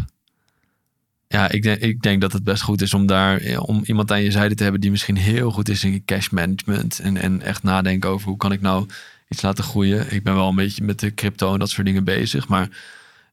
Ja, 1.29 1.51
ik 1.51 1.63
denk, 1.63 1.81
ik 1.81 2.03
denk 2.03 2.21
dat 2.21 2.33
het 2.33 2.45
best 2.45 2.63
goed 2.63 2.83
is 2.83 2.95
om 2.95 3.07
daar 3.07 3.45
ja, 3.45 3.59
om 3.59 3.83
iemand 3.85 4.11
aan 4.11 4.23
je 4.23 4.31
zijde 4.31 4.55
te 4.55 4.63
hebben 4.63 4.81
die 4.81 4.91
misschien 4.91 5.17
heel 5.17 5.51
goed 5.51 5.69
is 5.69 5.85
in 5.85 6.05
cash 6.05 6.29
management. 6.29 6.99
En, 6.99 7.17
en 7.17 7.43
echt 7.43 7.63
nadenken 7.63 8.11
over 8.11 8.29
hoe 8.29 8.37
kan 8.37 8.53
ik 8.53 8.61
nou 8.61 8.89
iets 9.29 9.43
laten 9.43 9.65
groeien. 9.65 10.13
Ik 10.13 10.23
ben 10.23 10.35
wel 10.35 10.49
een 10.49 10.55
beetje 10.55 10.85
met 10.85 11.01
de 11.01 11.15
crypto 11.15 11.53
en 11.53 11.59
dat 11.59 11.71
soort 11.71 11.87
dingen 11.87 12.05
bezig. 12.05 12.49
Maar 12.49 12.69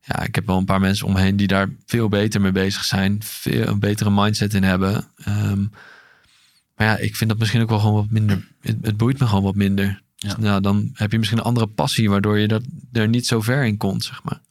ja, 0.01 0.23
ik 0.23 0.35
heb 0.35 0.45
wel 0.45 0.57
een 0.57 0.65
paar 0.65 0.79
mensen 0.79 1.07
om 1.07 1.13
me 1.13 1.19
heen 1.19 1.35
die 1.35 1.47
daar 1.47 1.69
veel 1.85 2.09
beter 2.09 2.41
mee 2.41 2.51
bezig 2.51 2.83
zijn. 2.83 3.23
Veel 3.23 3.67
een 3.67 3.79
betere 3.79 4.11
mindset 4.11 4.53
in 4.53 4.63
hebben. 4.63 5.07
Ehm, 5.15 5.61
maar 6.75 6.87
ja, 6.87 6.97
ik 6.97 7.15
vind 7.15 7.29
dat 7.29 7.39
misschien 7.39 7.61
ook 7.61 7.69
wel 7.69 7.79
gewoon 7.79 7.95
wat 7.95 8.09
minder. 8.09 8.47
Het, 8.61 8.77
het 8.81 8.97
boeit 8.97 9.19
me 9.19 9.27
gewoon 9.27 9.43
wat 9.43 9.55
minder. 9.55 10.01
Ja. 10.15 10.33
Dus 10.33 10.45
ja, 10.45 10.59
dan 10.59 10.89
heb 10.93 11.11
je 11.11 11.17
misschien 11.17 11.39
een 11.39 11.45
andere 11.45 11.67
passie 11.67 12.09
waardoor 12.09 12.39
je 12.39 12.47
dat, 12.47 12.63
er 12.91 13.07
niet 13.07 13.27
zo 13.27 13.41
ver 13.41 13.65
in 13.65 13.77
komt, 13.77 14.03
zeg 14.03 14.23
maar. 14.23 14.41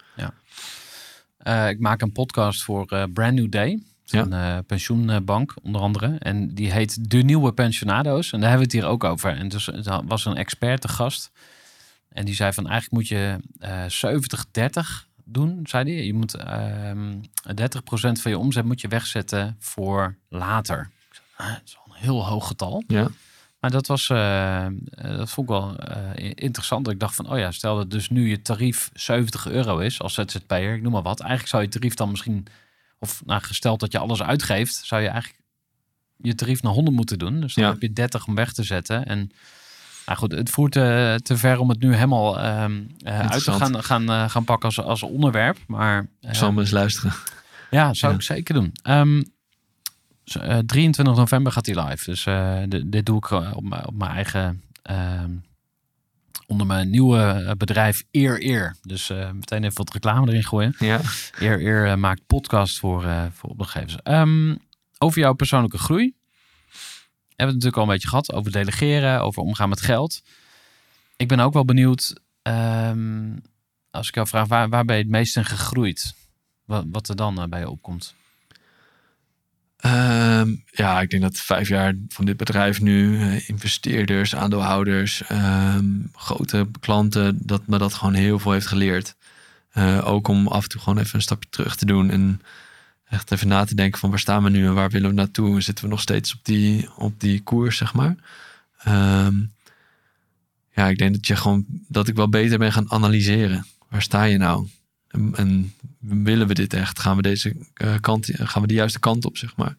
Eh, 1.49 1.69
ik 1.69 1.81
maak 1.81 2.03
een 2.03 2.13
podcast 2.13 2.63
voor 2.63 2.87
eh, 2.87 3.03
Brand 3.13 3.35
New 3.35 3.51
Day. 3.51 3.83
Ja. 4.05 4.23
Een 4.23 4.33
eh, 4.33 4.59
pensioenbank 4.67 5.55
onder 5.63 5.81
andere. 5.81 6.17
En 6.19 6.55
die 6.55 6.73
heet 6.73 7.11
De 7.11 7.19
Nieuwe 7.19 7.53
Pensionado's. 7.53 8.33
En 8.33 8.41
daar 8.41 8.49
hebben 8.49 8.69
we 8.69 8.75
het 8.75 8.85
hier 8.85 8.93
ook 8.93 9.05
over. 9.05 9.37
En 9.37 9.49
dus 9.49 9.69
er 9.69 10.07
was 10.07 10.25
een 10.25 10.37
expert 10.37 10.81
te 10.81 10.89
gast. 10.89 11.31
En 12.09 12.25
die 12.25 12.35
zei 12.35 12.53
van 12.53 12.69
eigenlijk 12.69 12.95
moet 12.95 13.09
je 13.09 13.39
eh 13.59 14.13
70-30 15.03 15.08
doen, 15.33 15.61
zei 15.65 15.95
hij. 15.95 16.05
Je 16.05 16.15
moet 16.15 16.35
ehm 16.35 17.13
30% 17.55 18.21
van 18.21 18.31
je 18.31 18.39
omzet 18.39 18.65
moet 18.65 18.81
je 18.81 18.89
wegzetten 18.89 19.57
voor 19.59 20.17
later. 20.29 20.91
Ah, 21.37 21.49
dat 21.53 21.61
is 21.65 21.77
al 21.85 21.93
een 21.95 22.01
heel 22.01 22.27
hoog 22.27 22.47
getal. 22.47 22.83
Ja, 22.87 23.09
Maar 23.61 23.71
dat 23.71 23.87
was, 23.87 24.09
eh, 24.11 24.67
eh, 24.67 24.73
dat 24.91 25.31
vond 25.31 25.49
ik 25.51 25.55
wel 25.57 25.77
eh, 25.77 26.31
interessant. 26.35 26.89
Ik 26.89 27.01
dacht 27.01 27.15
van, 27.15 27.31
oh 27.31 27.39
ja, 27.39 27.51
stel 27.51 27.77
dat 27.77 27.91
dus 27.91 28.09
nu 28.11 28.29
je 28.29 28.43
tarief 28.43 28.91
70 28.93 29.47
euro 29.49 29.79
is 29.79 30.01
als 30.01 30.15
ZZP'er, 30.15 30.75
ik 30.75 30.83
noem 30.83 30.93
maar 30.93 31.03
wat. 31.03 31.21
Eigenlijk 31.21 31.51
zou 31.51 31.63
je 31.63 31.69
tarief 31.69 31.95
dan 31.95 32.11
misschien, 32.11 32.47
of 32.99 33.23
nou, 33.25 33.43
gesteld 33.43 33.81
dat 33.81 33.93
je 33.93 33.99
alles 33.99 34.23
uitgeeft, 34.23 34.75
zou 34.85 35.03
je 35.03 35.09
eigenlijk 35.09 35.43
je 36.17 36.35
tarief 36.35 36.63
naar 36.63 36.73
100 36.73 36.97
moeten 36.97 37.19
doen. 37.19 37.41
Dus 37.41 37.55
dan 37.55 37.65
Ja. 37.65 37.71
heb 37.71 37.81
je 37.81 37.93
30 37.93 38.27
om 38.27 38.35
weg 38.35 38.53
te 38.53 38.63
zetten. 38.63 39.07
En 39.07 39.31
nou 40.09 40.21
goed, 40.21 40.33
het 40.33 40.51
voert 40.51 40.77
eh, 40.77 41.15
te 41.15 41.37
ver 41.37 41.59
om 41.59 41.69
het 41.69 41.81
nu 41.81 41.95
helemaal 41.95 42.39
ehm, 42.41 42.81
eh, 43.03 43.21
uit 43.31 43.45
te 43.45 43.53
gaan, 43.53 43.83
gaan, 43.85 44.09
eh, 44.11 44.29
gaan 44.29 44.45
pakken 44.45 44.67
als, 44.69 44.81
als 44.81 45.03
onderwerp. 45.03 45.57
Maar 45.67 46.07
ik 46.21 46.35
zal 46.35 46.53
me 46.53 46.61
eens 46.61 46.71
luisteren. 46.71 47.13
ja, 47.71 47.95
zou 47.95 48.13
Ja. 48.13 48.19
ik 48.19 48.25
zeker 48.25 48.55
doen. 48.55 48.73
Ehm, 48.83 49.23
z- 50.25 50.37
eh, 50.37 50.59
23 50.59 51.15
november 51.17 51.53
gaat 51.53 51.67
hij 51.67 51.85
live. 51.85 52.05
Dus 52.05 52.27
dit, 52.69 52.93
dit 52.93 53.07
doe 53.07 53.17
ik 53.17 53.31
op, 53.31 53.63
mijn- 53.69 53.87
op 53.87 53.95
mijn 53.95 54.11
eigen... 54.11 54.63
ehm, 54.83 55.31
onder 56.47 56.67
mijn 56.67 56.91
nieuwe 56.91 57.55
bedrijf 57.59 58.05
Eer 58.11 58.45
Eer. 58.47 58.77
Dus 58.83 59.09
meteen 59.33 59.65
even 59.65 59.77
wat 59.77 59.93
reclame 59.93 60.27
erin 60.29 60.45
gooien. 60.45 60.75
Ja, 60.79 61.01
Eer 61.39 61.61
Eer 61.67 61.99
maakt 61.99 62.27
podcast 62.27 62.79
voor, 62.79 63.05
eh, 63.05 63.23
voor 63.33 63.51
opdrachtgevers. 63.51 63.97
Ehm, 64.03 64.55
over 64.99 65.21
jouw 65.21 65.33
persoonlijke 65.33 65.79
groei. 65.79 66.15
Hebben 67.39 67.57
we 67.57 67.65
het 67.65 67.75
natuurlijk 67.75 67.77
al 67.77 67.83
een 67.83 67.89
beetje 67.89 68.09
gehad. 68.09 68.33
Over 68.33 68.53
delegeren, 68.53 69.21
over 69.21 69.43
omgaan 69.43 69.69
met 69.69 69.81
geld. 69.81 70.23
Ik 71.17 71.29
ben 71.29 71.41
ook 71.41 71.53
wel 71.53 71.65
benieuwd... 71.65 72.21
ehm, 72.43 73.37
als 73.91 74.09
ik 74.09 74.15
jou 74.15 74.27
vraag, 74.27 74.49
waar, 74.49 74.69
waar 74.69 74.85
ben 74.85 74.97
je 74.97 75.03
het 75.03 75.11
meest 75.11 75.37
in 75.37 75.45
gegroeid? 75.45 76.15
Wat, 76.65 76.85
wat 76.91 77.09
er 77.09 77.17
dan 77.17 77.41
eh, 77.41 77.49
bij 77.49 77.61
je 77.61 77.69
opkomt? 77.69 78.15
Ehm, 79.77 80.55
ja, 80.71 81.01
ik 81.01 81.11
denk 81.11 81.23
dat 81.23 81.37
vijf 81.37 81.69
jaar 81.69 81.95
van 82.09 82.25
dit 82.25 82.37
bedrijf 82.37 82.81
nu, 82.81 83.21
eh, 83.21 83.49
investeerders, 83.49 84.35
aandeelhouders, 84.35 85.23
ehm, 85.23 85.87
grote 86.13 86.69
klanten, 86.81 87.39
dat 87.43 87.67
me 87.67 87.79
dat 87.79 87.95
gewoon 87.95 88.15
heel 88.15 88.39
veel 88.39 88.53
heeft 88.53 88.67
geleerd. 88.67 89.17
Eh, 89.71 90.09
ook 90.09 90.29
om 90.29 90.49
af 90.49 90.63
en 90.63 90.69
toe 90.69 90.81
gewoon 90.81 90.99
even 90.99 91.15
een 91.15 91.23
stapje 91.23 91.49
terug 91.51 91.77
te 91.77 91.87
doen 91.87 92.11
en 92.11 92.41
echt 93.11 93.33
even 93.33 93.49
na 93.49 93.65
te 93.65 93.75
denken 93.75 94.01
van 94.01 94.11
waar 94.11 94.19
staan 94.19 94.43
we 94.43 94.51
nu 94.51 94.67
en 94.67 94.75
waar 94.75 94.91
willen 94.91 95.09
we 95.09 95.15
naartoe? 95.15 95.55
En 95.55 95.63
zitten 95.63 95.85
we 95.85 95.91
nog 95.91 96.01
steeds 96.01 96.35
op 96.35 96.41
die, 96.43 96.89
op 96.97 97.21
die 97.21 97.43
koers, 97.43 97.77
zeg 97.77 97.95
maar. 97.95 98.17
Ehm, 98.79 99.35
ja, 100.75 100.89
ik 100.89 100.99
denk 100.99 101.15
dat 101.15 101.27
je 101.27 101.37
gewoon 101.37 101.65
dat 101.89 102.09
ik 102.09 102.15
wel 102.15 102.29
beter 102.29 102.59
ben 102.59 102.73
gaan 102.73 102.91
analyseren. 102.91 103.67
Waar 103.89 104.03
sta 104.03 104.23
je 104.25 104.39
nou? 104.39 104.69
En, 105.09 105.33
en 105.35 105.75
willen 105.99 106.47
we 106.47 106.55
dit 106.55 106.73
echt? 106.73 106.99
Gaan 106.99 107.17
we 107.17 107.23
deze 107.23 107.57
eh, 107.75 107.95
kant, 108.01 108.29
gaan 108.33 108.63
we 108.63 108.69
de 108.69 108.75
juiste 108.75 108.99
kant 108.99 109.25
op, 109.25 109.37
zeg 109.37 109.57
maar? 109.57 109.77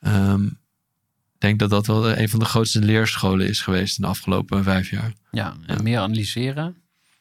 Ehm, 0.00 0.44
Ik 0.44 1.42
denk 1.42 1.58
dat 1.58 1.70
dat 1.70 1.86
wel 1.86 2.16
een 2.18 2.28
van 2.28 2.38
de 2.38 2.44
grootste 2.44 2.80
leerscholen 2.80 3.48
is 3.48 3.60
geweest 3.60 3.98
in 3.98 4.04
de 4.04 4.10
afgelopen 4.10 4.64
vijf 4.64 4.90
jaar. 4.90 5.12
Ja, 5.30 5.56
en 5.66 5.82
meer 5.82 5.98
analyseren. 5.98 6.76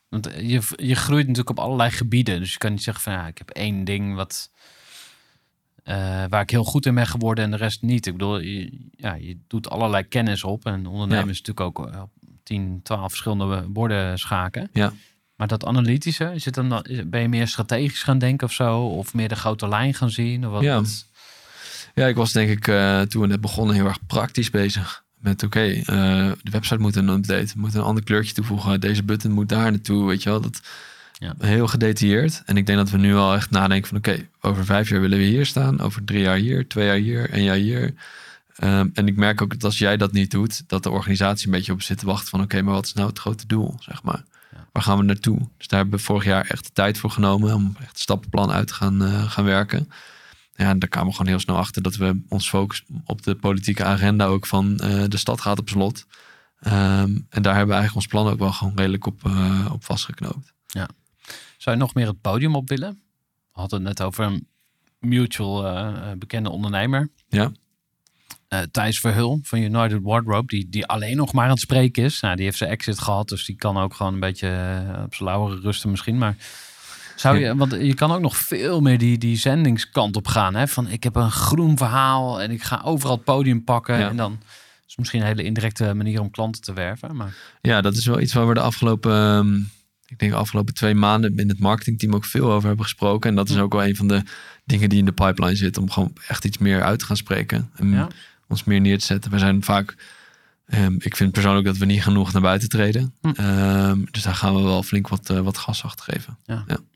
Want 0.09 0.29
je, 0.37 0.61
je 0.75 0.95
groeit 0.95 1.27
natuurlijk 1.27 1.49
op 1.49 1.59
allerlei 1.59 1.91
gebieden. 1.91 2.39
Dus 2.39 2.51
je 2.51 2.57
kan 2.57 2.71
niet 2.71 2.83
zeggen 2.83 3.03
van 3.03 3.13
ja, 3.13 3.27
ik 3.27 3.37
heb 3.37 3.49
één 3.49 3.83
ding 3.83 4.15
wat, 4.15 4.49
eh, 5.85 6.23
waar 6.29 6.41
ik 6.41 6.49
heel 6.49 6.63
goed 6.63 6.85
in 6.85 6.95
ben 6.95 7.07
geworden 7.07 7.43
en 7.43 7.51
de 7.51 7.57
rest 7.57 7.81
niet. 7.81 8.05
Ik 8.05 8.13
bedoel, 8.13 8.39
je, 8.39 8.87
ja, 8.91 9.13
je 9.13 9.37
doet 9.47 9.69
allerlei 9.69 10.03
kennis 10.03 10.43
op. 10.43 10.65
En 10.65 10.85
ondernemen 10.85 11.25
Ja. 11.25 11.31
is 11.31 11.41
natuurlijk 11.41 11.59
ook 11.79 11.87
eh, 11.87 12.01
op 12.01 12.09
10, 12.43 12.79
12 12.83 13.09
verschillende 13.09 13.61
borden 13.69 14.19
schaken. 14.19 14.69
Ja. 14.73 14.93
Maar 15.35 15.47
dat 15.47 15.65
analytische, 15.65 16.31
is 16.33 16.45
het 16.45 16.53
dan, 16.53 16.85
ben 17.05 17.21
je 17.21 17.27
meer 17.29 17.47
strategisch 17.47 18.03
gaan 18.03 18.17
denken 18.17 18.47
of 18.47 18.53
zo? 18.53 18.79
Of 18.81 19.13
meer 19.13 19.27
de 19.27 19.35
grote 19.35 19.67
lijn 19.67 19.93
gaan 19.93 20.09
zien? 20.09 20.45
Of 20.45 20.51
wat, 20.51 20.61
Ja. 20.61 20.81
Ja, 21.95 22.07
ik 22.07 22.15
was 22.15 22.31
denk 22.31 22.49
ik 22.49 22.67
eh, 22.67 23.01
toen 23.01 23.21
we 23.21 23.27
net 23.27 23.41
begonnen 23.41 23.75
heel 23.75 23.85
erg 23.85 24.05
praktisch 24.07 24.49
bezig. 24.49 25.03
Met 25.17 25.43
oké, 25.43 25.81
de 26.43 26.51
website 26.51 26.81
moet 26.81 26.95
een 26.95 27.09
update, 27.09 27.53
we 27.53 27.59
moeten 27.59 27.79
een 27.79 27.85
ander 27.85 28.03
kleurtje 28.03 28.33
toevoegen. 28.33 28.79
Deze 28.81 29.03
button 29.03 29.31
moet 29.31 29.49
daar 29.49 29.71
naartoe, 29.71 30.05
weet 30.07 30.23
je 30.23 30.29
wel. 30.29 30.41
Dat, 30.41 30.61
Ja. 31.17 31.35
Heel 31.39 31.67
gedetailleerd. 31.67 32.41
En 32.45 32.57
ik 32.57 32.65
denk 32.65 32.77
dat 32.77 32.89
we 32.89 32.97
nu 32.97 33.15
al 33.15 33.33
echt 33.33 33.49
nadenken 33.49 33.87
van 33.87 33.97
oké, 33.97 34.27
over 34.41 34.65
vijf 34.65 34.89
jaar 34.89 35.01
willen 35.01 35.17
we 35.17 35.23
hier 35.23 35.45
staan. 35.45 35.79
Over 35.79 36.03
drie 36.03 36.21
jaar 36.21 36.37
hier, 36.37 36.67
twee 36.67 36.85
jaar 36.85 36.95
hier, 36.95 37.33
een 37.33 37.43
jaar 37.43 37.55
hier. 37.55 37.93
Ehm, 38.55 38.87
en 38.93 39.07
ik 39.07 39.15
merk 39.15 39.41
ook 39.41 39.51
dat 39.51 39.63
als 39.63 39.77
jij 39.77 39.97
dat 39.97 40.11
niet 40.11 40.31
doet, 40.31 40.63
dat 40.67 40.83
de 40.83 40.89
organisatie 40.89 41.45
een 41.45 41.51
beetje 41.51 41.71
op 41.71 41.81
zit 41.81 41.97
te 41.97 42.05
wachten 42.05 42.29
van 42.29 42.41
oké, 42.41 42.61
maar 42.61 42.73
wat 42.73 42.85
is 42.85 42.93
nou 42.93 43.07
het 43.07 43.19
grote 43.19 43.47
doel, 43.47 43.75
zeg 43.79 44.03
maar. 44.03 44.23
Ja. 44.51 44.67
Waar 44.71 44.83
gaan 44.83 44.97
we 44.97 45.03
naartoe? 45.03 45.37
Dus 45.57 45.67
daar 45.67 45.79
hebben 45.79 45.99
we 45.99 46.05
vorig 46.05 46.23
jaar 46.23 46.45
echt 46.45 46.65
de 46.65 46.71
tijd 46.73 46.97
voor 46.97 47.09
genomen 47.09 47.53
om 47.53 47.75
echt 47.79 47.93
een 47.93 47.99
stappenplan 47.99 48.51
uit 48.51 48.67
te 48.67 48.73
gaan, 48.73 49.03
eh, 49.03 49.31
gaan 49.31 49.45
werken. 49.45 49.89
Ja, 50.55 50.69
en 50.69 50.79
daar 50.79 50.89
kwamen 50.89 51.09
we 51.09 51.15
gewoon 51.15 51.31
heel 51.31 51.41
snel 51.41 51.57
achter 51.57 51.81
dat 51.81 51.95
we 51.95 52.21
ons 52.29 52.49
focussen 52.49 52.85
op 53.05 53.23
de 53.23 53.35
politieke 53.35 53.83
agenda 53.83 54.25
ook 54.25 54.45
van 54.45 54.79
eh, 54.79 55.03
de 55.07 55.17
stad 55.17 55.41
gaat 55.41 55.59
op 55.59 55.69
slot. 55.69 56.05
Ehm, 56.59 57.17
en 57.29 57.41
daar 57.41 57.55
hebben 57.55 57.75
we 57.75 57.81
eigenlijk 57.81 57.95
ons 57.95 58.07
plan 58.07 58.27
ook 58.27 58.39
wel 58.39 58.51
gewoon 58.51 58.75
redelijk 58.75 59.05
op, 59.05 59.25
eh, 59.25 59.69
op 59.71 59.85
vastgeknoopt. 59.85 60.53
Zou 61.65 61.77
je 61.77 61.83
nog 61.83 61.93
meer 61.93 62.07
het 62.07 62.21
podium 62.21 62.55
op 62.55 62.69
willen? 62.69 62.91
We 63.53 63.59
hadden 63.59 63.79
het 63.79 63.87
net 63.87 64.07
over 64.07 64.25
een 64.25 64.47
mutual 64.99 65.65
eh, 65.65 65.87
eh, 65.87 66.17
bekende 66.17 66.49
ondernemer. 66.49 67.09
Ja. 67.27 67.51
Eh, 68.47 68.59
Thijs 68.71 68.99
Verhul 68.99 69.39
van 69.43 69.59
United 69.59 69.99
Wardrobe, 70.01 70.47
die, 70.47 70.69
die 70.69 70.85
alleen 70.85 71.17
nog 71.17 71.33
maar 71.33 71.43
aan 71.43 71.49
het 71.49 71.59
spreken 71.59 72.03
is. 72.03 72.19
Nou, 72.19 72.35
die 72.35 72.45
heeft 72.45 72.57
zijn 72.57 72.69
exit 72.69 72.99
gehad, 72.99 73.29
dus 73.29 73.45
die 73.45 73.55
kan 73.55 73.77
ook 73.77 73.93
gewoon 73.93 74.13
een 74.13 74.19
beetje 74.19 74.47
op 75.05 75.15
zijn 75.15 75.29
lauweren 75.29 75.61
rusten 75.61 75.89
misschien. 75.89 76.17
Maar 76.17 76.35
zou 77.15 77.37
je, 77.37 77.55
want 77.55 77.71
je 77.71 77.93
kan 77.93 78.11
ook 78.11 78.21
nog 78.21 78.37
veel 78.37 78.81
meer 78.81 78.97
die, 78.97 79.17
die 79.17 79.37
zendingskant 79.37 80.15
op 80.15 80.27
gaan. 80.27 80.55
Hè? 80.55 80.67
Van 80.67 80.89
ik 80.89 81.03
heb 81.03 81.15
een 81.15 81.31
groen 81.31 81.77
verhaal 81.77 82.41
en 82.41 82.51
ik 82.51 82.63
ga 82.63 82.81
overal 82.83 83.15
het 83.15 83.23
podium 83.23 83.63
pakken. 83.63 83.99
Ja. 83.99 84.09
En 84.09 84.17
dan 84.17 84.39
is 84.87 84.95
misschien 84.95 85.21
een 85.21 85.27
hele 85.27 85.43
indirecte 85.43 85.93
manier 85.93 86.21
om 86.21 86.31
klanten 86.31 86.61
te 86.61 86.73
werven. 86.73 87.15
Maar 87.15 87.35
Ja, 87.61 87.81
dat 87.81 87.95
is 87.95 88.05
wel 88.05 88.19
iets 88.19 88.33
waar 88.33 88.47
we 88.47 88.53
de 88.53 88.59
afgelopen, 88.59 89.11
ehm, 89.11 89.59
ik 90.07 90.19
denk 90.19 90.31
de 90.31 90.37
afgelopen 90.37 90.73
twee 90.73 90.93
maanden 90.95 91.37
in 91.37 91.49
het 91.49 91.59
marketingteam 91.59 92.13
ook 92.15 92.25
veel 92.25 92.51
over 92.51 92.67
hebben 92.67 92.85
gesproken. 92.85 93.29
En 93.29 93.35
dat 93.35 93.49
is 93.49 93.57
ook 93.57 93.73
wel 93.73 93.85
een 93.85 93.95
van 93.95 94.07
de 94.07 94.23
dingen 94.65 94.89
die 94.89 94.99
in 94.99 95.05
de 95.05 95.11
pipeline 95.11 95.55
zit 95.55 95.77
om 95.77 95.89
gewoon 95.91 96.13
echt 96.27 96.45
iets 96.45 96.57
meer 96.57 96.83
uit 96.83 96.99
te 96.99 97.05
gaan 97.05 97.17
spreken. 97.17 97.69
En 97.75 97.91
Ja. 97.91 98.07
ons 98.47 98.63
meer 98.63 98.81
neer 98.81 98.99
te 98.99 99.05
zetten. 99.05 99.31
We 99.31 99.37
zijn 99.39 99.63
vaak, 99.63 99.95
ehm, 100.67 100.95
ik 100.99 101.15
vind 101.15 101.31
persoonlijk 101.31 101.65
dat 101.65 101.77
we 101.77 101.85
niet 101.85 102.03
genoeg 102.03 102.33
naar 102.33 102.41
buiten 102.41 102.69
treden. 102.69 103.13
Hm. 103.21 103.27
Ehm, 103.35 103.99
dus 104.11 104.23
daar 104.23 104.35
gaan 104.35 104.55
we 104.55 104.61
wel 104.61 104.83
flink 104.83 105.07
wat, 105.07 105.29
eh, 105.29 105.39
wat 105.39 105.57
gas 105.57 105.83
achter 105.83 106.13
geven. 106.13 106.37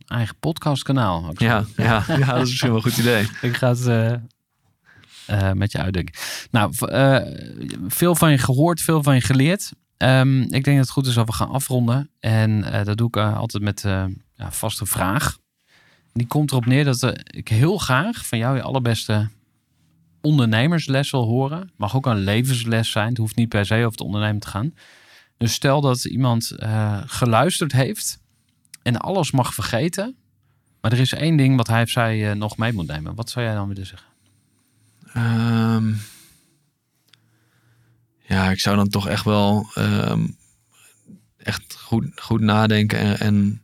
eigen 0.07 0.35
podcastkanaal. 0.39 1.33
Ja, 1.37 1.65
ja, 1.75 2.03
ja, 2.07 2.25
dat 2.25 2.35
is 2.41 2.49
misschien 2.49 2.67
wel 2.69 2.77
een 2.77 2.83
goed 2.91 2.97
idee. 2.97 3.27
Ik 3.41 3.55
ga 3.55 3.69
het 3.69 3.85
eh, 3.87 4.13
eh, 5.25 5.51
met 5.55 5.71
je 5.71 5.77
uitdenken. 5.77 6.15
Nou, 6.51 6.73
veel 7.87 8.15
van 8.15 8.31
je 8.31 8.37
gehoord, 8.37 8.81
veel 8.81 9.03
van 9.03 9.15
je 9.15 9.21
geleerd. 9.21 9.71
Ehm, 9.99 10.41
ik 10.41 10.63
denk 10.63 10.65
dat 10.65 10.77
het 10.77 10.89
goed 10.89 11.05
is 11.05 11.13
dat 11.13 11.25
we 11.25 11.33
gaan 11.33 11.49
afronden. 11.49 12.09
En 12.19 12.63
eh, 12.63 12.85
dat 12.85 12.97
doe 12.97 13.07
ik 13.07 13.15
eh, 13.15 13.37
altijd 13.37 13.63
met 13.63 13.85
eh 13.85 14.05
ja, 14.35 14.51
vaste 14.51 14.85
vraag. 14.85 15.37
Die 16.13 16.27
komt 16.27 16.51
erop 16.51 16.65
neer 16.65 16.85
dat 16.85 17.13
ik 17.25 17.47
heel 17.47 17.77
graag 17.77 18.25
van 18.25 18.37
jou 18.37 18.55
je 18.55 18.61
allerbeste 18.61 19.29
ondernemersles 20.21 21.11
wil 21.11 21.25
horen. 21.25 21.71
Mag 21.75 21.95
ook 21.95 22.05
een 22.05 22.17
levensles 22.17 22.91
zijn. 22.91 23.07
Het 23.07 23.17
hoeft 23.17 23.35
niet 23.35 23.49
per 23.49 23.65
se 23.65 23.75
over 23.75 23.91
het 23.91 24.01
ondernemen 24.01 24.39
te 24.39 24.47
gaan. 24.47 24.73
Dus 25.37 25.53
stel 25.53 25.81
dat 25.81 26.05
iemand 26.05 26.53
geluisterd 27.05 27.71
heeft 27.71 28.19
en 28.83 28.97
alles 28.97 29.31
mag 29.31 29.53
vergeten. 29.53 30.15
Maar 30.81 30.91
er 30.91 30.99
is 30.99 31.13
één 31.13 31.37
ding 31.37 31.55
wat 31.55 31.67
hij 31.67 31.81
of 31.81 31.89
zij 31.89 32.33
nog 32.33 32.57
mee 32.57 32.73
moet 32.73 32.87
nemen. 32.87 33.15
Wat 33.15 33.29
zou 33.29 33.45
jij 33.45 33.53
dan 33.53 33.67
willen 33.67 33.85
zeggen? 33.85 34.09
Ehm, 35.13 35.93
ja, 38.29 38.51
ik 38.51 38.59
zou 38.59 38.75
dan 38.75 38.89
toch 38.89 39.07
echt 39.07 39.23
wel 39.23 39.69
ehm, 39.73 40.27
echt 41.37 41.75
goed, 41.77 42.05
goed 42.15 42.41
nadenken 42.41 42.99
en, 42.99 43.19
en 43.19 43.61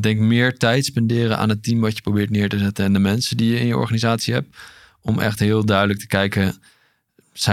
denk 0.00 0.20
meer 0.20 0.56
tijd 0.56 0.84
spenderen 0.84 1.38
aan 1.38 1.48
het 1.48 1.62
team 1.62 1.80
wat 1.80 1.96
je 1.96 2.02
probeert 2.02 2.30
neer 2.30 2.48
te 2.48 2.58
zetten 2.58 2.84
en 2.84 2.92
de 2.92 2.98
mensen 2.98 3.36
die 3.36 3.50
je 3.50 3.60
in 3.60 3.66
je 3.66 3.76
organisatie 3.76 4.34
hebt. 4.34 4.56
Om 5.00 5.18
echt 5.18 5.38
heel 5.38 5.64
duidelijk 5.64 5.98
te 5.98 6.06
kijken, 6.06 6.54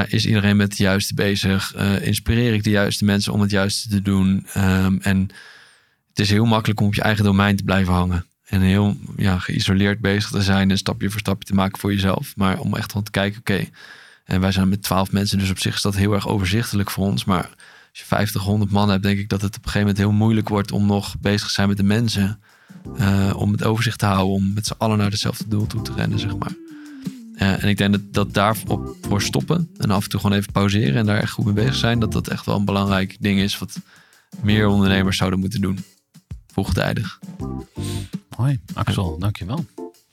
is 0.08 0.26
iedereen 0.26 0.58
met 0.58 0.70
het 0.70 0.78
juiste 0.78 1.14
bezig? 1.14 1.74
Eh, 1.74 2.06
inspireer 2.06 2.54
ik 2.54 2.64
de 2.64 2.70
juiste 2.70 3.06
mensen 3.06 3.34
om 3.34 3.42
het 3.42 3.52
juiste 3.52 3.90
te 3.90 4.02
doen? 4.02 4.48
Ehm, 4.54 4.98
en 5.02 5.20
het 6.10 6.20
is 6.20 6.30
heel 6.30 6.46
makkelijk 6.46 6.80
om 6.80 6.88
op 6.88 6.96
je 6.96 7.02
eigen 7.02 7.24
domein 7.24 7.56
te 7.56 7.64
blijven 7.64 7.94
hangen. 7.94 8.26
En 8.46 8.62
heel 8.62 8.98
ja, 9.18 9.40
geïsoleerd 9.40 10.00
bezig 10.00 10.30
te 10.30 10.42
zijn 10.42 10.72
en 10.72 10.78
stapje 10.78 11.10
voor 11.10 11.20
stapje 11.20 11.48
te 11.48 11.54
maken 11.54 11.80
voor 11.80 11.94
jezelf. 11.94 12.34
Maar 12.36 12.60
om 12.60 12.76
echt 12.76 12.92
gewoon 12.92 13.04
te 13.04 13.12
kijken, 13.12 13.40
oké. 13.40 13.68
En 14.24 14.42
wij 14.42 14.52
zijn 14.52 14.70
met 14.70 14.84
twaalf 14.84 15.12
mensen, 15.12 15.38
dus 15.38 15.50
op 15.50 15.60
zich 15.60 15.76
is 15.76 15.82
dat 15.82 15.96
heel 15.96 16.14
erg 16.14 16.28
overzichtelijk 16.28 16.92
voor 16.92 17.06
ons. 17.06 17.26
Maar 17.26 17.50
als 17.90 18.00
je 18.00 18.06
50, 18.06 18.42
100 18.42 18.72
man 18.72 18.90
hebt, 18.90 19.04
denk 19.04 19.20
ik 19.20 19.30
dat 19.30 19.42
het 19.42 19.58
op 19.58 19.66
een 19.66 19.72
gegeven 19.72 19.88
moment 19.88 19.98
heel 19.98 20.12
moeilijk 20.12 20.50
wordt 20.50 20.72
om 20.72 20.86
nog 20.86 21.16
bezig 21.20 21.48
te 21.48 21.54
zijn 21.54 21.68
met 21.68 21.78
de 21.78 21.84
mensen. 21.84 22.40
Eh, 22.98 23.34
om 23.36 23.52
het 23.52 23.64
overzicht 23.64 24.00
te 24.00 24.06
houden, 24.06 24.34
om 24.34 24.54
met 24.54 24.68
z'n 24.68 24.74
allen 24.78 24.98
naar 24.98 25.10
hetzelfde 25.10 25.48
doel 25.48 25.68
toe 25.68 25.82
te 25.82 25.94
rennen, 25.94 26.20
zeg 26.20 26.38
maar. 26.38 26.52
Eh, 27.36 27.64
en 27.64 27.70
ik 27.70 27.78
denk 27.78 27.92
dat, 27.92 28.02
dat 28.12 28.34
daar 28.34 28.58
op, 28.68 28.96
voor 29.02 29.22
stoppen 29.22 29.70
en 29.78 29.92
af 29.92 30.04
en 30.04 30.10
toe 30.10 30.20
gewoon 30.20 30.38
even 30.38 30.52
pauzeren 30.52 30.96
en 30.96 31.06
daar 31.06 31.20
echt 31.20 31.32
goed 31.32 31.46
mee 31.46 31.54
bezig 31.54 31.76
zijn, 31.76 32.00
dat 32.00 32.12
dat 32.12 32.28
echt 32.28 32.46
wel 32.46 32.56
een 32.56 32.66
belangrijk 32.66 33.18
ding 33.20 33.40
is 33.40 33.58
wat 33.58 33.80
meer 34.42 34.68
ondernemers 34.68 35.18
zouden 35.18 35.40
moeten 35.40 35.62
doen. 35.62 35.84
Vroegtijdig. 36.48 37.20
Hoi, 38.36 38.60
Axel, 38.74 39.20
dankjewel. 39.20 39.66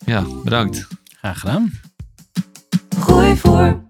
Ja, 0.04 0.26
bedankt. 0.44 0.86
Graag 1.18 1.40
gedaan. 1.40 1.72
Gooi 2.98 3.36
voor. 3.36 3.89